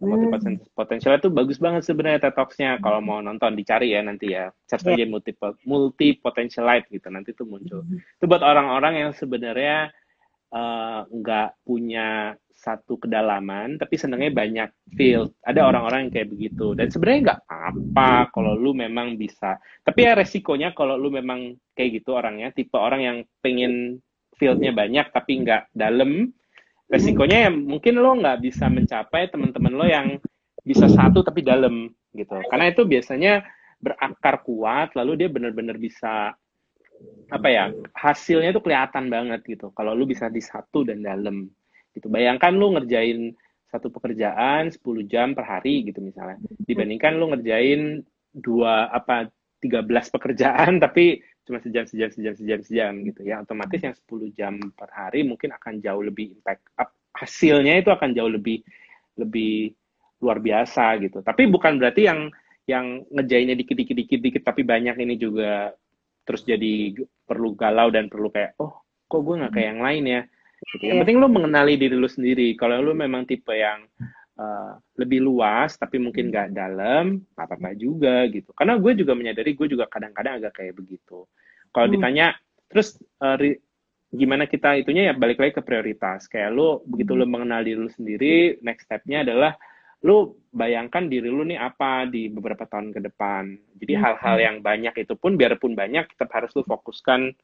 Multi 0.00 0.32
hmm. 0.32 0.72
potential 0.72 1.12
itu 1.20 1.28
bagus 1.28 1.60
banget 1.60 1.84
sebenarnya 1.84 2.28
TED 2.28 2.36
Talks-nya. 2.36 2.76
Kalau 2.80 3.00
mau 3.00 3.24
nonton 3.24 3.56
dicari 3.56 3.96
ya 3.96 4.04
nanti 4.04 4.36
ya. 4.36 4.52
Search 4.68 4.84
yeah. 4.84 5.00
aja 5.00 5.06
multi 5.08 5.32
multi 5.64 6.16
potential 6.20 6.68
life 6.68 6.84
gitu 6.92 7.08
nanti 7.08 7.32
itu 7.32 7.44
muncul. 7.48 7.80
Hmm. 7.80 8.00
Itu 8.00 8.24
buat 8.28 8.44
orang-orang 8.44 9.08
yang 9.08 9.10
sebenarnya 9.16 9.92
uh, 10.52 11.06
nggak 11.08 11.64
punya 11.64 12.36
satu 12.60 13.00
kedalaman, 13.00 13.80
tapi 13.80 13.96
senangnya 13.96 14.36
banyak 14.36 14.70
field. 14.92 15.32
Ada 15.40 15.64
orang-orang 15.64 16.06
yang 16.06 16.12
kayak 16.12 16.28
begitu. 16.28 16.76
Dan 16.76 16.92
sebenarnya 16.92 17.20
nggak 17.24 17.42
apa 17.48 18.28
kalau 18.36 18.52
lu 18.52 18.76
memang 18.76 19.16
bisa. 19.16 19.56
Tapi 19.80 20.04
ya 20.04 20.12
resikonya 20.12 20.76
kalau 20.76 21.00
lu 21.00 21.08
memang 21.08 21.56
kayak 21.72 22.04
gitu 22.04 22.12
orangnya, 22.12 22.52
tipe 22.52 22.76
orang 22.76 23.00
yang 23.00 23.16
pengen 23.40 24.04
fieldnya 24.36 24.76
banyak 24.76 25.08
tapi 25.08 25.40
nggak 25.40 25.72
dalam, 25.72 26.28
resikonya 26.92 27.48
ya 27.48 27.50
mungkin 27.52 27.96
lo 27.96 28.12
nggak 28.20 28.44
bisa 28.44 28.68
mencapai 28.68 29.32
teman-teman 29.32 29.72
lo 29.72 29.86
yang 29.88 30.08
bisa 30.60 30.84
satu 30.92 31.24
tapi 31.24 31.40
dalam 31.40 31.88
gitu. 32.12 32.36
Karena 32.52 32.68
itu 32.68 32.84
biasanya 32.84 33.40
berakar 33.80 34.44
kuat, 34.44 34.92
lalu 34.92 35.24
dia 35.24 35.28
benar-benar 35.32 35.80
bisa 35.80 36.36
apa 37.32 37.48
ya 37.48 37.72
hasilnya 37.96 38.52
tuh 38.52 38.60
kelihatan 38.60 39.08
banget 39.08 39.40
gitu. 39.48 39.72
Kalau 39.72 39.96
lu 39.96 40.04
bisa 40.04 40.28
di 40.28 40.44
satu 40.44 40.84
dan 40.84 41.00
dalam 41.00 41.48
gitu. 41.94 42.06
Bayangkan 42.10 42.54
lu 42.54 42.74
ngerjain 42.76 43.34
satu 43.70 43.86
pekerjaan 43.90 44.70
10 44.74 44.82
jam 45.06 45.32
per 45.32 45.46
hari 45.46 45.86
gitu 45.86 46.02
misalnya. 46.02 46.42
Dibandingkan 46.66 47.18
lu 47.18 47.30
ngerjain 47.30 48.02
dua 48.30 48.90
apa 48.90 49.30
13 49.62 49.86
pekerjaan 50.14 50.78
tapi 50.84 51.22
cuma 51.46 51.58
sejam 51.58 51.82
sejam 51.86 52.10
sejam 52.14 52.34
sejam 52.34 52.60
sejam 52.62 52.92
gitu 53.06 53.20
ya. 53.22 53.42
Otomatis 53.42 53.80
yang 53.82 53.94
10 53.94 54.36
jam 54.38 54.54
per 54.74 54.90
hari 54.90 55.22
mungkin 55.22 55.54
akan 55.54 55.78
jauh 55.78 56.02
lebih 56.02 56.34
impact 56.38 56.66
up. 56.78 56.90
Hasilnya 57.14 57.82
itu 57.82 57.90
akan 57.90 58.14
jauh 58.14 58.30
lebih 58.30 58.62
lebih 59.18 59.74
luar 60.20 60.38
biasa 60.38 60.98
gitu. 61.02 61.22
Tapi 61.22 61.46
bukan 61.50 61.78
berarti 61.78 62.06
yang 62.06 62.30
yang 62.70 63.02
ngejainnya 63.10 63.58
dikit-dikit 63.58 63.96
dikit-dikit 63.98 64.42
tapi 64.46 64.62
banyak 64.62 64.94
ini 65.02 65.18
juga 65.18 65.74
terus 66.22 66.46
jadi 66.46 66.94
perlu 67.26 67.58
galau 67.58 67.90
dan 67.90 68.06
perlu 68.06 68.30
kayak 68.30 68.54
oh 68.62 68.86
kok 69.10 69.20
gue 69.26 69.34
nggak 69.42 69.52
kayak 69.58 69.68
yang 69.74 69.82
lain 69.82 70.04
ya 70.06 70.20
Gitu. 70.60 70.82
Yang 70.84 70.96
yeah. 70.96 71.00
penting 71.04 71.18
lu 71.18 71.28
mengenali 71.32 71.74
diri 71.80 71.96
lu 71.96 72.08
sendiri. 72.08 72.52
Kalau 72.54 72.80
lu 72.84 72.92
memang 72.92 73.24
tipe 73.24 73.52
yang 73.56 73.88
uh, 74.36 74.76
lebih 75.00 75.24
luas 75.24 75.76
tapi 75.80 75.96
mungkin 75.96 76.28
hmm. 76.28 76.32
nggak 76.32 76.48
dalam, 76.52 77.04
apa-apa 77.36 77.72
juga 77.76 78.28
gitu. 78.28 78.52
Karena 78.52 78.76
gue 78.76 78.92
juga 78.96 79.12
menyadari 79.16 79.56
gue 79.56 79.66
juga 79.68 79.88
kadang-kadang 79.88 80.40
agak 80.40 80.60
kayak 80.60 80.76
begitu. 80.76 81.24
Kalau 81.72 81.86
hmm. 81.88 81.94
ditanya 81.96 82.26
terus 82.70 83.00
uh, 83.24 83.36
gimana 84.10 84.46
kita 84.46 84.74
itunya 84.78 85.10
ya 85.10 85.14
balik 85.16 85.40
lagi 85.40 85.56
ke 85.56 85.62
prioritas. 85.64 86.28
Kayak 86.28 86.52
lu 86.52 86.84
begitu 86.84 87.16
lu 87.16 87.24
hmm. 87.24 87.32
mengenal 87.32 87.60
diri 87.64 87.80
lu 87.80 87.90
sendiri, 87.90 88.60
next 88.60 88.86
stepnya 88.86 89.24
adalah 89.24 89.56
lu 90.00 90.32
bayangkan 90.48 91.12
diri 91.12 91.28
lu 91.28 91.44
nih 91.44 91.60
apa 91.60 92.08
di 92.08 92.32
beberapa 92.32 92.64
tahun 92.64 92.96
ke 92.96 93.00
depan. 93.12 93.52
Jadi 93.80 93.92
hal-hal 94.00 94.36
yang 94.40 94.56
banyak 94.64 94.96
itu 94.96 95.12
pun 95.12 95.36
biarpun 95.36 95.76
banyak 95.76 96.08
tetap 96.16 96.32
harus 96.32 96.52
lu 96.56 96.64
fokuskan 96.64 97.36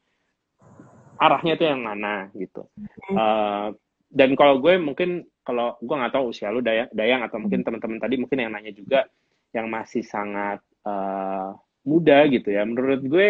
arahnya 1.17 1.53
itu 1.57 1.65
yang 1.65 1.81
mana 1.83 2.29
gitu. 2.33 2.65
Uh, 3.11 3.73
dan 4.07 4.33
kalau 4.39 4.61
gue 4.63 4.79
mungkin 4.79 5.27
kalau 5.43 5.75
gue 5.79 5.95
nggak 5.95 6.13
tahu 6.15 6.31
usia 6.31 6.51
lu 6.51 6.63
dayang, 6.63 6.89
dayang 6.91 7.21
atau 7.25 7.37
mungkin 7.41 7.61
hmm. 7.61 7.67
teman-teman 7.67 7.99
tadi 7.99 8.15
mungkin 8.19 8.37
yang 8.39 8.51
nanya 8.53 8.73
juga 8.73 8.99
yang 9.51 9.67
masih 9.67 10.03
sangat 10.03 10.59
uh, 10.87 11.55
muda 11.87 12.27
gitu 12.31 12.51
ya. 12.51 12.63
Menurut 12.63 13.01
gue 13.03 13.27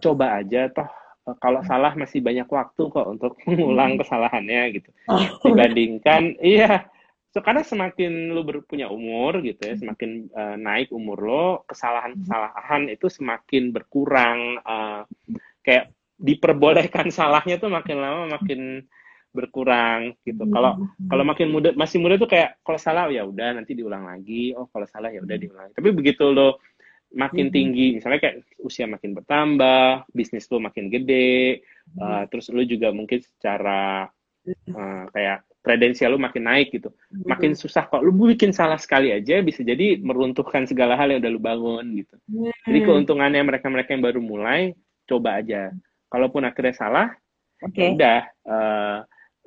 coba 0.00 0.40
aja 0.40 0.70
toh 0.72 0.88
uh, 1.28 1.36
kalau 1.38 1.60
salah 1.66 1.92
masih 1.94 2.24
banyak 2.24 2.48
waktu 2.48 2.82
kok 2.88 3.06
untuk 3.06 3.36
mengulang 3.48 3.94
hmm. 3.94 4.00
kesalahannya 4.02 4.62
gitu. 4.80 4.90
Oh. 5.06 5.22
Dibandingkan 5.44 6.36
iya 6.42 6.88
So, 7.30 7.38
karena 7.46 7.62
semakin 7.62 8.34
lu 8.34 8.42
punya 8.66 8.90
umur 8.90 9.38
gitu 9.46 9.62
ya, 9.62 9.78
semakin 9.78 10.26
uh, 10.34 10.58
naik 10.58 10.90
umur 10.90 11.18
lo, 11.22 11.46
kesalahan-kesalahan 11.70 12.90
itu 12.90 13.06
semakin 13.06 13.70
berkurang. 13.70 14.58
Uh, 14.66 15.06
kayak 15.62 15.94
diperbolehkan 16.20 17.08
salahnya 17.16 17.56
tuh 17.56 17.72
makin 17.72 17.96
lama 17.98 18.38
makin 18.38 18.84
berkurang 19.30 20.14
gitu. 20.26 20.42
Hmm. 20.42 20.52
Kalau 20.52 20.72
kalau 21.06 21.24
makin 21.24 21.48
muda 21.54 21.70
masih 21.78 22.02
muda 22.02 22.18
tuh 22.18 22.30
kayak 22.30 22.58
kalau 22.66 22.78
salah 22.78 23.06
ya 23.08 23.22
udah 23.24 23.56
nanti 23.56 23.72
diulang 23.78 24.06
lagi. 24.06 24.52
Oh 24.54 24.66
kalau 24.68 24.86
salah 24.90 25.08
ya 25.10 25.22
udah 25.22 25.36
hmm. 25.38 25.44
diulang. 25.46 25.68
Tapi 25.72 25.88
begitu 25.94 26.28
lo 26.28 26.60
makin 27.10 27.50
hmm. 27.50 27.54
tinggi, 27.54 27.86
misalnya 27.98 28.22
kayak 28.22 28.36
usia 28.62 28.86
makin 28.86 29.18
bertambah, 29.18 30.06
bisnis 30.14 30.46
lo 30.46 30.62
makin 30.62 30.86
gede, 30.86 31.58
uh, 31.98 32.22
terus 32.30 32.54
lo 32.54 32.62
juga 32.62 32.94
mungkin 32.94 33.18
secara 33.18 34.06
uh, 34.46 35.04
kayak 35.10 35.42
kredensial 35.58 36.14
lo 36.14 36.22
makin 36.22 36.46
naik 36.46 36.70
gitu, 36.70 36.94
makin 37.26 37.58
susah 37.58 37.90
kok 37.90 38.06
lo 38.06 38.14
bikin 38.14 38.54
salah 38.54 38.78
sekali 38.78 39.10
aja 39.10 39.42
bisa 39.42 39.66
jadi 39.66 39.98
meruntuhkan 39.98 40.70
segala 40.70 40.94
hal 40.94 41.10
yang 41.10 41.18
udah 41.18 41.32
lo 41.34 41.40
bangun 41.42 41.84
gitu. 41.98 42.14
Jadi 42.70 42.78
keuntungannya 42.86 43.42
mereka-mereka 43.42 43.90
yang 43.90 44.06
baru 44.06 44.22
mulai 44.22 44.72
coba 45.10 45.42
aja 45.42 45.74
kalaupun 46.10 46.44
akhirnya 46.44 46.74
salah 46.74 47.08
okay. 47.62 47.92
Ya 47.92 47.96
udah 47.96 48.20
uh, 48.44 48.98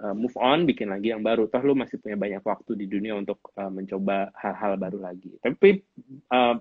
uh, 0.08 0.16
move 0.16 0.36
on 0.40 0.66
bikin 0.66 0.90
lagi 0.90 1.12
yang 1.12 1.22
baru 1.22 1.52
toh 1.52 1.62
lu 1.62 1.78
masih 1.78 2.00
punya 2.00 2.18
banyak 2.18 2.42
waktu 2.42 2.72
di 2.80 2.86
dunia 2.90 3.14
untuk 3.20 3.54
uh, 3.60 3.70
mencoba 3.70 4.32
hal-hal 4.40 4.80
baru 4.80 5.00
lagi 5.04 5.36
tapi 5.44 5.84
uh, 6.32 6.56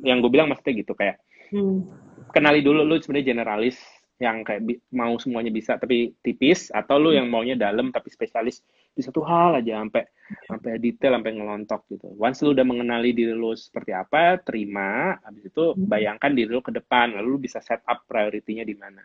yang 0.00 0.24
gue 0.24 0.30
bilang 0.32 0.48
maksudnya 0.48 0.80
gitu 0.80 0.96
kayak 0.96 1.20
hmm. 1.52 1.84
kenali 2.32 2.64
dulu 2.64 2.86
lu 2.86 2.96
sebenarnya 3.02 3.36
generalis 3.36 3.76
yang 4.22 4.46
kayak 4.46 4.62
mau 4.94 5.18
semuanya 5.18 5.50
bisa 5.50 5.74
tapi 5.74 6.14
tipis 6.22 6.70
atau 6.70 6.94
lu 7.02 7.10
yang 7.10 7.26
maunya 7.26 7.58
dalam 7.58 7.90
tapi 7.90 8.06
spesialis 8.06 8.62
di 8.94 9.02
satu 9.02 9.26
hal 9.26 9.58
aja 9.58 9.82
sampai 9.82 10.04
sampai 10.46 10.72
detail 10.78 11.18
sampai 11.18 11.32
ngelontok 11.34 11.82
gitu. 11.90 12.06
Once 12.20 12.38
lu 12.46 12.54
udah 12.54 12.62
mengenali 12.62 13.10
diri 13.10 13.34
lu 13.34 13.50
seperti 13.58 13.90
apa, 13.90 14.38
terima, 14.38 15.18
habis 15.26 15.50
itu 15.50 15.74
hmm. 15.74 15.90
bayangkan 15.90 16.30
diri 16.38 16.50
lu 16.54 16.62
ke 16.62 16.70
depan 16.70 17.18
lalu 17.18 17.28
lu 17.34 17.38
bisa 17.42 17.58
set 17.58 17.82
up 17.82 18.06
prioritinya 18.06 18.62
di 18.62 18.76
mana. 18.78 19.02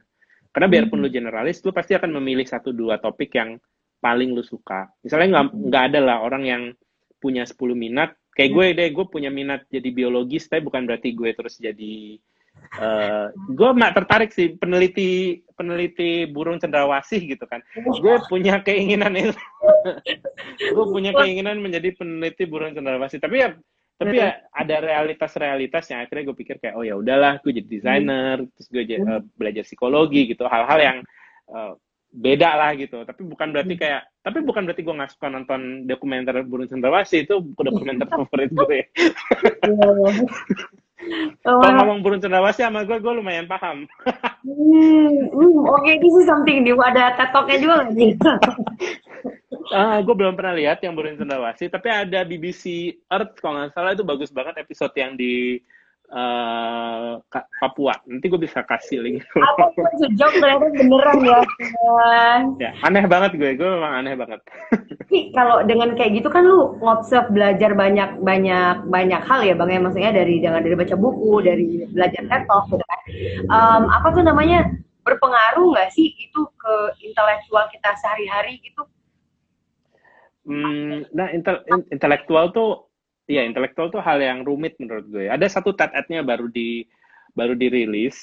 Karena 0.58 0.74
biarpun 0.74 1.06
lu 1.06 1.10
generalis, 1.14 1.62
lu 1.62 1.70
pasti 1.70 1.94
akan 1.94 2.18
memilih 2.18 2.50
satu 2.50 2.74
dua 2.74 2.98
topik 2.98 3.30
yang 3.38 3.62
paling 4.02 4.34
lu 4.34 4.42
suka. 4.42 4.90
Misalnya 5.06 5.38
nggak 5.38 5.46
nggak 5.70 5.84
ada 5.94 6.00
lah 6.02 6.18
orang 6.26 6.50
yang 6.50 6.64
punya 7.22 7.46
10 7.46 7.78
minat. 7.78 8.18
Kayak 8.34 8.58
gue 8.58 8.66
deh, 8.74 8.90
gue 8.90 9.06
punya 9.06 9.30
minat 9.30 9.70
jadi 9.70 9.86
biologis, 9.94 10.50
tapi 10.50 10.66
bukan 10.66 10.90
berarti 10.90 11.14
gue 11.14 11.30
terus 11.38 11.62
jadi 11.62 12.18
Uh, 12.74 13.30
gue 13.54 13.70
mak 13.78 13.94
tertarik 13.96 14.34
sih 14.34 14.58
peneliti 14.58 15.40
peneliti 15.54 16.26
burung 16.26 16.58
cendrawasih 16.58 17.38
gitu 17.38 17.46
kan. 17.46 17.62
Gue 18.02 18.18
punya 18.28 18.60
keinginan 18.66 19.14
itu. 19.14 19.38
gue 20.76 20.86
punya 20.90 21.14
keinginan 21.16 21.62
menjadi 21.62 21.94
peneliti 21.96 22.50
burung 22.50 22.74
cendrawasih. 22.74 23.22
Tapi 23.22 23.36
ya 23.46 23.54
tapi 23.98 24.22
ya 24.22 24.46
ada 24.54 24.76
realitas-realitas 24.78 25.90
yang 25.90 26.06
akhirnya 26.06 26.30
gue 26.30 26.38
pikir 26.38 26.56
kayak 26.62 26.78
oh 26.78 26.86
ya 26.86 26.94
udahlah 26.94 27.42
gue 27.42 27.50
jadi 27.50 27.66
desainer 27.66 28.38
hmm. 28.46 28.50
terus 28.54 28.68
gue 28.70 28.84
uh, 29.02 29.22
belajar 29.34 29.66
psikologi 29.66 30.30
gitu 30.30 30.46
hal-hal 30.46 30.78
yang 30.78 30.98
uh, 31.50 31.74
beda 32.14 32.50
lah 32.54 32.72
gitu 32.78 33.02
tapi 33.04 33.26
bukan 33.26 33.50
berarti 33.50 33.74
hmm. 33.74 33.82
kayak 33.82 34.02
tapi 34.22 34.38
bukan 34.46 34.64
berarti 34.70 34.82
gue 34.86 34.96
nggak 35.02 35.12
suka 35.18 35.28
nonton 35.34 35.90
dokumenter 35.90 36.46
burung 36.46 36.70
cendrawasih 36.70 37.26
itu 37.26 37.42
dokumenter 37.58 38.08
favorit 38.08 38.54
gue 38.54 38.80
Oh, 41.46 41.62
Kalau 41.64 41.72
ngomong 41.78 42.04
burung 42.04 42.20
cendrawasih 42.20 42.68
sama 42.68 42.84
gue, 42.84 43.00
gue 43.00 43.14
lumayan 43.16 43.48
paham. 43.48 43.88
hmm, 44.44 45.30
hmm, 45.32 45.58
Oke, 45.64 45.80
okay, 45.80 45.96
this 46.04 46.12
is 46.20 46.28
something 46.28 46.66
new. 46.66 46.76
Ada 46.84 47.16
tetoknya 47.16 47.58
juga 47.64 47.74
nggak 47.86 47.94
nih? 47.96 48.12
uh, 49.72 50.00
gue 50.04 50.16
belum 50.16 50.36
pernah 50.36 50.56
lihat 50.56 50.84
yang 50.84 50.94
burung 50.96 51.20
cendrawasih, 51.20 51.68
tapi 51.72 51.88
ada 51.92 52.24
BBC 52.28 52.96
Earth 53.12 53.40
kalau 53.40 53.60
nggak 53.60 53.74
salah 53.76 53.92
itu 53.96 54.04
bagus 54.04 54.32
banget 54.32 54.60
episode 54.60 54.94
yang 54.96 55.16
di 55.16 55.62
uh, 56.12 57.20
Papua. 57.60 57.96
Nanti 58.08 58.28
gue 58.28 58.40
bisa 58.40 58.64
kasih 58.64 59.04
link. 59.04 59.24
Aku 59.60 59.82
sejauh 60.00 60.34
ternyata 60.40 60.68
beneran 60.72 61.20
ya. 61.24 61.40
ya. 62.60 62.72
Aneh 62.84 63.06
banget 63.08 63.36
gue, 63.36 63.56
gue 63.56 63.68
memang 63.68 63.94
aneh 64.04 64.16
banget. 64.16 64.40
kalau 65.38 65.64
dengan 65.64 65.96
kayak 65.96 66.20
gitu 66.20 66.30
kan 66.32 66.44
lu 66.44 66.76
ngobserve 66.84 67.32
belajar 67.32 67.72
banyak 67.76 68.20
banyak 68.24 68.76
banyak 68.92 69.22
hal 69.24 69.40
ya 69.44 69.56
bang 69.56 69.70
ya 69.72 69.80
maksudnya 69.80 70.12
dari 70.12 70.40
jangan 70.44 70.62
dari 70.64 70.76
baca 70.76 70.96
buku, 70.96 71.34
dari 71.44 71.88
belajar 71.92 72.24
TED 72.28 72.44
gitu 72.46 72.86
kan. 72.86 73.02
Um, 73.52 73.84
apa 73.92 74.08
tuh 74.16 74.24
namanya? 74.24 74.68
berpengaruh 75.08 75.72
nggak 75.72 75.96
sih 75.96 76.12
itu 76.20 76.42
ke 76.60 76.76
intelektual 77.00 77.72
kita 77.72 77.96
sehari-hari 78.04 78.60
gitu? 78.60 78.84
Hmm, 80.48 81.04
nah 81.12 81.28
intel, 81.36 81.60
intelektual 81.92 82.56
tuh 82.56 82.88
ya 83.28 83.44
intelektual 83.44 83.92
tuh 83.92 84.00
hal 84.00 84.24
yang 84.24 84.48
rumit 84.48 84.80
menurut 84.80 85.06
gue. 85.12 85.28
Ada 85.28 85.60
satu 85.60 85.76
TED-nya 85.76 86.24
baru 86.24 86.48
di 86.48 86.88
baru 87.36 87.54
dirilis 87.54 88.16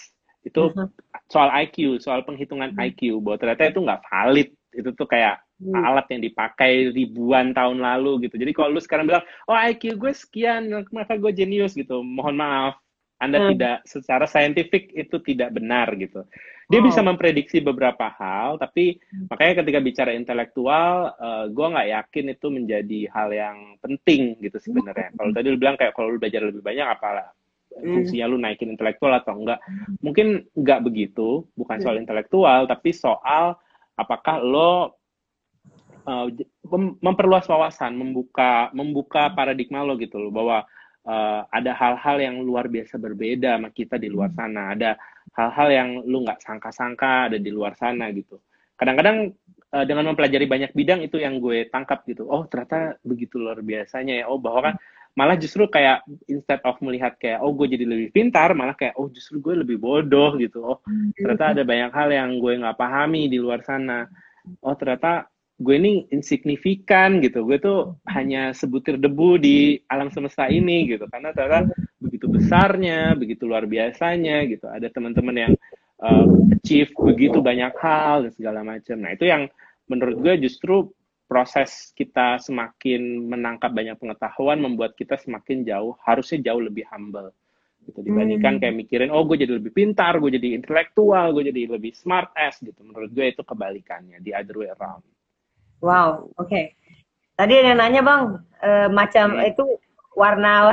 itu 0.44 0.72
uh-huh. 0.72 0.88
soal 1.28 1.52
IQ, 1.52 2.00
soal 2.00 2.24
penghitungan 2.24 2.72
uh-huh. 2.72 2.88
IQ 2.88 3.20
bahwa 3.20 3.36
ternyata 3.36 3.68
itu 3.68 3.80
nggak 3.84 4.02
valid. 4.08 4.48
Itu 4.72 4.90
tuh 4.96 5.04
kayak 5.04 5.44
uh-huh. 5.60 5.84
alat 5.84 6.06
yang 6.08 6.24
dipakai 6.24 6.72
ribuan 6.96 7.52
tahun 7.52 7.84
lalu 7.84 8.28
gitu. 8.28 8.40
Jadi 8.40 8.52
kalau 8.56 8.72
lu 8.72 8.80
sekarang 8.80 9.04
bilang, 9.04 9.24
"Oh, 9.44 9.56
IQ 9.56 10.00
gue 10.00 10.12
sekian, 10.16 10.72
maka 10.92 11.20
gue 11.20 11.32
jenius" 11.36 11.76
gitu. 11.76 12.00
Mohon 12.00 12.40
maaf, 12.40 12.74
anda 13.20 13.38
hmm. 13.40 13.48
tidak 13.56 13.76
secara 13.86 14.26
saintifik 14.28 14.90
itu 14.92 15.16
tidak 15.22 15.54
benar 15.54 15.92
gitu. 15.96 16.26
Dia 16.72 16.80
oh. 16.80 16.84
bisa 16.84 17.04
memprediksi 17.04 17.60
beberapa 17.60 18.08
hal, 18.08 18.56
tapi 18.56 18.96
hmm. 18.96 19.28
makanya 19.28 19.54
ketika 19.60 19.78
bicara 19.84 20.10
intelektual, 20.16 21.12
uh, 21.16 21.44
eh, 21.44 21.44
gue 21.52 21.66
nggak 21.66 21.88
yakin 21.92 22.24
itu 22.32 22.46
menjadi 22.48 23.00
hal 23.12 23.28
yang 23.32 23.56
penting 23.84 24.40
gitu 24.40 24.56
sebenarnya. 24.56 25.12
Hmm. 25.12 25.16
Kalau 25.20 25.30
tadi 25.36 25.46
lu 25.52 25.58
bilang 25.60 25.76
kayak 25.76 25.92
kalau 25.92 26.08
lu 26.08 26.18
belajar 26.20 26.40
lebih 26.48 26.64
banyak, 26.64 26.86
apalah 26.88 27.28
hmm. 27.76 27.84
fungsinya 27.84 28.26
lu 28.32 28.36
naikin 28.40 28.72
intelektual 28.72 29.12
atau 29.12 29.36
enggak? 29.36 29.60
Mungkin 30.00 30.48
nggak 30.56 30.80
begitu, 30.88 31.44
bukan 31.52 31.78
soal 31.84 32.00
intelektual, 32.00 32.64
tapi 32.64 32.90
soal 32.96 33.60
apakah 34.00 34.40
lo 34.40 34.72
uh, 36.08 36.26
memperluas 37.04 37.44
wawasan, 37.44 37.92
membuka 37.92 38.72
membuka 38.72 39.28
paradigma 39.36 39.84
lo 39.84 40.00
gitu 40.00 40.16
loh 40.16 40.32
bahwa 40.32 40.64
uh, 41.04 41.40
ada 41.52 41.72
hal-hal 41.76 42.16
yang 42.20 42.36
luar 42.40 42.72
biasa 42.72 42.96
berbeda 42.96 43.60
sama 43.60 43.68
kita 43.68 44.00
di 44.00 44.08
luar 44.08 44.32
hmm. 44.32 44.38
sana. 44.38 44.62
Ada 44.72 44.90
hal-hal 45.32 45.68
yang 45.72 45.88
lu 46.04 46.22
nggak 46.22 46.44
sangka-sangka 46.44 47.32
ada 47.32 47.38
di 47.40 47.48
luar 47.48 47.72
sana 47.74 48.12
gitu. 48.12 48.38
Kadang-kadang 48.76 49.32
uh, 49.72 49.84
dengan 49.88 50.12
mempelajari 50.12 50.44
banyak 50.44 50.70
bidang 50.76 51.00
itu 51.00 51.16
yang 51.16 51.40
gue 51.40 51.72
tangkap 51.72 52.04
gitu. 52.04 52.28
Oh 52.28 52.44
ternyata 52.44 53.00
begitu 53.00 53.40
luar 53.40 53.64
biasanya 53.64 54.20
ya. 54.20 54.24
Oh 54.28 54.36
bahwa 54.36 54.72
kan 54.72 54.74
malah 55.14 55.38
justru 55.38 55.70
kayak 55.70 56.02
instead 56.26 56.58
of 56.66 56.74
melihat 56.82 57.14
kayak 57.22 57.38
oh 57.38 57.54
gue 57.54 57.70
jadi 57.70 57.86
lebih 57.86 58.10
pintar 58.10 58.50
malah 58.50 58.74
kayak 58.74 58.98
oh 58.98 59.06
justru 59.06 59.38
gue 59.38 59.62
lebih 59.62 59.78
bodoh 59.78 60.34
gitu 60.42 60.58
oh 60.74 60.78
ternyata 61.14 61.54
ada 61.54 61.62
banyak 61.62 61.90
hal 61.94 62.10
yang 62.10 62.30
gue 62.42 62.58
nggak 62.58 62.74
pahami 62.74 63.30
di 63.30 63.38
luar 63.38 63.62
sana 63.62 64.10
oh 64.66 64.74
ternyata 64.74 65.30
gue 65.54 65.74
ini 65.78 66.10
insignifikan 66.10 67.22
gitu 67.22 67.46
gue 67.46 67.62
tuh 67.62 67.94
hanya 68.10 68.50
sebutir 68.50 68.98
debu 68.98 69.38
di 69.38 69.78
alam 69.86 70.10
semesta 70.10 70.50
ini 70.50 70.90
gitu 70.90 71.06
karena 71.06 71.30
ternyata 71.30 71.70
besarnya 72.44 73.16
begitu 73.16 73.48
luar 73.48 73.64
biasanya 73.64 74.44
gitu 74.44 74.68
ada 74.68 74.86
teman-teman 74.92 75.36
yang 75.36 75.52
uh, 76.04 76.26
achieve 76.52 76.92
begitu 76.92 77.40
banyak 77.40 77.72
hal 77.80 78.28
dan 78.28 78.32
segala 78.36 78.60
macam 78.60 78.96
nah 79.00 79.16
itu 79.16 79.24
yang 79.24 79.48
menurut 79.88 80.16
gue 80.20 80.34
justru 80.44 80.92
proses 81.24 81.90
kita 81.96 82.36
semakin 82.36 83.32
menangkap 83.32 83.72
banyak 83.72 83.96
pengetahuan 83.96 84.60
membuat 84.60 84.92
kita 84.94 85.16
semakin 85.16 85.64
jauh 85.64 85.96
harusnya 86.04 86.52
jauh 86.52 86.60
lebih 86.60 86.84
humble 86.92 87.32
gitu 87.84 88.00
dibandingkan 88.00 88.56
hmm. 88.56 88.60
kayak 88.60 88.76
mikirin 88.76 89.10
oh 89.12 89.24
gue 89.24 89.40
jadi 89.40 89.56
lebih 89.56 89.72
pintar 89.72 90.20
gue 90.20 90.30
jadi 90.36 90.56
intelektual 90.56 91.32
gue 91.32 91.48
jadi 91.48 91.68
lebih 91.80 91.92
smart 91.96 92.32
ass 92.36 92.60
gitu 92.60 92.80
menurut 92.84 93.12
gue 93.12 93.32
itu 93.32 93.40
kebalikannya 93.40 94.20
the 94.20 94.32
other 94.32 94.56
way 94.56 94.68
around 94.72 95.04
Wow, 95.84 96.32
oke. 96.40 96.48
Okay. 96.48 96.72
Tadi 97.36 97.52
ada 97.60 97.76
yang 97.76 97.80
nanya 97.82 98.00
bang, 98.00 98.22
uh, 98.64 98.88
macam 98.88 99.36
hmm. 99.36 99.52
itu 99.52 99.64
warna. 100.16 100.72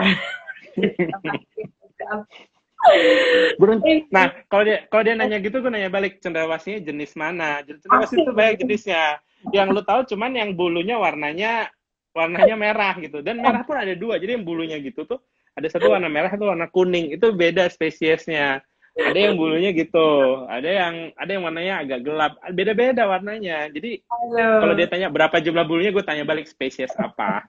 Nah, 4.09 4.33
kalau 4.49 4.63
dia 4.65 4.77
kalau 4.89 5.03
dia 5.05 5.13
nanya 5.13 5.37
gitu, 5.37 5.61
gue 5.61 5.69
nanya 5.69 5.93
balik 5.93 6.17
cendrawasinya 6.17 6.81
jenis 6.81 7.13
mana? 7.13 7.61
Cendrawasih 7.61 8.25
itu 8.25 8.31
banyak 8.33 8.55
jenisnya. 8.65 9.21
Yang 9.53 9.67
lu 9.73 9.81
tahu 9.85 10.01
cuman 10.15 10.33
yang 10.33 10.57
bulunya 10.57 10.97
warnanya 10.97 11.69
warnanya 12.11 12.55
merah 12.57 12.93
gitu. 12.97 13.21
Dan 13.21 13.41
merah 13.41 13.61
pun 13.61 13.77
ada 13.77 13.93
dua. 13.93 14.17
Jadi 14.17 14.41
yang 14.41 14.45
bulunya 14.45 14.81
gitu 14.81 15.05
tuh 15.05 15.21
ada 15.53 15.67
satu 15.69 15.93
warna 15.93 16.09
merah, 16.09 16.33
satu 16.33 16.49
warna 16.49 16.65
kuning. 16.73 17.13
Itu 17.13 17.33
beda 17.37 17.69
spesiesnya 17.69 18.65
ada 18.97 19.15
yang 19.19 19.39
bulunya 19.39 19.71
gitu 19.71 20.43
ada 20.51 20.67
yang 20.67 20.95
ada 21.15 21.31
yang 21.31 21.43
warnanya 21.47 21.75
agak 21.87 21.99
gelap 22.03 22.33
beda-beda 22.51 23.07
warnanya 23.07 23.71
jadi 23.71 24.03
kalau 24.35 24.75
dia 24.75 24.87
tanya 24.91 25.07
berapa 25.07 25.39
jumlah 25.39 25.63
bulunya 25.63 25.95
gue 25.95 26.03
tanya 26.03 26.27
balik 26.27 26.51
spesies 26.51 26.91
apa 26.99 27.47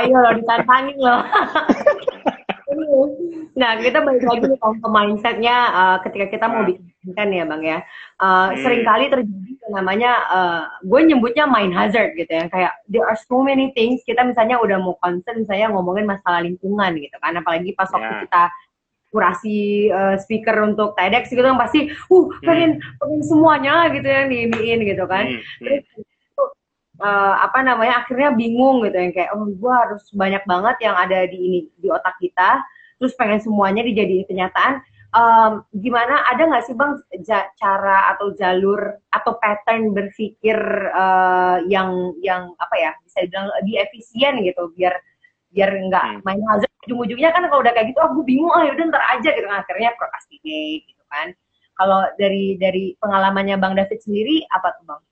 ayo 0.00 0.16
lo 0.16 0.30
ditantangin 0.38 0.96
lo 0.98 1.16
nah 3.52 3.76
kita 3.76 4.00
balik 4.00 4.24
lagi 4.24 4.48
nih 4.48 4.58
ke 4.58 4.88
mindsetnya 4.88 5.56
uh, 5.76 5.96
ketika 6.08 6.26
kita 6.32 6.44
mau 6.48 6.64
bikin 6.64 6.88
konten 7.04 7.28
ya 7.36 7.44
bang 7.44 7.62
ya 7.62 7.78
uh, 8.22 8.48
hmm. 8.48 8.56
sering 8.64 8.82
kali 8.86 9.04
terjadi 9.12 9.52
namanya 9.68 10.12
uh, 10.32 10.62
gue 10.80 11.00
nyebutnya 11.04 11.44
mind 11.44 11.76
hazard 11.76 12.16
gitu 12.16 12.32
ya 12.32 12.48
kayak 12.48 12.72
there 12.88 13.04
are 13.04 13.18
so 13.28 13.44
many 13.44 13.70
things 13.76 14.00
kita 14.08 14.24
misalnya 14.24 14.56
udah 14.56 14.80
mau 14.80 14.96
concern 15.04 15.44
saya 15.44 15.68
ngomongin 15.68 16.08
masalah 16.08 16.40
lingkungan 16.40 16.96
gitu 16.96 17.16
kan 17.20 17.36
apalagi 17.36 17.76
pas 17.76 17.92
waktu 17.92 18.08
yeah. 18.08 18.22
kita 18.24 18.42
kurasi 19.12 19.92
uh, 19.92 20.16
speaker 20.16 20.64
untuk 20.64 20.96
TEDx 20.96 21.28
gitu 21.28 21.44
kan 21.44 21.60
pasti 21.60 21.92
uh 21.92 22.26
pengen 22.40 22.80
hmm. 22.80 22.96
pengen 22.96 23.20
semuanya 23.20 23.92
gitu 23.92 24.08
yang 24.08 24.32
diiniin 24.32 24.80
gitu 24.88 25.04
kan 25.04 25.28
hmm. 25.28 25.38
hmm. 25.38 25.60
terus 25.60 25.84
uh, 27.02 27.34
apa 27.42 27.58
namanya 27.66 28.06
akhirnya 28.06 28.30
bingung 28.32 28.86
gitu 28.86 28.96
yang 28.96 29.12
kayak 29.12 29.34
oh 29.34 29.50
gue 29.50 29.72
harus 29.74 30.06
banyak 30.14 30.42
banget 30.46 30.76
yang 30.80 30.94
ada 30.94 31.26
di 31.26 31.38
ini 31.38 31.60
di 31.76 31.90
otak 31.90 32.14
kita 32.22 32.62
terus 33.02 33.12
pengen 33.18 33.42
semuanya 33.42 33.82
dijadiin 33.82 34.24
kenyataan 34.30 34.80
um, 35.10 35.66
gimana 35.74 36.22
ada 36.30 36.46
nggak 36.46 36.64
sih 36.64 36.74
bang 36.78 36.96
cara 37.58 38.14
atau 38.14 38.30
jalur 38.38 39.02
atau 39.10 39.36
pattern 39.42 39.90
berpikir 39.90 40.56
uh, 40.94 41.58
yang 41.66 42.14
yang 42.22 42.54
apa 42.62 42.74
ya 42.78 42.90
bisa 43.02 43.26
dibilang 43.26 43.50
lebih 43.60 43.74
efisien 43.82 44.38
gitu 44.46 44.70
biar 44.78 44.94
biar 45.52 45.68
nggak 45.68 46.06
hmm. 46.06 46.20
main 46.24 46.40
hazard 46.48 46.72
ujung-ujungnya 46.86 47.30
kan 47.30 47.46
kalau 47.46 47.62
udah 47.62 47.72
kayak 47.74 47.94
gitu, 47.94 47.98
oh 48.02 48.10
gue 48.18 48.24
bingung, 48.26 48.50
ah 48.50 48.66
yaudah 48.66 48.90
ntar 48.90 49.02
aja 49.14 49.28
gitu 49.30 49.46
kan 49.46 49.62
akhirnya 49.62 49.90
procrastinate 49.94 50.82
gitu 50.90 51.04
kan. 51.06 51.30
Kalau 51.78 52.00
dari 52.18 52.58
dari 52.58 52.84
pengalamannya 52.98 53.56
Bang 53.58 53.78
David 53.78 54.02
sendiri 54.02 54.44
apa 54.50 54.74
tuh 54.76 54.84
Bang? 54.86 55.02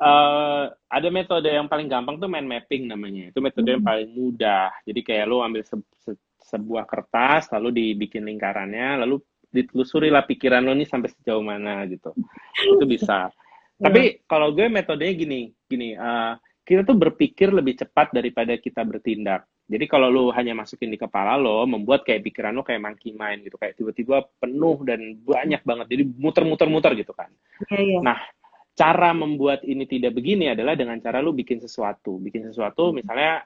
Uh, 0.00 0.72
ada 0.88 1.08
metode 1.12 1.52
yang 1.52 1.68
paling 1.68 1.84
gampang 1.84 2.16
tuh 2.16 2.24
mind 2.24 2.48
mapping 2.48 2.88
namanya. 2.88 3.28
Itu 3.28 3.44
metode 3.44 3.68
hmm. 3.68 3.74
yang 3.76 3.84
paling 3.84 4.08
mudah. 4.16 4.72
Jadi 4.88 5.00
kayak 5.04 5.28
lo 5.28 5.44
ambil 5.44 5.60
se 5.60 5.76
se 6.00 6.16
sebuah 6.40 6.88
kertas, 6.88 7.52
lalu 7.52 7.68
dibikin 7.70 8.26
lingkarannya, 8.26 9.04
lalu 9.04 9.20
ditelusuri 9.50 10.08
lah 10.08 10.24
pikiran 10.26 10.62
lo 10.62 10.72
nih 10.74 10.88
sampai 10.88 11.10
sejauh 11.12 11.44
mana 11.44 11.84
gitu. 11.86 12.10
Itu 12.58 12.86
bisa. 12.88 13.30
Tapi 13.84 14.24
kalau 14.28 14.52
gue 14.52 14.68
metodenya 14.68 15.14
gini, 15.16 15.40
gini, 15.64 15.96
uh, 15.96 16.36
kita 16.64 16.84
tuh 16.84 16.96
berpikir 16.96 17.50
lebih 17.50 17.80
cepat 17.80 18.12
daripada 18.12 18.54
kita 18.60 18.84
bertindak. 18.84 19.48
Jadi 19.70 19.86
kalau 19.86 20.10
lo 20.10 20.24
hanya 20.34 20.52
masukin 20.52 20.90
di 20.90 20.98
kepala 20.98 21.38
lo, 21.38 21.62
membuat 21.62 22.02
kayak 22.02 22.26
pikiran 22.26 22.58
lo 22.58 22.66
kayak 22.66 22.82
monkey 22.82 23.14
mind 23.14 23.46
gitu, 23.46 23.54
kayak 23.54 23.78
tiba-tiba 23.78 24.26
penuh 24.42 24.82
dan 24.82 25.22
banyak 25.22 25.62
banget, 25.62 25.86
jadi 25.86 26.02
muter-muter-muter 26.18 26.98
gitu 26.98 27.14
kan. 27.14 27.30
Yeah, 27.70 27.82
yeah. 27.86 28.02
Nah, 28.02 28.18
cara 28.80 29.12
membuat 29.12 29.60
ini 29.68 29.84
tidak 29.84 30.16
begini 30.16 30.56
adalah 30.56 30.72
dengan 30.72 30.96
cara 31.04 31.20
lo 31.20 31.36
bikin 31.36 31.60
sesuatu, 31.60 32.16
bikin 32.16 32.48
sesuatu 32.48 32.96
misalnya 32.96 33.44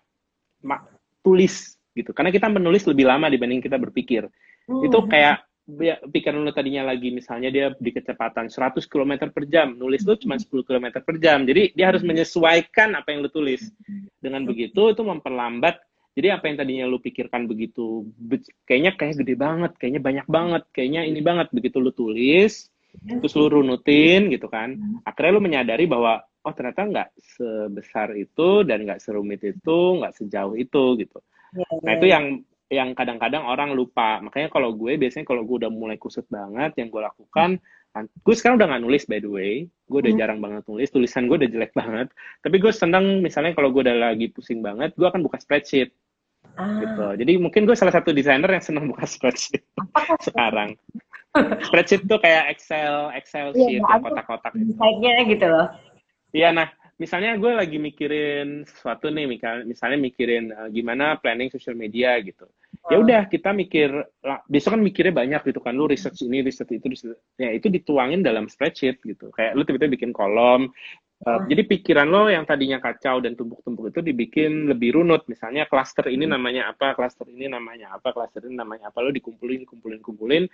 tulis 1.27 1.75
gitu, 1.99 2.15
karena 2.15 2.31
kita 2.31 2.47
menulis 2.47 2.87
lebih 2.87 3.11
lama 3.11 3.27
dibanding 3.27 3.59
kita 3.59 3.75
berpikir. 3.75 4.31
Mm. 4.71 4.87
Itu 4.87 5.03
kayak 5.11 5.43
ya, 5.83 5.99
pikiran 6.07 6.47
lo 6.47 6.55
tadinya 6.55 6.87
lagi 6.87 7.11
misalnya 7.11 7.51
dia 7.51 7.67
di 7.75 7.91
kecepatan 7.91 8.47
100 8.47 8.79
km 8.87 9.27
per 9.35 9.51
jam, 9.51 9.75
nulis 9.75 10.07
lo 10.07 10.15
cuma 10.15 10.39
10 10.39 10.47
km 10.63 11.03
per 11.03 11.19
jam. 11.19 11.43
Jadi 11.43 11.75
dia 11.75 11.91
harus 11.91 12.07
menyesuaikan 12.07 12.95
apa 12.95 13.11
yang 13.11 13.27
lo 13.27 13.31
tulis. 13.35 13.75
Dengan 14.23 14.47
begitu 14.47 14.95
itu 14.95 15.03
memperlambat 15.03 15.83
jadi 16.15 16.39
apa 16.39 16.47
yang 16.47 16.57
tadinya 16.63 16.87
lu 16.87 17.03
pikirkan 17.03 17.51
begitu, 17.51 18.07
kayaknya 18.71 18.95
kayak 18.95 19.19
gede 19.19 19.35
banget, 19.35 19.75
kayaknya 19.83 19.99
banyak 19.99 20.27
banget, 20.31 20.63
kayaknya 20.71 21.03
ini 21.11 21.19
banget. 21.19 21.51
Begitu 21.51 21.83
lu 21.83 21.91
tulis, 21.91 22.71
terus 23.03 23.35
lu 23.35 23.47
runutin 23.51 24.31
gitu 24.31 24.47
kan. 24.47 24.79
Akhirnya 25.03 25.33
lu 25.37 25.43
menyadari 25.43 25.85
bahwa, 25.85 26.23
oh 26.23 26.53
ternyata 26.55 26.87
nggak 26.87 27.09
sebesar 27.19 28.15
itu 28.15 28.63
dan 28.63 28.87
nggak 28.87 29.01
serumit 29.03 29.43
itu, 29.43 29.79
nggak 30.01 30.15
sejauh 30.15 30.55
itu 30.55 30.85
gitu. 31.01 31.19
Ya, 31.55 31.69
nah 31.83 31.93
itu 31.99 32.07
yang 32.11 32.25
yang 32.73 32.91
kadang-kadang 32.97 33.45
orang 33.47 33.77
lupa. 33.77 34.19
Makanya 34.25 34.51
kalau 34.51 34.75
gue 34.75 34.99
biasanya 34.99 35.27
kalau 35.29 35.47
gue 35.47 35.67
udah 35.67 35.71
mulai 35.71 36.01
kusut 36.01 36.27
banget, 36.27 36.75
yang 36.81 36.89
gue 36.91 37.03
lakukan, 37.03 37.63
gue 37.95 38.35
sekarang 38.35 38.59
udah 38.59 38.69
nggak 38.75 38.83
nulis 38.83 39.05
by 39.07 39.21
the 39.23 39.31
way, 39.31 39.53
gue 39.87 39.99
udah 40.01 40.13
hmm. 40.13 40.21
jarang 40.21 40.39
banget 40.43 40.63
nulis, 40.67 40.91
tulisan 40.91 41.31
gue 41.31 41.37
udah 41.39 41.51
jelek 41.51 41.73
banget. 41.81 42.09
Tapi 42.43 42.57
gue 42.59 42.73
seneng 42.75 43.23
misalnya 43.23 43.55
kalau 43.55 43.71
gue 43.71 43.87
udah 43.87 44.13
lagi 44.13 44.33
pusing 44.33 44.65
banget, 44.65 44.97
gue 44.99 45.07
akan 45.07 45.23
buka 45.23 45.39
spreadsheet 45.39 45.95
Ah. 46.55 46.79
Gitu. 46.79 47.07
Jadi 47.25 47.33
mungkin 47.43 47.67
gue 47.67 47.75
salah 47.75 47.91
satu 47.91 48.15
desainer 48.15 48.47
yang 48.47 48.63
senang 48.63 48.87
buka 48.87 49.09
spreadsheet 49.11 49.67
sekarang. 50.23 50.79
Spreadsheet 51.67 52.07
tuh 52.07 52.19
kayak 52.23 52.55
Excel, 52.55 53.11
Excel 53.19 53.51
iya, 53.55 53.63
sheet, 53.67 53.83
ya, 53.83 53.97
kotak-kotak. 53.99 54.53
Gitu. 54.55 54.73
gitu 55.35 55.47
loh. 55.51 55.69
Iya, 56.31 56.49
nah 56.55 56.69
misalnya 56.95 57.35
gue 57.35 57.53
lagi 57.55 57.79
mikirin 57.83 58.63
sesuatu 58.63 59.11
nih, 59.11 59.27
misalnya 59.67 59.99
mikirin 59.99 60.55
uh, 60.55 60.71
gimana 60.71 61.19
planning 61.19 61.51
social 61.51 61.75
media 61.75 62.19
gitu. 62.23 62.47
ya 62.93 63.01
udah 63.01 63.33
kita 63.33 63.49
mikir 63.57 63.89
besok 64.45 64.77
kan 64.77 64.83
mikirnya 64.85 65.15
banyak 65.17 65.41
gitu 65.49 65.57
kan 65.65 65.73
lu 65.73 65.89
research 65.89 66.21
ini 66.21 66.45
research 66.45 66.77
itu 66.77 66.85
research, 66.93 67.17
ya 67.41 67.49
itu 67.49 67.73
dituangin 67.73 68.21
dalam 68.21 68.45
spreadsheet 68.45 69.01
gitu 69.01 69.33
kayak 69.33 69.57
lu 69.57 69.65
tiba-tiba 69.65 69.97
bikin 69.97 70.13
kolom 70.13 70.69
uh, 71.25 71.41
jadi 71.49 71.65
pikiran 71.65 72.09
lo 72.13 72.29
yang 72.29 72.45
tadinya 72.45 72.77
kacau 72.85 73.25
dan 73.25 73.33
tumpuk-tumpuk 73.33 73.89
itu 73.89 74.01
dibikin 74.05 74.69
lebih 74.69 75.01
runut 75.01 75.25
misalnya 75.33 75.65
cluster 75.65 76.13
ini 76.13 76.29
hmm. 76.29 76.35
namanya 76.37 76.63
apa 76.77 76.93
cluster 76.93 77.25
ini 77.25 77.49
namanya 77.49 77.97
apa 77.97 78.13
cluster 78.13 78.45
ini 78.45 78.61
namanya 78.61 78.93
apa 78.93 78.99
lo 79.01 79.09
dikumpulin 79.09 79.65
kumpulin 79.65 80.01
kumpulin 80.05 80.45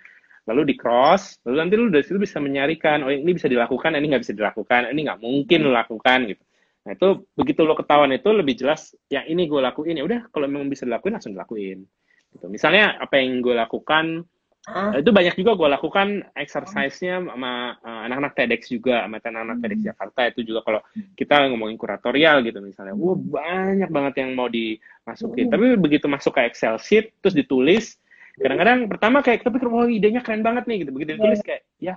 lalu 0.49 0.73
di 0.73 0.75
cross 0.77 1.37
lalu 1.45 1.55
nanti 1.61 1.73
lu 1.77 1.89
dari 1.93 2.05
situ 2.05 2.17
bisa 2.17 2.41
menyarikan 2.41 3.05
oh 3.05 3.11
ini 3.13 3.35
bisa 3.35 3.45
dilakukan 3.45 3.93
ini 3.97 4.05
nggak 4.09 4.23
bisa 4.23 4.33
dilakukan 4.33 4.89
ini 4.89 4.99
nggak 5.05 5.19
mungkin 5.21 5.59
lo 5.67 5.71
lakukan 5.73 6.29
gitu 6.29 6.43
nah 6.81 6.97
itu 6.97 7.29
begitu 7.37 7.61
lo 7.61 7.77
ketahuan 7.77 8.09
itu 8.09 8.29
lebih 8.33 8.57
jelas 8.57 8.97
yang 9.13 9.25
ini 9.29 9.45
gue 9.45 9.61
lakuin 9.61 10.01
ya 10.01 10.03
udah 10.05 10.33
kalau 10.33 10.49
memang 10.49 10.65
bisa 10.65 10.89
dilakuin 10.89 11.13
langsung 11.13 11.37
dilakuin 11.37 11.85
Gitu. 12.31 12.45
Misalnya 12.47 12.95
apa 12.97 13.19
yang 13.19 13.43
gue 13.43 13.51
lakukan 13.51 14.23
uh. 14.71 14.91
itu 14.95 15.11
banyak 15.11 15.35
juga 15.35 15.59
gue 15.59 15.67
lakukan 15.67 16.07
exercise-nya 16.35 17.27
sama 17.27 17.75
uh, 17.83 18.01
anak-anak 18.07 18.33
TEDx 18.39 18.71
juga 18.71 19.03
sama 19.03 19.19
anak-anak 19.19 19.57
TEDx 19.59 19.79
hmm. 19.79 19.87
Jakarta 19.91 20.21
itu 20.31 20.39
juga 20.47 20.59
kalau 20.63 20.81
kita 21.19 21.51
ngomongin 21.51 21.75
kuratorial 21.75 22.39
gitu 22.47 22.63
misalnya, 22.63 22.95
wah 22.95 23.17
banyak 23.19 23.89
banget 23.91 24.13
yang 24.23 24.31
mau 24.33 24.47
dimasukin. 24.47 25.51
Hmm. 25.51 25.53
Tapi 25.53 25.65
begitu 25.75 26.07
masuk 26.07 26.39
ke 26.39 26.41
Excel 26.47 26.79
sheet 26.79 27.19
terus 27.19 27.35
ditulis, 27.35 27.99
kadang-kadang 28.39 28.79
pertama 28.87 29.17
kayak 29.19 29.43
kita 29.43 29.49
pikir 29.51 29.67
wah 29.67 29.87
idenya 29.89 30.21
keren 30.23 30.43
banget 30.45 30.63
nih 30.69 30.87
gitu. 30.87 30.91
Begitu 30.95 31.09
ditulis 31.19 31.41
kayak 31.43 31.63
ya 31.81 31.95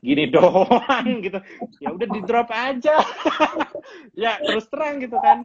gini 0.00 0.30
doang 0.34 1.08
gitu. 1.20 1.38
Ya 1.82 1.88
udah 1.92 2.08
di 2.08 2.20
drop 2.24 2.48
aja. 2.48 2.96
ya 4.22 4.38
terus 4.40 4.68
terang 4.70 5.02
gitu 5.02 5.18
kan 5.20 5.44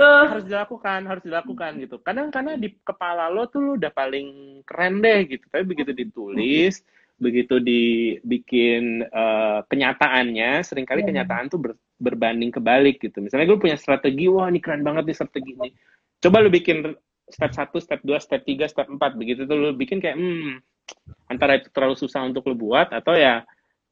harus 0.00 0.44
dilakukan 0.48 1.00
harus 1.04 1.22
dilakukan 1.24 1.70
gitu 1.84 2.00
kadang 2.00 2.32
karena 2.32 2.56
di 2.56 2.72
kepala 2.80 3.28
lo 3.28 3.48
tuh 3.52 3.60
lo 3.60 3.72
udah 3.76 3.92
paling 3.92 4.60
keren 4.64 5.04
deh 5.04 5.28
gitu 5.28 5.44
tapi 5.52 5.64
begitu 5.68 5.92
ditulis 5.92 6.80
begitu 7.20 7.60
dibikin 7.60 9.04
uh, 9.12 9.60
kenyataannya 9.68 10.64
sering 10.64 10.88
kali 10.88 11.04
yeah. 11.04 11.08
kenyataan 11.12 11.52
tuh 11.52 11.60
ber, 11.60 11.72
berbanding 12.00 12.48
kebalik 12.48 12.96
gitu 12.96 13.20
misalnya 13.20 13.44
gue 13.52 13.60
punya 13.60 13.76
strategi 13.76 14.24
wah 14.24 14.48
ini 14.48 14.56
keren 14.56 14.80
banget 14.80 15.04
nih 15.04 15.16
strategi 15.20 15.52
ini 15.52 15.68
coba 16.16 16.40
lo 16.40 16.48
bikin 16.48 16.96
step 17.30 17.52
1, 17.54 17.72
step 17.80 18.00
2, 18.02 18.18
step 18.18 18.42
3, 18.42 18.72
step 18.72 18.88
4 18.90 19.20
begitu 19.20 19.46
tuh 19.46 19.56
lo 19.56 19.70
bikin 19.74 20.02
kayak 20.02 20.18
hmm 20.18 20.60
antara 21.30 21.62
itu 21.62 21.70
terlalu 21.70 21.94
susah 21.94 22.26
untuk 22.26 22.46
lo 22.50 22.58
buat 22.58 22.90
atau 22.90 23.14
ya 23.14 23.46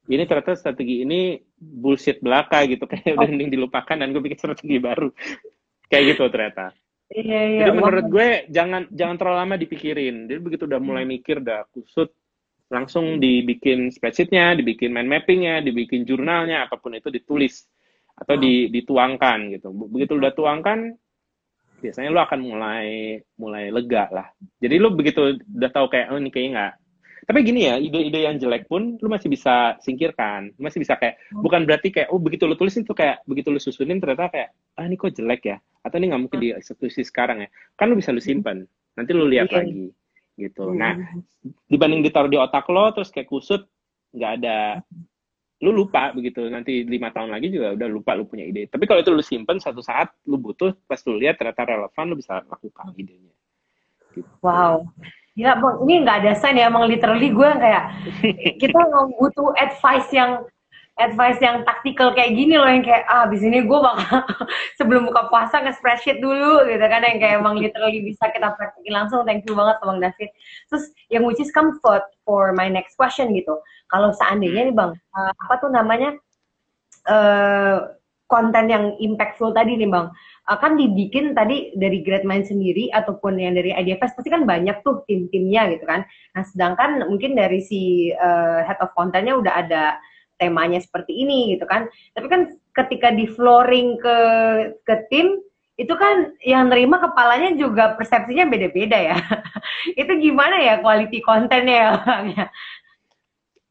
ini 0.09 0.25
ternyata 0.25 0.57
strategi 0.57 1.05
ini 1.05 1.37
bullshit 1.55 2.19
belaka 2.25 2.65
gitu 2.65 2.89
kayak 2.91 3.15
udah 3.15 3.29
mending 3.29 3.53
dilupakan 3.53 3.97
dan 3.97 4.09
gue 4.11 4.23
bikin 4.25 4.41
strategi 4.41 4.77
baru. 4.81 5.09
Kayak 5.89 6.05
gitu 6.17 6.29
ternyata. 6.29 6.67
Iya, 7.09 7.41
iya. 7.49 7.61
jadi 7.65 7.73
menurut 7.73 8.07
gue 8.13 8.29
jangan 8.53 8.93
jangan 8.93 9.17
terlalu 9.17 9.39
lama 9.41 9.57
dipikirin. 9.57 10.29
Jadi 10.29 10.41
begitu 10.45 10.69
udah 10.69 10.77
mulai 10.77 11.09
hmm. 11.09 11.13
mikir 11.17 11.41
udah 11.41 11.65
kusut 11.73 12.13
langsung 12.69 13.17
dibikin 13.17 13.89
spreadsheetnya 13.89 14.53
dibikin 14.53 14.93
mind 14.93 15.09
mappingnya 15.09 15.65
dibikin 15.65 16.05
jurnalnya 16.05 16.69
apa 16.69 16.77
pun 16.77 16.93
itu 16.93 17.09
ditulis 17.09 17.65
atau 18.13 18.37
di, 18.37 18.69
hmm. 18.69 18.73
dituangkan 18.77 19.39
gitu. 19.57 19.73
Begitu 19.73 20.21
udah 20.21 20.33
tuangkan 20.37 20.93
biasanya 21.79 22.11
lo 22.11 22.21
akan 22.23 22.41
mulai 22.43 23.19
mulai 23.39 23.71
lega 23.71 24.11
lah. 24.11 24.27
Jadi 24.59 24.77
lo 24.79 24.91
begitu 24.93 25.39
udah 25.39 25.71
tahu 25.71 25.87
kayak 25.91 26.11
oh 26.11 26.19
ini 26.19 26.31
kayaknya 26.31 26.51
nggak 26.55 26.75
tapi 27.29 27.45
gini 27.45 27.69
ya 27.69 27.77
ide-ide 27.77 28.25
yang 28.25 28.41
jelek 28.41 28.65
pun 28.73 28.97
lu 28.97 29.09
masih 29.13 29.29
bisa 29.29 29.77
singkirkan. 29.85 30.49
Lu 30.57 30.65
masih 30.65 30.81
bisa 30.81 30.97
kayak 30.97 31.21
hmm. 31.29 31.45
bukan 31.45 31.69
berarti 31.69 31.93
kayak 31.93 32.09
oh 32.09 32.17
begitu 32.17 32.49
lu 32.49 32.57
tulisin 32.57 32.89
tuh 32.89 32.97
kayak 32.97 33.21
begitu 33.29 33.53
lu 33.53 33.61
susunin 33.61 34.01
ternyata 34.01 34.33
kayak 34.33 34.57
ah 34.81 34.89
ini 34.89 34.97
kok 34.97 35.13
jelek 35.13 35.43
ya? 35.45 35.57
Atau 35.85 36.01
ini 36.01 36.09
nggak 36.09 36.23
mungkin 36.25 36.39
hmm. 36.41 36.47
dieksekusi 36.57 37.05
sekarang 37.05 37.45
ya? 37.45 37.49
Kan 37.77 37.93
lu 37.93 38.01
bisa 38.01 38.17
lu 38.17 38.25
simpan 38.25 38.65
nanti 38.97 39.13
lu 39.13 39.29
lihat 39.29 39.53
yeah. 39.53 39.61
lagi 39.61 39.87
gitu. 40.41 40.73
Nah 40.73 40.97
dibanding 41.69 42.01
ditaruh 42.01 42.33
di 42.33 42.41
otak 42.41 42.65
lo 42.73 42.97
terus 42.97 43.13
kayak 43.13 43.29
kusut 43.29 43.69
nggak 44.17 44.33
ada 44.41 44.81
lu 45.59 45.71
lupa 45.75 46.15
begitu. 46.15 46.47
Nanti 46.47 46.87
lima 46.87 47.11
tahun 47.11 47.35
lagi 47.35 47.51
juga 47.51 47.75
udah 47.75 47.89
lupa 47.91 48.15
lu 48.15 48.25
punya 48.27 48.47
ide. 48.47 48.71
Tapi 48.71 48.85
kalau 48.87 49.03
itu 49.03 49.11
lu 49.11 49.23
simpen 49.23 49.59
satu 49.59 49.83
saat 49.83 50.15
lu 50.27 50.39
butuh 50.39 50.75
pas 50.87 50.99
lu 51.07 51.19
lihat 51.19 51.39
ternyata 51.39 51.67
relevan 51.67 52.05
lu 52.11 52.17
bisa 52.19 52.43
lakukan 52.47 52.95
idenya. 52.95 53.35
Gitu. 54.15 54.29
wow. 54.43 54.87
Gila 55.39 55.55
bang, 55.55 55.77
ini 55.87 55.95
nggak 56.03 56.19
ada 56.27 56.33
sign 56.35 56.59
ya, 56.59 56.67
emang 56.67 56.91
literally 56.91 57.31
gue 57.31 57.47
kayak 57.63 57.95
kita 58.63 58.81
butuh 59.23 59.55
advice 59.55 60.11
yang 60.11 60.43
advice 60.99 61.39
yang 61.39 61.63
taktikal 61.63 62.11
kayak 62.11 62.35
gini 62.35 62.59
loh 62.59 62.67
yang 62.67 62.83
kayak 62.83 63.07
ah 63.07 63.31
abis 63.31 63.47
ini 63.47 63.63
gue 63.63 63.79
bakal 63.79 64.27
sebelum 64.83 65.07
buka 65.07 65.31
puasa 65.31 65.63
nge 65.63 65.79
spreadsheet 65.79 66.19
dulu 66.19 66.67
gitu 66.67 66.83
kan 66.83 67.07
yang 67.07 67.23
kayak 67.23 67.39
emang 67.39 67.55
literally 67.55 68.03
bisa 68.03 68.27
kita 68.35 68.51
praktekin 68.59 68.95
langsung. 68.99 69.23
Thank 69.23 69.47
you 69.47 69.55
banget 69.55 69.79
bang 69.79 69.99
David. 70.03 70.31
Terus 70.75 70.85
yang 71.07 71.23
which 71.23 71.39
is 71.39 71.55
comfort 71.55 72.03
for 72.27 72.51
my 72.51 72.67
next 72.67 72.99
question 72.99 73.31
gitu 73.31 73.63
kalau 73.89 74.13
seandainya 74.15 74.69
nih 74.69 74.77
bang 74.77 74.93
uh, 74.93 75.33
apa 75.33 75.55
tuh 75.61 75.71
namanya 75.73 76.17
uh, 77.09 77.99
konten 78.29 78.69
yang 78.69 78.85
impactful 79.01 79.57
tadi 79.57 79.81
nih 79.81 79.89
bang 79.89 80.13
akan 80.49 80.81
dibikin 80.81 81.37
tadi 81.37 81.77
dari 81.77 82.01
Great 82.01 82.25
Mind 82.25 82.49
sendiri 82.49 82.89
ataupun 82.93 83.37
yang 83.37 83.53
dari 83.53 83.73
IDFS 83.77 84.17
pasti 84.17 84.33
kan 84.33 84.49
banyak 84.49 84.81
tuh 84.81 85.05
tim-timnya 85.05 85.69
gitu 85.77 85.85
kan. 85.85 86.09
Nah, 86.33 86.43
sedangkan 86.49 87.05
mungkin 87.05 87.37
dari 87.37 87.61
si 87.61 88.09
uh, 88.17 88.65
head 88.65 88.81
of 88.81 88.97
content-nya 88.97 89.37
udah 89.37 89.55
ada 89.61 89.85
temanya 90.41 90.81
seperti 90.81 91.21
ini 91.21 91.53
gitu 91.53 91.69
kan. 91.69 91.93
Tapi 92.17 92.27
kan 92.33 92.41
ketika 92.73 93.13
di 93.13 93.29
flooring 93.29 94.01
ke 94.01 94.17
ke 94.89 94.95
tim 95.13 95.37
itu 95.79 95.95
kan 95.95 96.35
yang 96.43 96.73
nerima 96.73 96.99
kepalanya 96.99 97.55
juga 97.55 97.95
persepsinya 98.01 98.49
beda-beda 98.49 98.97
ya. 98.97 99.17
itu 100.01 100.13
gimana 100.17 100.57
ya 100.65 100.81
quality 100.81 101.21
kontennya 101.21 101.77
ya, 101.77 101.91
ya? 102.35 102.47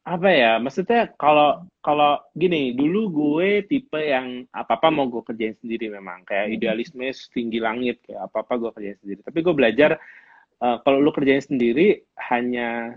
Apa 0.08 0.28
ya 0.32 0.52
maksudnya 0.56 1.12
kalau 1.20 1.68
kalau 1.84 2.16
gini 2.32 2.72
dulu 2.72 3.12
gue 3.12 3.68
tipe 3.68 4.00
yang 4.00 4.48
apa 4.56 4.80
apa 4.80 4.88
mau 4.88 5.04
gue 5.04 5.20
kerjain 5.20 5.52
sendiri 5.60 5.92
memang 5.92 6.24
kayak 6.24 6.48
hmm. 6.48 6.56
idealisme 6.56 7.04
tinggi 7.28 7.60
langit 7.60 8.00
kayak 8.08 8.24
apa 8.24 8.40
apa 8.40 8.52
gue 8.56 8.70
kerjain 8.72 8.98
sendiri 9.04 9.20
tapi 9.20 9.38
gue 9.44 9.52
belajar 9.52 10.00
uh, 10.64 10.80
kalau 10.80 11.04
lu 11.04 11.12
kerjain 11.12 11.44
sendiri 11.44 12.08
hanya 12.32 12.96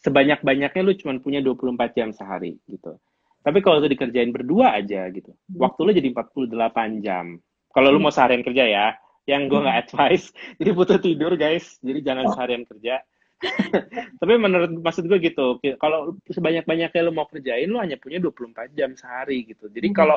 sebanyak 0.00 0.40
banyaknya 0.40 0.80
lu 0.80 0.96
cuma 0.96 1.20
punya 1.20 1.44
24 1.44 1.76
jam 1.92 2.08
sehari 2.16 2.56
gitu 2.64 2.96
tapi 3.44 3.60
kalau 3.60 3.84
itu 3.84 3.92
dikerjain 3.92 4.32
berdua 4.32 4.80
aja 4.80 5.12
gitu 5.12 5.36
hmm. 5.36 5.60
waktu 5.60 5.80
lu 5.84 5.92
jadi 5.92 6.08
48 6.08 7.04
jam 7.04 7.36
kalau 7.76 7.92
lu 7.92 8.00
mau 8.00 8.08
hmm. 8.08 8.16
seharian 8.16 8.40
kerja 8.40 8.64
ya 8.64 8.86
yang 9.28 9.52
gue 9.52 9.60
nggak 9.60 9.92
advice 9.92 10.32
jadi 10.58 10.70
butuh 10.72 10.98
tidur 11.04 11.36
guys 11.36 11.76
jadi 11.84 12.00
jangan 12.00 12.24
oh. 12.28 12.32
seharian 12.32 12.64
kerja 12.64 13.04
tapi 14.20 14.32
menurut 14.40 14.80
maksud 14.80 15.04
gue 15.06 15.18
gitu 15.20 15.60
kalau 15.76 16.16
sebanyak-banyaknya 16.32 17.00
lo 17.04 17.12
mau 17.12 17.28
kerjain 17.28 17.68
lo 17.68 17.84
hanya 17.84 18.00
punya 18.00 18.16
24 18.20 18.72
jam 18.72 18.96
sehari 18.96 19.44
gitu 19.44 19.68
jadi 19.68 19.92
hmm. 19.92 19.96
kalau 19.96 20.16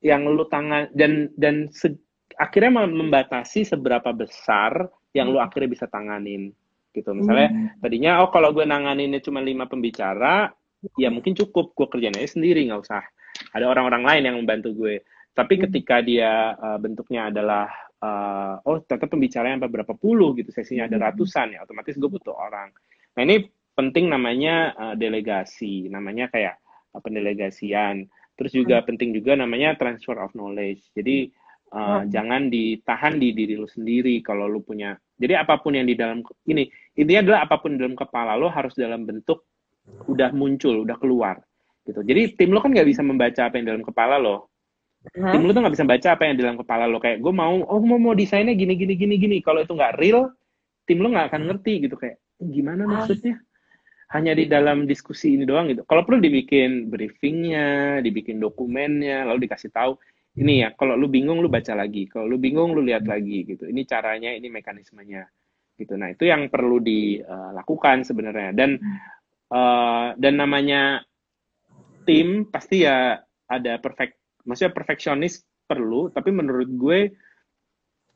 yang 0.00 0.24
lo 0.24 0.48
tangan 0.48 0.88
dan 0.96 1.28
dan 1.36 1.68
se, 1.68 1.92
akhirnya 2.36 2.88
membatasi 2.88 3.68
seberapa 3.68 4.12
besar 4.16 4.88
yang 5.12 5.28
lo 5.32 5.40
hmm. 5.40 5.46
akhirnya 5.46 5.70
bisa 5.70 5.86
tanganin 5.88 6.52
gitu 6.96 7.12
misalnya 7.12 7.52
hmm. 7.52 7.84
tadinya 7.84 8.24
oh 8.24 8.32
kalau 8.32 8.56
gue 8.56 8.64
nanganinnya 8.64 9.20
cuma 9.20 9.44
lima 9.44 9.68
pembicara 9.68 10.48
ya 10.96 11.12
mungkin 11.12 11.36
cukup 11.36 11.76
gue 11.76 11.86
kerjain 11.92 12.16
aja 12.16 12.40
sendiri 12.40 12.64
nggak 12.72 12.82
usah 12.88 13.04
ada 13.52 13.68
orang-orang 13.68 14.04
lain 14.04 14.22
yang 14.32 14.36
membantu 14.40 14.72
gue 14.72 15.04
tapi 15.36 15.60
ketika 15.60 16.00
dia 16.00 16.56
uh, 16.56 16.80
bentuknya 16.80 17.28
adalah 17.28 17.68
uh, 18.02 18.54
oh 18.66 18.82
ternyata 18.84 19.08
pembicaranya 19.08 19.56
sampai 19.60 19.72
berapa 19.72 19.94
puluh 19.96 20.36
gitu 20.36 20.50
sesinya 20.52 20.88
ada 20.88 20.98
hmm. 21.00 21.06
ratusan 21.08 21.46
ya 21.56 21.64
otomatis 21.64 21.96
gue 21.96 22.10
butuh 22.10 22.34
orang 22.34 22.72
nah 23.16 23.22
ini 23.24 23.48
penting 23.76 24.08
namanya 24.12 24.72
uh, 24.76 24.94
delegasi 24.96 25.88
namanya 25.88 26.28
kayak 26.32 26.60
uh, 26.92 27.00
pendelegasian 27.00 28.08
terus 28.36 28.52
juga 28.52 28.82
hmm. 28.82 28.86
penting 28.92 29.10
juga 29.16 29.36
namanya 29.38 29.76
transfer 29.80 30.16
of 30.20 30.32
knowledge 30.36 30.84
jadi 30.92 31.30
uh, 31.72 32.04
hmm. 32.04 32.12
jangan 32.12 32.42
ditahan 32.52 33.14
di 33.16 33.32
diri 33.32 33.54
lu 33.56 33.68
sendiri 33.68 34.20
kalau 34.20 34.48
lu 34.48 34.60
punya 34.60 34.96
jadi 35.16 35.40
apa 35.40 35.60
pun 35.64 35.72
yang 35.76 35.88
di 35.88 35.96
dalam 35.96 36.20
ini 36.48 36.68
intinya 36.96 37.32
adalah 37.32 37.40
apa 37.48 37.56
pun 37.60 37.76
di 37.76 37.78
dalam 37.80 37.96
kepala 37.96 38.36
lo 38.36 38.52
harus 38.52 38.76
dalam 38.76 39.08
bentuk 39.08 39.48
udah 40.10 40.34
muncul 40.34 40.82
udah 40.82 40.98
keluar 40.98 41.40
gitu 41.86 42.02
jadi 42.02 42.34
tim 42.34 42.50
lo 42.50 42.58
kan 42.60 42.74
nggak 42.74 42.88
bisa 42.88 43.00
membaca 43.00 43.46
apa 43.46 43.56
yang 43.56 43.66
dalam 43.72 43.84
kepala 43.86 44.18
lo 44.18 44.50
huh? 45.14 45.32
tim 45.32 45.42
lu 45.46 45.50
tuh 45.54 45.60
nggak 45.62 45.74
bisa 45.74 45.86
baca 45.86 46.08
apa 46.18 46.22
yang 46.26 46.34
di 46.34 46.42
dalam 46.42 46.58
kepala 46.58 46.84
lo. 46.90 46.98
Kayak 46.98 47.22
gue 47.22 47.32
mau 47.34 47.62
oh 47.62 47.80
mau 47.82 47.98
mau 48.00 48.14
desainnya 48.16 48.56
gini 48.56 48.74
gini 48.74 48.94
gini 48.98 49.14
gini. 49.20 49.36
Kalau 49.44 49.62
itu 49.62 49.72
nggak 49.72 50.00
real 50.00 50.32
tim 50.88 50.98
lu 50.98 51.12
nggak 51.12 51.30
akan 51.30 51.42
ngerti 51.52 51.86
gitu. 51.86 51.94
Kayak 51.94 52.18
gimana 52.42 52.82
maksudnya? 52.84 53.38
Hanya 54.14 54.38
di 54.38 54.46
dalam 54.46 54.86
diskusi 54.86 55.34
ini 55.34 55.42
doang 55.46 55.66
gitu. 55.70 55.82
Kalau 55.86 56.06
perlu 56.06 56.22
dibikin 56.22 56.90
briefingnya 56.90 57.98
dibikin 58.02 58.38
dokumennya 58.38 59.26
lalu 59.26 59.50
dikasih 59.50 59.74
tahu 59.74 59.98
ini 60.36 60.62
ya 60.62 60.70
kalau 60.76 60.94
lu 60.94 61.08
bingung 61.08 61.42
lu 61.42 61.48
baca 61.48 61.72
lagi. 61.74 62.06
Kalau 62.06 62.28
lu 62.28 62.38
bingung 62.38 62.74
lu 62.76 62.82
lihat 62.84 63.06
lagi 63.06 63.46
gitu. 63.46 63.66
Ini 63.66 63.82
caranya 63.86 64.30
ini 64.34 64.46
mekanismenya 64.50 65.26
gitu. 65.76 65.94
Nah 65.96 66.12
itu 66.12 66.28
yang 66.28 66.48
perlu 66.48 66.80
dilakukan 66.80 68.04
sebenarnya. 68.04 68.52
Dan 68.52 68.78
uh, 69.50 70.16
dan 70.16 70.34
namanya 70.38 71.02
tim 72.06 72.46
pasti 72.46 72.86
ya 72.86 73.18
ada 73.46 73.78
perfect 73.82 74.25
maksudnya 74.46 74.72
perfeksionis 74.72 75.42
perlu 75.66 76.08
tapi 76.14 76.30
menurut 76.30 76.70
gue 76.70 77.00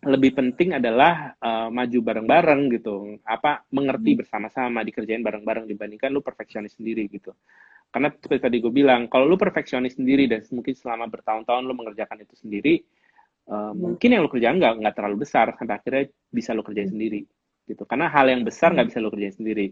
lebih 0.00 0.32
penting 0.32 0.80
adalah 0.80 1.36
uh, 1.36 1.68
maju 1.68 1.98
bareng-bareng 2.00 2.62
gitu 2.72 3.20
apa 3.20 3.68
mengerti 3.68 4.16
hmm. 4.16 4.18
bersama-sama 4.24 4.80
dikerjain 4.80 5.20
bareng-bareng 5.20 5.68
dibandingkan 5.68 6.08
lu 6.08 6.24
perfeksionis 6.24 6.80
sendiri 6.80 7.04
gitu 7.12 7.36
karena 7.92 8.08
seperti 8.08 8.40
tadi 8.40 8.56
gue 8.64 8.72
bilang 8.72 9.12
kalau 9.12 9.28
lu 9.28 9.36
perfeksionis 9.36 10.00
sendiri 10.00 10.24
dan 10.24 10.40
mungkin 10.56 10.72
selama 10.72 11.04
bertahun-tahun 11.10 11.62
lu 11.68 11.74
mengerjakan 11.76 12.24
itu 12.24 12.32
sendiri 12.38 12.80
uh, 13.52 13.74
hmm. 13.74 13.76
mungkin 13.76 14.08
yang 14.08 14.22
lu 14.24 14.30
kerjain 14.32 14.56
nggak 14.56 14.74
nggak 14.80 14.94
terlalu 14.96 15.16
besar 15.28 15.52
sampai 15.58 15.74
akhirnya 15.76 16.04
bisa 16.32 16.56
lu 16.56 16.64
kerjain 16.64 16.88
hmm. 16.88 16.94
sendiri 16.96 17.20
gitu 17.68 17.82
karena 17.84 18.08
hal 18.08 18.24
yang 18.24 18.40
besar 18.40 18.72
nggak 18.72 18.88
hmm. 18.88 18.92
bisa 18.96 19.04
lu 19.04 19.10
kerjain 19.12 19.36
sendiri 19.36 19.66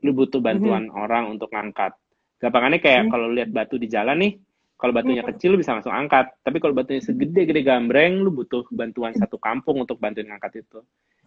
lu 0.00 0.10
butuh 0.16 0.40
bantuan 0.40 0.88
hmm. 0.88 0.96
orang 0.96 1.28
untuk 1.28 1.52
ngangkat 1.52 1.92
gampangannya 2.40 2.80
kayak 2.80 3.02
hmm. 3.04 3.10
kalau 3.12 3.28
lihat 3.28 3.52
batu 3.52 3.76
di 3.76 3.92
jalan 3.92 4.16
nih 4.16 4.32
kalau 4.74 4.92
batunya 4.92 5.22
kecil 5.22 5.54
lu 5.54 5.58
bisa 5.62 5.72
langsung 5.72 5.94
angkat, 5.94 6.34
tapi 6.42 6.58
kalau 6.58 6.74
batunya 6.74 6.98
segede-gede 6.98 7.62
gambreng, 7.62 8.20
lu 8.26 8.34
butuh 8.34 8.66
bantuan 8.74 9.14
satu 9.14 9.38
kampung 9.38 9.80
untuk 9.80 10.02
bantuin 10.02 10.26
ngangkat 10.26 10.66
itu. 10.66 10.82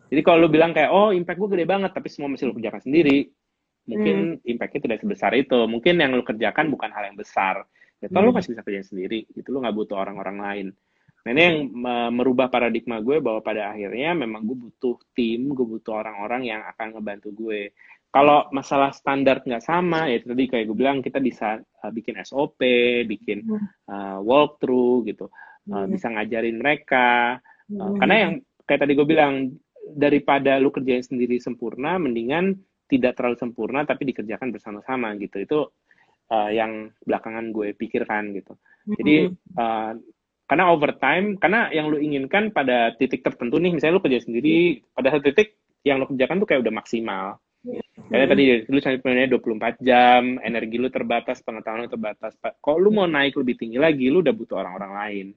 Jadi 0.07 0.21
kalau 0.23 0.47
lu 0.47 0.49
bilang 0.51 0.75
kayak, 0.75 0.91
oh 0.91 1.15
impact 1.15 1.39
gue 1.39 1.49
gede 1.55 1.65
banget, 1.67 1.91
tapi 1.95 2.07
semua 2.11 2.27
mesti 2.31 2.43
lu 2.43 2.55
kerjakan 2.55 2.83
sendiri, 2.83 3.27
mungkin 3.87 4.39
hmm. 4.39 4.51
impactnya 4.51 4.81
tidak 4.91 4.99
sebesar 5.03 5.31
itu. 5.35 5.59
Mungkin 5.67 5.95
yang 5.99 6.11
lu 6.15 6.23
kerjakan 6.23 6.67
bukan 6.71 6.91
hal 6.91 7.07
yang 7.07 7.17
besar. 7.19 7.63
Ya, 8.03 8.11
hmm. 8.11 8.19
lu 8.19 8.35
masih 8.35 8.55
bisa 8.55 8.63
kerjain 8.63 8.87
sendiri, 8.87 9.25
itu 9.31 9.47
lu 9.47 9.63
nggak 9.63 9.75
butuh 9.75 9.97
orang-orang 9.99 10.37
lain. 10.37 10.67
Nah 11.27 11.35
ini 11.35 11.41
yang 11.43 11.57
merubah 12.15 12.47
paradigma 12.47 13.03
gue 13.03 13.19
bahwa 13.19 13.43
pada 13.43 13.75
akhirnya 13.75 14.15
memang 14.15 14.47
gue 14.47 14.57
butuh 14.63 14.95
tim, 15.11 15.51
gue 15.51 15.67
butuh 15.67 15.99
orang-orang 15.99 16.47
yang 16.47 16.63
akan 16.63 16.95
ngebantu 16.95 17.35
gue 17.35 17.75
kalau 18.07 18.47
masalah 18.55 18.95
standar 18.95 19.43
nggak 19.43 19.63
sama 19.63 20.07
ya 20.07 20.23
tadi 20.23 20.47
kayak 20.47 20.65
gue 20.71 20.77
bilang 20.77 21.03
kita 21.03 21.19
bisa 21.19 21.59
uh, 21.59 21.91
bikin 21.91 22.15
SOP, 22.23 22.59
bikin 23.05 23.43
uh, 23.91 24.19
walkthrough 24.23 25.03
gitu, 25.05 25.27
uh, 25.71 25.85
bisa 25.85 26.07
ngajarin 26.11 26.57
mereka. 26.57 27.37
Uh, 27.67 27.93
karena 27.99 28.15
yang 28.15 28.33
kayak 28.63 28.81
tadi 28.87 28.93
gue 28.95 29.07
bilang 29.07 29.53
daripada 29.91 30.59
lu 30.59 30.71
kerjain 30.71 31.03
sendiri 31.03 31.39
sempurna, 31.39 31.99
mendingan 31.99 32.55
tidak 32.87 33.19
terlalu 33.19 33.35
sempurna 33.35 33.83
tapi 33.83 34.07
dikerjakan 34.07 34.55
bersama-sama 34.55 35.11
gitu. 35.19 35.43
Itu 35.43 35.59
uh, 36.31 36.49
yang 36.51 36.91
belakangan 37.03 37.51
gue 37.51 37.75
pikirkan 37.75 38.31
gitu. 38.39 38.55
Jadi 38.87 39.35
uh, 39.59 39.91
karena 40.47 40.71
overtime, 40.71 41.35
karena 41.43 41.67
yang 41.75 41.91
lu 41.91 41.99
inginkan 41.99 42.55
pada 42.55 42.95
titik 42.95 43.19
tertentu 43.19 43.59
nih, 43.59 43.75
misalnya 43.75 43.99
lu 43.99 44.03
kerja 44.03 44.23
sendiri, 44.23 44.79
pada 44.95 45.11
satu 45.11 45.27
titik 45.27 45.59
yang 45.83 45.99
lu 45.99 46.07
kerjakan 46.07 46.39
tuh 46.39 46.47
kayak 46.47 46.63
udah 46.63 46.73
maksimal 46.73 47.35
karena 48.07 48.25
tadi 48.29 48.43
lu 48.71 48.79
sampai 48.79 48.99
pemainnya 49.03 49.35
24 49.35 49.83
jam, 49.83 50.39
energi 50.39 50.75
lu 50.79 50.87
terbatas, 50.87 51.43
pengetahuan 51.43 51.85
lu 51.85 51.91
terbatas. 51.91 52.39
Kalau 52.39 52.77
lu 52.79 52.89
mau 52.93 53.09
naik 53.09 53.35
lebih 53.35 53.59
tinggi 53.59 53.77
lagi, 53.81 54.07
lu 54.07 54.23
udah 54.23 54.31
butuh 54.31 54.63
orang-orang 54.63 54.91
lain. 54.95 55.27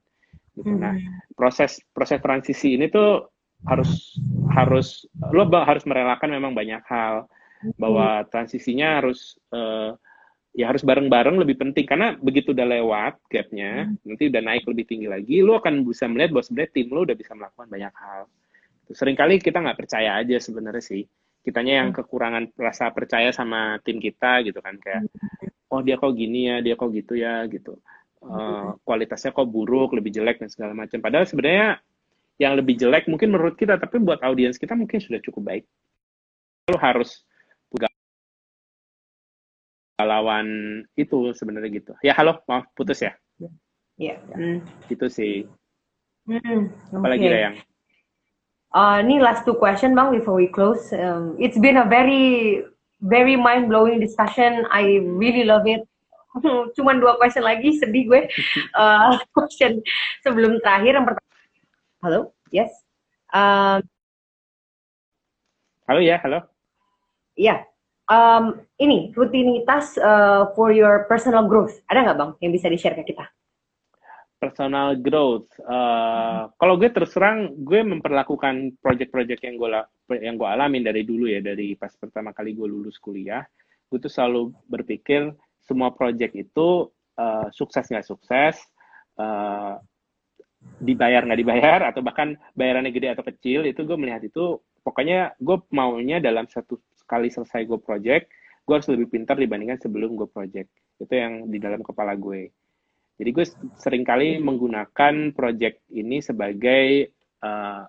Gitu. 0.55 0.71
Nah, 0.71 0.95
hmm. 0.95 1.35
proses 1.35 1.83
proses 1.91 2.23
transisi 2.23 2.79
ini 2.79 2.87
tuh 2.91 3.27
harus 3.67 4.17
harus 4.57 5.05
lo 5.33 5.45
harus 5.53 5.85
merelakan 5.85 6.33
memang 6.33 6.53
banyak 6.57 6.81
hal 6.89 7.29
bahwa 7.77 8.25
transisinya 8.33 9.03
harus 9.03 9.37
uh, 9.53 9.93
ya 10.57 10.73
harus 10.73 10.83
bareng-bareng 10.83 11.37
lebih 11.37 11.61
penting 11.61 11.85
karena 11.85 12.17
begitu 12.17 12.57
udah 12.57 12.67
lewat 12.67 13.21
gapnya 13.29 13.87
hmm. 13.87 14.01
nanti 14.03 14.33
udah 14.33 14.43
naik 14.43 14.65
lebih 14.65 14.85
tinggi 14.89 15.09
lagi 15.13 15.45
lo 15.45 15.61
akan 15.61 15.85
bisa 15.85 16.09
melihat 16.09 16.35
bahwa 16.35 16.45
sebenarnya 16.49 16.73
tim 16.73 16.89
lo 16.89 17.01
udah 17.05 17.17
bisa 17.21 17.33
melakukan 17.37 17.69
banyak 17.69 17.95
hal 17.95 18.21
sering 18.91 19.15
kali 19.15 19.39
kita 19.39 19.63
nggak 19.63 19.79
percaya 19.79 20.19
aja 20.19 20.37
sebenarnya 20.41 20.83
sih 20.83 21.05
kitanya 21.41 21.85
yang 21.85 21.89
hmm. 21.91 21.99
kekurangan 22.03 22.45
rasa 22.61 22.93
percaya 22.93 23.33
sama 23.33 23.81
tim 23.85 23.97
kita 23.97 24.45
gitu 24.45 24.61
kan 24.61 24.77
kayak 24.77 25.09
hmm. 25.09 25.73
oh 25.73 25.81
dia 25.81 25.97
kok 25.97 26.13
gini 26.13 26.41
ya 26.53 26.57
dia 26.61 26.75
kok 26.77 26.91
gitu 26.93 27.17
ya 27.17 27.45
gitu 27.49 27.81
uh, 28.25 28.77
kualitasnya 28.85 29.33
kok 29.33 29.49
buruk 29.49 29.97
lebih 29.97 30.13
jelek 30.13 30.41
dan 30.41 30.49
segala 30.53 30.77
macam 30.77 31.01
padahal 31.01 31.25
sebenarnya 31.25 31.81
yang 32.41 32.57
lebih 32.57 32.77
jelek 32.77 33.09
mungkin 33.09 33.33
menurut 33.33 33.57
kita 33.57 33.77
tapi 33.77 34.01
buat 34.01 34.21
audiens 34.25 34.57
kita 34.57 34.73
mungkin 34.77 35.01
sudah 35.01 35.21
cukup 35.21 35.43
baik 35.53 35.65
lo 36.71 36.79
harus 36.79 37.25
lawan 40.05 40.81
itu 40.97 41.33
sebenarnya 41.37 41.71
gitu 41.73 41.93
ya 42.01 42.17
halo 42.17 42.41
maaf 42.49 42.69
putus 42.73 43.05
ya 43.05 43.13
ya, 44.01 44.17
ya. 44.17 44.37
Hmm. 44.37 44.59
itu 44.89 45.07
sih 45.13 45.45
hmm, 46.29 46.95
apalagi 46.97 47.27
okay. 47.29 47.41
yang 47.45 47.57
Uh, 48.71 49.03
ini 49.03 49.19
last 49.19 49.43
two 49.43 49.59
question 49.59 49.99
bang 49.99 50.15
before 50.15 50.39
we 50.39 50.47
close. 50.47 50.95
Um, 50.95 51.35
it's 51.43 51.59
been 51.59 51.83
a 51.83 51.87
very 51.91 52.63
very 53.03 53.35
mind 53.35 53.67
blowing 53.67 53.99
discussion. 53.99 54.63
I 54.71 55.03
really 55.03 55.43
love 55.43 55.67
it. 55.67 55.83
Cuman 56.79 57.03
dua 57.03 57.19
question 57.19 57.43
lagi, 57.43 57.75
sedih 57.83 58.07
gue. 58.07 58.23
Uh, 58.79 59.19
question 59.35 59.83
sebelum 60.23 60.63
terakhir 60.63 60.95
yang 60.95 61.07
pertama. 61.07 61.35
Halo, 62.01 62.21
yes. 62.55 62.71
Um, 63.35 63.83
halo 65.91 66.01
ya, 66.01 66.23
halo. 66.23 66.47
Iya. 67.35 67.67
Um, 68.11 68.63
ini 68.79 69.11
rutinitas 69.15 69.99
uh, 69.99 70.51
for 70.55 70.71
your 70.71 71.11
personal 71.11 71.47
growth. 71.51 71.75
Ada 71.91 72.07
nggak 72.07 72.19
bang 72.19 72.31
yang 72.43 72.53
bisa 72.55 72.71
di 72.71 72.79
share 72.79 72.95
ke 72.95 73.03
kita? 73.11 73.27
Personal 74.41 74.97
growth. 74.97 75.53
Uh, 75.61 75.69
hmm. 75.69 76.57
Kalau 76.57 76.75
gue 76.81 76.89
terus 76.89 77.13
terang, 77.13 77.53
gue 77.61 77.85
memperlakukan 77.85 78.81
project-project 78.81 79.45
yang 79.45 79.61
gue 79.61 79.69
yang 80.17 80.35
gue 80.41 80.49
alamin 80.49 80.81
dari 80.81 81.05
dulu 81.05 81.29
ya, 81.29 81.45
dari 81.45 81.77
pas 81.77 81.93
pertama 82.01 82.33
kali 82.33 82.57
gue 82.57 82.65
lulus 82.65 82.97
kuliah, 82.97 83.45
gue 83.93 83.99
tuh 84.01 84.09
selalu 84.09 84.51
berpikir 84.67 85.29
semua 85.61 85.93
project 85.93 86.33
itu 86.35 86.89
uh, 87.21 87.47
sukses 87.53 87.85
nggak 87.85 88.09
sukses, 88.09 88.57
uh, 89.21 89.77
dibayar 90.81 91.23
nggak 91.29 91.41
dibayar, 91.45 91.81
atau 91.93 92.01
bahkan 92.01 92.35
bayarannya 92.57 92.91
gede 92.97 93.13
atau 93.13 93.25
kecil, 93.29 93.69
itu 93.69 93.85
gue 93.85 93.95
melihat 94.01 94.25
itu 94.25 94.57
pokoknya 94.81 95.37
gue 95.37 95.61
maunya 95.71 96.17
dalam 96.19 96.49
satu 96.49 96.81
kali 97.05 97.29
selesai 97.29 97.69
gue 97.69 97.79
project, 97.79 98.33
gue 98.65 98.75
harus 98.75 98.89
lebih 98.89 99.13
pintar 99.13 99.37
dibandingkan 99.37 99.79
sebelum 99.79 100.17
gue 100.17 100.27
project. 100.33 100.73
Itu 100.97 101.13
yang 101.13 101.49
di 101.53 101.61
dalam 101.61 101.85
kepala 101.85 102.17
gue 102.17 102.49
jadi 103.21 103.37
gue 103.37 103.47
sering 103.77 104.01
kali 104.01 104.41
menggunakan 104.41 105.37
project 105.37 105.85
ini 105.93 106.25
sebagai 106.25 107.13
uh, 107.45 107.85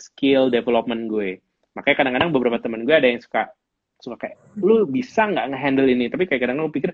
skill 0.00 0.48
development 0.48 1.04
gue. 1.12 1.44
Makanya 1.76 1.96
kadang-kadang 2.00 2.30
beberapa 2.32 2.56
teman 2.56 2.88
gue 2.88 2.96
ada 2.96 3.04
yang 3.04 3.20
suka 3.20 3.52
suka 4.00 4.16
kayak 4.24 4.40
lu 4.56 4.88
bisa 4.88 5.28
nggak 5.28 5.52
ngehandle 5.52 5.84
ini? 5.84 6.08
Tapi 6.08 6.24
kayak 6.24 6.48
kadang-kadang 6.48 6.72
gue 6.72 6.76
pikir 6.80 6.92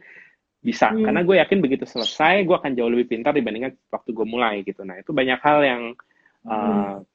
bisa. 0.60 0.90
Hmm. 0.90 1.06
karena 1.06 1.22
gue 1.22 1.36
yakin 1.40 1.58
begitu 1.62 1.84
selesai 1.86 2.44
gue 2.44 2.52
akan 2.52 2.76
jauh 2.76 2.90
lebih 2.90 3.06
pintar 3.16 3.32
dibandingkan 3.38 3.78
waktu 3.86 4.10
gue 4.18 4.26
mulai 4.26 4.66
gitu. 4.66 4.82
Nah 4.82 4.98
itu 4.98 5.14
banyak 5.14 5.38
hal 5.38 5.58
yang 5.62 5.82
uh, 6.50 6.98
hmm. 6.98 7.06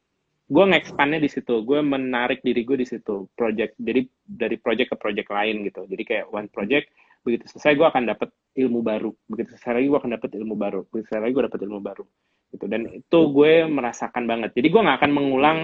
gue 0.55 0.63
nge-expandnya 0.71 1.19
di 1.19 1.29
situ. 1.35 1.67
Gue 1.67 1.83
menarik 1.83 2.39
diri 2.47 2.63
gue 2.63 2.79
di 2.79 2.87
situ. 2.87 3.27
Project 3.35 3.75
jadi 3.75 4.07
dari 4.23 4.55
project 4.55 4.95
ke 4.95 4.97
project 5.03 5.27
lain 5.35 5.67
gitu. 5.67 5.83
Jadi 5.83 6.03
kayak 6.07 6.31
one 6.31 6.47
project 6.47 6.87
begitu 7.25 7.49
selesai 7.49 7.73
gue 7.73 7.87
akan 7.89 8.03
dapat 8.05 8.29
ilmu 8.53 8.79
baru. 8.85 9.11
Begitu 9.25 9.57
selesai 9.57 9.81
lagi 9.81 9.87
gue 9.89 9.99
akan 9.99 10.11
dapat 10.13 10.29
ilmu 10.37 10.55
baru. 10.55 10.81
Begitu 10.93 11.05
selesai 11.09 11.23
lagi 11.25 11.33
gue 11.33 11.45
dapat 11.49 11.61
ilmu 11.65 11.79
baru. 11.81 12.05
Gitu. 12.53 12.65
Dan 12.69 12.81
itu 12.93 13.19
gue 13.33 13.53
merasakan 13.65 14.23
banget. 14.29 14.49
Jadi 14.53 14.67
gue 14.69 14.81
nggak 14.85 14.97
akan 15.01 15.11
mengulang 15.11 15.59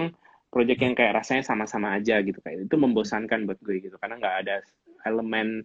project 0.52 0.80
yang 0.84 0.94
kayak 0.98 1.12
rasanya 1.16 1.42
sama-sama 1.48 1.96
aja 1.96 2.20
gitu 2.20 2.36
kayak 2.44 2.68
itu 2.68 2.76
membosankan 2.76 3.46
buat 3.46 3.62
gue 3.62 3.78
gitu. 3.78 3.96
Karena 3.96 4.18
nggak 4.18 4.36
ada 4.44 4.54
elemen 5.06 5.62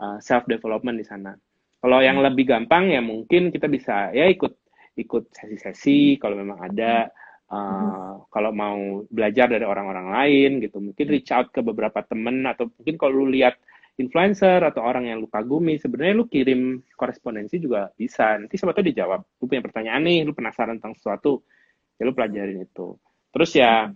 uh, 0.00 0.18
self 0.18 0.48
development 0.48 0.96
di 0.96 1.06
sana. 1.06 1.36
Kalau 1.84 2.00
yang 2.00 2.24
lebih 2.24 2.48
gampang 2.48 2.88
ya 2.88 3.04
mungkin 3.04 3.52
kita 3.52 3.68
bisa 3.68 4.08
ya 4.16 4.24
ikut 4.32 4.56
ikut 4.96 5.30
sesi-sesi. 5.30 6.16
Kalau 6.16 6.40
memang 6.40 6.56
ada 6.64 7.12
uh, 7.52 8.24
kalau 8.32 8.50
mau 8.50 9.04
belajar 9.12 9.46
dari 9.52 9.68
orang-orang 9.68 10.08
lain 10.10 10.50
gitu. 10.64 10.80
Mungkin 10.80 11.06
reach 11.06 11.30
out 11.30 11.52
ke 11.52 11.60
beberapa 11.60 12.00
temen 12.02 12.42
atau 12.48 12.72
mungkin 12.72 12.96
kalau 12.96 13.22
lu 13.22 13.30
lihat 13.30 13.60
influencer 13.94 14.58
atau 14.58 14.82
orang 14.82 15.06
yang 15.06 15.22
lu 15.22 15.30
kagumi, 15.30 15.78
sebenarnya 15.78 16.14
lu 16.18 16.26
kirim 16.26 16.82
korespondensi 16.98 17.62
juga 17.62 17.94
bisa. 17.94 18.34
Nanti 18.34 18.58
siapa 18.58 18.74
tahu 18.74 18.90
dijawab. 18.90 19.20
Lu 19.38 19.44
punya 19.46 19.62
pertanyaan 19.62 20.02
nih, 20.02 20.26
lu 20.26 20.34
penasaran 20.34 20.82
tentang 20.82 20.98
sesuatu, 20.98 21.46
ya 21.94 22.02
lu 22.02 22.12
pelajarin 22.14 22.66
itu. 22.66 22.98
Terus 23.30 23.50
ya, 23.54 23.90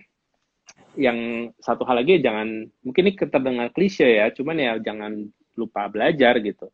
yang 0.95 1.51
satu 1.59 1.83
hal 1.83 2.03
lagi 2.03 2.23
jangan, 2.23 2.67
mungkin 2.87 3.03
ini 3.11 3.15
terdengar 3.19 3.69
klise 3.75 4.07
ya, 4.23 4.31
cuman 4.31 4.57
ya 4.59 4.73
jangan 4.79 5.19
lupa 5.59 5.91
belajar 5.91 6.39
gitu. 6.43 6.71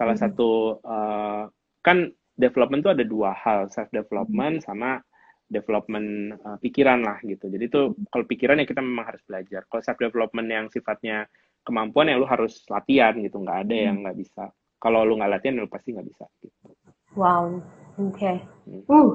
Salah 0.00 0.16
satu, 0.16 0.80
uh, 0.80 1.48
kan 1.84 2.08
development 2.38 2.80
itu 2.88 2.92
ada 2.92 3.04
dua 3.04 3.36
hal, 3.36 3.68
self 3.68 3.92
development 3.92 4.64
sama 4.64 5.04
development 5.52 6.40
uh, 6.40 6.56
pikiran 6.56 7.04
lah 7.04 7.20
gitu. 7.20 7.52
Jadi 7.52 7.68
itu 7.68 7.92
kalau 8.08 8.24
pikiran 8.24 8.64
ya 8.64 8.64
kita 8.64 8.80
memang 8.80 9.12
harus 9.12 9.20
belajar. 9.28 9.68
Kalau 9.68 9.82
self 9.84 10.00
development 10.00 10.48
yang 10.48 10.66
sifatnya 10.72 11.28
kemampuan 11.62 12.10
yang 12.10 12.18
lu 12.22 12.28
harus 12.28 12.62
latihan 12.66 13.14
gitu 13.18 13.38
nggak 13.42 13.66
ada 13.68 13.74
yang 13.74 13.96
hmm. 13.98 14.02
nggak 14.06 14.18
bisa. 14.18 14.44
Kalau 14.82 15.06
lu 15.06 15.18
nggak 15.18 15.32
latihan 15.38 15.58
lu 15.62 15.70
pasti 15.70 15.94
nggak 15.94 16.08
bisa 16.08 16.24
gitu. 16.42 16.74
Wow 17.14 17.62
oke. 17.98 18.18
Okay. 18.18 18.36
Hmm. 18.66 18.82
uh 18.90 19.10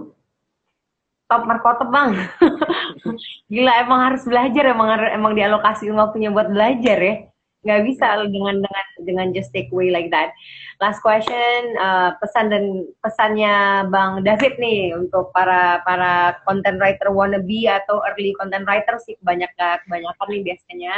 top 1.28 1.43
markotop 1.43 1.91
bang. 1.91 2.16
Gila 3.52 3.74
emang 3.84 4.00
harus 4.12 4.24
belajar 4.24 4.64
emang 4.72 4.95
emang 5.12 5.36
dialokasi 5.36 5.91
waktunya 5.91 6.32
buat 6.32 6.48
belajar 6.48 6.98
ya. 7.04 7.16
Nggak 7.68 7.82
bisa 7.84 8.08
dengan 8.32 8.64
dengan 8.64 8.86
dengan 9.04 9.28
just 9.36 9.52
take 9.52 9.68
away 9.76 9.91
like 9.91 10.08
that. 10.08 10.32
Last 10.80 11.04
question 11.04 11.76
uh, 11.84 12.16
pesan 12.22 12.48
dan 12.48 12.88
pesannya 13.04 13.88
Bang 13.91 14.24
David 14.24 14.56
nih 14.56 14.95
untuk 14.95 15.36
para 15.36 15.84
para 15.84 16.39
content 16.48 16.80
writer 16.80 17.12
wannabe 17.12 17.68
atau 17.68 18.00
early 18.08 18.32
content 18.39 18.64
writer 18.64 18.95
sih 19.04 19.20
banyak 19.20 19.52
kebanyakan 19.58 20.28
nih 20.32 20.41
biasanya 20.48 20.93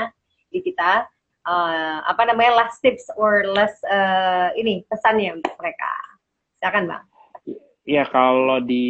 di 0.54 0.60
kita 0.62 1.10
uh, 1.50 2.06
apa 2.06 2.30
namanya 2.30 2.62
last 2.66 2.78
tips 2.86 3.10
or 3.18 3.50
last 3.50 3.82
uh, 3.90 4.54
ini 4.54 4.86
pesannya 4.86 5.42
untuk 5.42 5.58
mereka. 5.58 5.90
Silakan 6.62 6.86
Bang. 6.86 7.06
Iya 7.90 8.06
kalau 8.06 8.62
di 8.62 8.86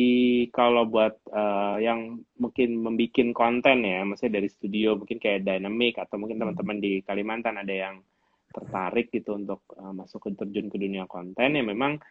kalau 0.52 0.84
buat 0.84 1.16
uh, 1.32 1.80
yang 1.80 2.20
mungkin 2.36 2.84
membuat 2.84 3.32
konten 3.32 3.88
ya, 3.88 4.04
maksudnya 4.04 4.44
dari 4.44 4.52
studio 4.52 5.00
mungkin 5.00 5.24
kayak 5.24 5.48
Dynamic 5.48 5.96
atau 5.96 6.20
mungkin 6.20 6.36
teman-teman 6.36 6.84
di 6.84 7.00
Kalimantan 7.08 7.64
ada 7.64 7.72
yang 7.72 8.04
tertarik 8.50 9.14
gitu 9.14 9.38
untuk 9.38 9.64
uh, 9.78 9.94
masuk 9.94 10.28
ke 10.28 10.30
terjun 10.36 10.68
ke 10.68 10.78
dunia 10.82 11.06
konten 11.06 11.54
ya 11.54 11.64
memang 11.64 12.02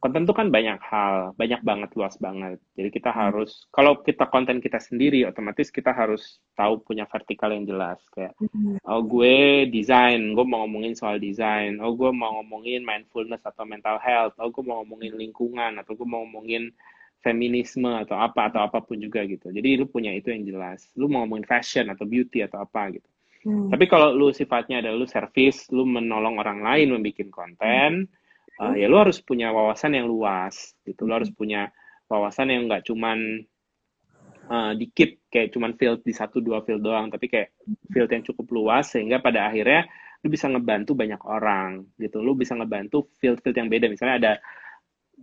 konten 0.00 0.24
itu 0.24 0.32
kan 0.32 0.48
banyak 0.48 0.80
hal, 0.80 1.36
banyak 1.36 1.60
banget, 1.60 1.92
luas 1.92 2.16
banget. 2.16 2.56
Jadi 2.72 2.88
kita 2.88 3.12
hmm. 3.12 3.20
harus, 3.20 3.68
kalau 3.68 4.00
kita 4.00 4.24
konten 4.32 4.58
kita 4.64 4.80
sendiri, 4.80 5.28
otomatis 5.28 5.68
kita 5.68 5.92
harus 5.92 6.40
tahu 6.56 6.80
punya 6.80 7.04
vertikal 7.04 7.52
yang 7.52 7.68
jelas. 7.68 8.00
Kayak, 8.16 8.32
hmm. 8.40 8.80
oh 8.80 9.04
gue 9.04 9.68
desain, 9.68 10.18
gue 10.32 10.44
mau 10.48 10.64
ngomongin 10.64 10.96
soal 10.96 11.20
desain. 11.20 11.76
Oh 11.84 11.92
gue 11.92 12.08
mau 12.16 12.40
ngomongin 12.40 12.80
mindfulness 12.80 13.44
atau 13.44 13.68
mental 13.68 14.00
health. 14.00 14.32
Oh 14.40 14.48
gue 14.48 14.64
mau 14.64 14.80
ngomongin 14.80 15.20
lingkungan, 15.20 15.76
atau 15.76 15.92
gue 15.92 16.08
mau 16.08 16.24
ngomongin 16.24 16.72
feminisme 17.20 17.92
atau 18.00 18.16
apa 18.16 18.48
atau 18.48 18.64
apa 18.64 18.80
pun 18.80 18.96
juga 18.96 19.20
gitu. 19.28 19.52
Jadi 19.52 19.76
lu 19.76 19.84
punya 19.84 20.16
itu 20.16 20.32
yang 20.32 20.48
jelas. 20.48 20.88
Lu 20.96 21.12
mau 21.12 21.28
ngomongin 21.28 21.44
fashion 21.44 21.92
atau 21.92 22.08
beauty 22.08 22.40
atau 22.40 22.64
apa 22.64 22.96
gitu. 22.96 23.04
Hmm. 23.44 23.68
Tapi 23.68 23.84
kalau 23.84 24.16
lu 24.16 24.32
sifatnya 24.32 24.80
adalah 24.80 25.04
lu 25.04 25.08
service, 25.08 25.68
lu 25.68 25.84
menolong 25.84 26.40
orang 26.40 26.64
lain 26.64 26.96
membuat 26.96 27.28
konten, 27.28 28.08
hmm 28.08 28.19
uh, 28.60 28.74
ya 28.76 28.86
lu 28.86 29.00
harus 29.00 29.18
punya 29.24 29.50
wawasan 29.50 29.96
yang 29.96 30.06
luas 30.06 30.76
gitu. 30.84 31.08
Lu 31.08 31.16
harus 31.16 31.32
punya 31.32 31.72
wawasan 32.06 32.52
yang 32.52 32.68
nggak 32.68 32.84
cuman 32.84 33.42
uh, 34.52 34.72
dikit 34.76 35.16
kayak 35.32 35.50
cuman 35.56 35.72
field 35.80 36.04
di 36.04 36.12
satu 36.12 36.44
dua 36.44 36.60
field 36.66 36.84
doang 36.84 37.08
tapi 37.08 37.30
kayak 37.30 37.56
field 37.88 38.10
yang 38.12 38.22
cukup 38.26 38.46
luas 38.52 38.92
sehingga 38.92 39.22
pada 39.24 39.48
akhirnya 39.48 39.88
lu 40.20 40.28
bisa 40.28 40.52
ngebantu 40.52 40.92
banyak 40.92 41.20
orang 41.24 41.88
gitu. 41.96 42.20
Lu 42.20 42.36
bisa 42.36 42.52
ngebantu 42.52 43.08
field-field 43.16 43.56
yang 43.56 43.68
beda. 43.72 43.86
Misalnya 43.88 44.16
ada 44.20 44.32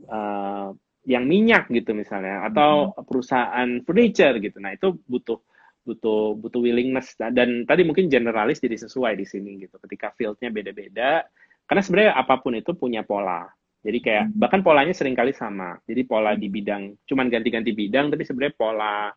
uh, 0.09 0.69
yang 1.07 1.23
minyak 1.23 1.69
gitu 1.71 1.93
misalnya 1.93 2.43
atau 2.49 2.91
mm-hmm. 2.91 3.05
perusahaan 3.05 3.69
furniture 3.85 4.35
gitu. 4.41 4.57
Nah 4.57 4.73
itu 4.73 4.97
butuh 5.05 5.37
butuh 5.85 6.33
butuh 6.41 6.61
willingness. 6.65 7.13
Dan 7.15 7.69
tadi 7.69 7.85
mungkin 7.85 8.09
generalis 8.09 8.57
jadi 8.57 8.75
sesuai 8.75 9.13
di 9.21 9.25
sini 9.29 9.61
gitu. 9.61 9.77
Ketika 9.77 10.11
fieldnya 10.17 10.49
beda-beda 10.49 11.21
karena 11.67 11.81
sebenarnya 11.83 12.13
apa 12.15 12.39
pun 12.39 12.55
itu 12.55 12.71
punya 12.73 13.03
pola. 13.03 13.45
Jadi 13.83 13.99
kayak 14.01 14.23
hmm. 14.31 14.35
bahkan 14.39 14.61
polanya 14.63 14.95
sering 14.95 15.13
kali 15.13 15.35
sama. 15.35 15.77
Jadi 15.83 16.01
pola 16.07 16.33
di 16.33 16.47
bidang 16.47 16.95
cuman 17.05 17.27
ganti-ganti 17.27 17.71
bidang 17.75 18.09
tapi 18.09 18.23
sebenarnya 18.23 18.55
pola 18.55 19.11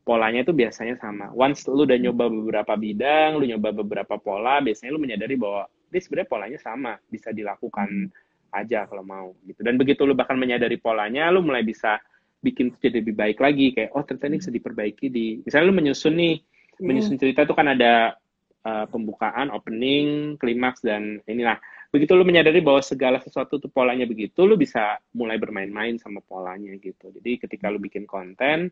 polanya 0.00 0.40
itu 0.42 0.54
biasanya 0.56 0.96
sama. 0.96 1.28
Once 1.36 1.66
lu 1.68 1.84
udah 1.84 1.98
nyoba 2.00 2.26
beberapa 2.26 2.74
bidang, 2.74 3.36
lu 3.36 3.44
nyoba 3.46 3.70
beberapa 3.70 4.16
pola, 4.16 4.58
biasanya 4.64 4.90
lu 4.96 5.00
menyadari 5.02 5.36
bahwa 5.36 5.68
ini 5.92 6.00
sebenarnya 6.00 6.30
polanya 6.30 6.58
sama, 6.58 6.96
bisa 7.06 7.30
dilakukan 7.30 8.10
hmm. 8.10 8.56
aja 8.56 8.88
kalau 8.88 9.04
mau 9.04 9.36
gitu. 9.44 9.60
Dan 9.60 9.76
begitu 9.76 10.02
lu 10.08 10.16
bahkan 10.16 10.40
menyadari 10.40 10.80
polanya, 10.80 11.28
lu 11.28 11.44
mulai 11.44 11.62
bisa 11.62 12.00
bikin 12.40 12.72
jadi 12.80 13.04
lebih 13.04 13.12
baik 13.12 13.36
lagi 13.36 13.76
kayak 13.76 13.92
oh 13.92 14.00
ternyata 14.00 14.32
ini 14.32 14.40
bisa 14.40 14.48
diperbaiki 14.48 15.06
di 15.12 15.44
misalnya 15.44 15.66
lu 15.68 15.76
menyusun 15.76 16.14
nih, 16.16 16.34
hmm. 16.40 16.82
menyusun 16.82 17.16
cerita 17.20 17.44
itu 17.44 17.54
kan 17.54 17.68
ada 17.68 18.16
uh, 18.64 18.86
pembukaan, 18.88 19.52
opening, 19.52 20.40
klimaks 20.40 20.80
dan 20.80 21.20
inilah 21.28 21.60
begitu 21.90 22.14
lu 22.14 22.22
menyadari 22.22 22.62
bahwa 22.62 22.80
segala 22.80 23.18
sesuatu 23.18 23.58
tuh 23.58 23.70
polanya 23.70 24.06
begitu, 24.06 24.46
lu 24.46 24.54
bisa 24.54 25.02
mulai 25.14 25.36
bermain-main 25.36 25.98
sama 25.98 26.22
polanya 26.22 26.70
gitu. 26.78 27.10
Jadi 27.10 27.42
ketika 27.42 27.66
lu 27.66 27.82
bikin 27.82 28.06
konten, 28.06 28.70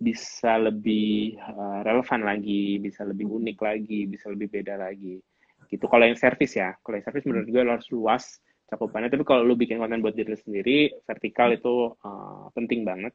bisa 0.00 0.56
lebih 0.56 1.36
uh, 1.40 1.84
relevan 1.84 2.24
lagi, 2.24 2.80
bisa 2.80 3.04
lebih 3.04 3.28
unik 3.28 3.58
lagi, 3.60 4.00
bisa 4.08 4.28
lebih 4.32 4.48
beda 4.48 4.80
lagi. 4.80 5.20
Gitu. 5.68 5.84
Kalau 5.84 6.04
yang 6.04 6.16
service 6.16 6.56
ya, 6.56 6.76
kalau 6.80 7.00
yang 7.00 7.06
service 7.08 7.28
menurut 7.28 7.48
gue 7.48 7.62
lo 7.64 7.72
harus 7.76 7.88
luas 7.92 8.24
cakupannya. 8.68 9.12
Tapi 9.12 9.24
kalau 9.28 9.44
lu 9.44 9.56
bikin 9.56 9.76
konten 9.76 10.00
buat 10.00 10.16
diri 10.16 10.36
sendiri, 10.36 10.92
vertikal 11.04 11.52
itu 11.52 11.92
uh, 12.00 12.48
penting 12.56 12.84
banget. 12.84 13.12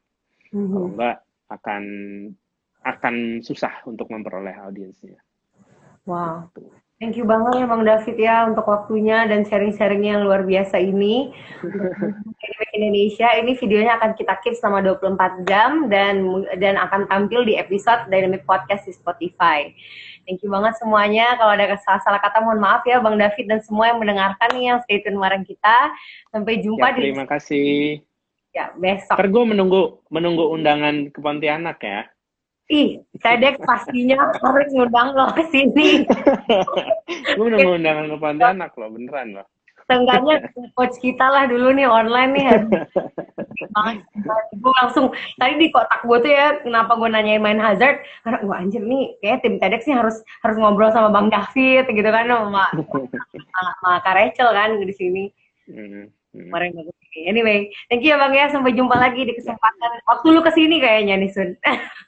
Mm-hmm. 0.54 0.70
Kalau 0.74 0.88
enggak 0.94 1.16
akan 1.50 1.84
akan 2.86 3.14
susah 3.42 3.82
untuk 3.90 4.06
memperoleh 4.10 4.54
audiensnya. 4.62 5.18
Wow. 6.06 6.46
Gitu. 6.54 6.70
Thank 6.96 7.20
you 7.20 7.28
banget 7.28 7.60
ya 7.60 7.66
Bang 7.68 7.84
David 7.84 8.16
ya 8.16 8.48
untuk 8.48 8.64
waktunya 8.72 9.28
dan 9.28 9.44
sharing-sharingnya 9.44 10.16
yang 10.16 10.24
luar 10.24 10.48
biasa 10.48 10.80
ini. 10.80 11.28
Indonesia 12.72 13.28
ini 13.36 13.52
videonya 13.52 14.00
akan 14.00 14.16
kita 14.16 14.40
keep 14.40 14.56
selama 14.56 14.80
24 14.96 15.44
jam 15.44 15.92
dan 15.92 16.24
dan 16.56 16.80
akan 16.80 17.04
tampil 17.12 17.44
di 17.44 17.60
episode 17.60 18.08
Dynamic 18.08 18.48
Podcast 18.48 18.88
di 18.88 18.96
Spotify. 18.96 19.68
Thank 20.24 20.40
you 20.40 20.48
banget 20.48 20.80
semuanya. 20.80 21.36
Kalau 21.36 21.52
ada 21.52 21.76
salah-salah 21.84 22.16
kata 22.16 22.40
mohon 22.40 22.64
maaf 22.64 22.80
ya 22.88 22.96
Bang 23.04 23.20
David 23.20 23.44
dan 23.44 23.60
semua 23.60 23.92
yang 23.92 24.00
mendengarkan 24.00 24.48
nih 24.56 24.64
yang 24.72 24.78
stay 24.88 25.04
tune 25.04 25.20
bareng 25.20 25.44
kita. 25.44 25.92
Sampai 26.32 26.64
jumpa 26.64 26.96
ya, 26.96 26.96
terima 26.96 27.28
di 27.28 27.30
kasih. 27.30 27.68
Ya, 28.56 28.72
besok. 28.72 29.20
Ntar 29.20 29.28
gue 29.28 29.44
menunggu 29.44 29.82
menunggu 30.08 30.48
undangan 30.48 31.12
ke 31.12 31.18
Pontianak 31.20 31.76
ya. 31.84 32.08
Ih, 32.66 32.98
Cedek 33.22 33.62
pastinya 33.62 34.34
harus 34.42 34.70
ngundang 34.74 35.14
lo 35.14 35.30
ke 35.38 35.46
sini. 35.54 36.02
Gue 37.38 37.46
udah 37.46 37.58
ngundang 37.62 38.10
ke 38.10 38.16
Pontianak 38.18 38.74
lo, 38.74 38.90
beneran 38.90 39.38
lo. 39.38 39.44
Tengahnya 39.86 40.50
coach 40.74 40.98
kita 40.98 41.22
lah 41.30 41.46
dulu 41.46 41.70
nih 41.70 41.86
online 41.86 42.30
nih. 42.34 42.46
gue 44.50 44.72
langsung 44.82 45.14
tadi 45.38 45.54
di 45.62 45.70
kotak 45.70 46.02
gue 46.02 46.18
tuh 46.26 46.32
ya 46.32 46.58
kenapa 46.58 46.98
gue 46.98 47.06
nanyain 47.06 47.38
main 47.38 47.62
hazard 47.62 48.02
karena 48.26 48.42
gue 48.42 48.56
anjir 48.56 48.82
nih 48.82 49.14
kayak 49.22 49.46
tim 49.46 49.62
TEDx 49.62 49.86
sih 49.86 49.94
harus 49.94 50.16
harus 50.42 50.56
ngobrol 50.58 50.90
sama 50.90 51.14
Bang 51.14 51.30
David 51.30 51.86
gitu 51.86 52.08
kan 52.10 52.26
sama 52.26 52.66
sama 52.74 53.90
Kak 54.02 54.14
Rachel 54.18 54.50
kan 54.50 54.74
di 54.82 54.94
sini. 54.96 55.24
Hmm, 55.70 56.10
hmm. 56.36 56.52
Kemarin 56.52 56.70
bagus 56.76 56.94
Anyway, 57.16 57.72
thank 57.88 58.04
you 58.04 58.12
ya 58.12 58.20
Bang 58.20 58.36
ya. 58.36 58.52
Sampai 58.52 58.76
jumpa 58.76 58.92
lagi 58.92 59.24
di 59.24 59.32
kesempatan 59.32 60.04
waktu 60.04 60.26
lu 60.36 60.44
ke 60.44 60.52
sini 60.52 60.84
kayaknya 60.84 61.16
nih 61.16 61.32
Sun. 61.32 61.56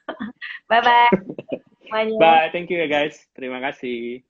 bye 0.69 0.81
bye. 0.85 1.09
Bye, 1.89 2.53
thank 2.53 2.69
you 2.69 2.77
ya 2.77 2.85
guys. 2.85 3.17
Terima 3.33 3.57
kasih. 3.57 4.21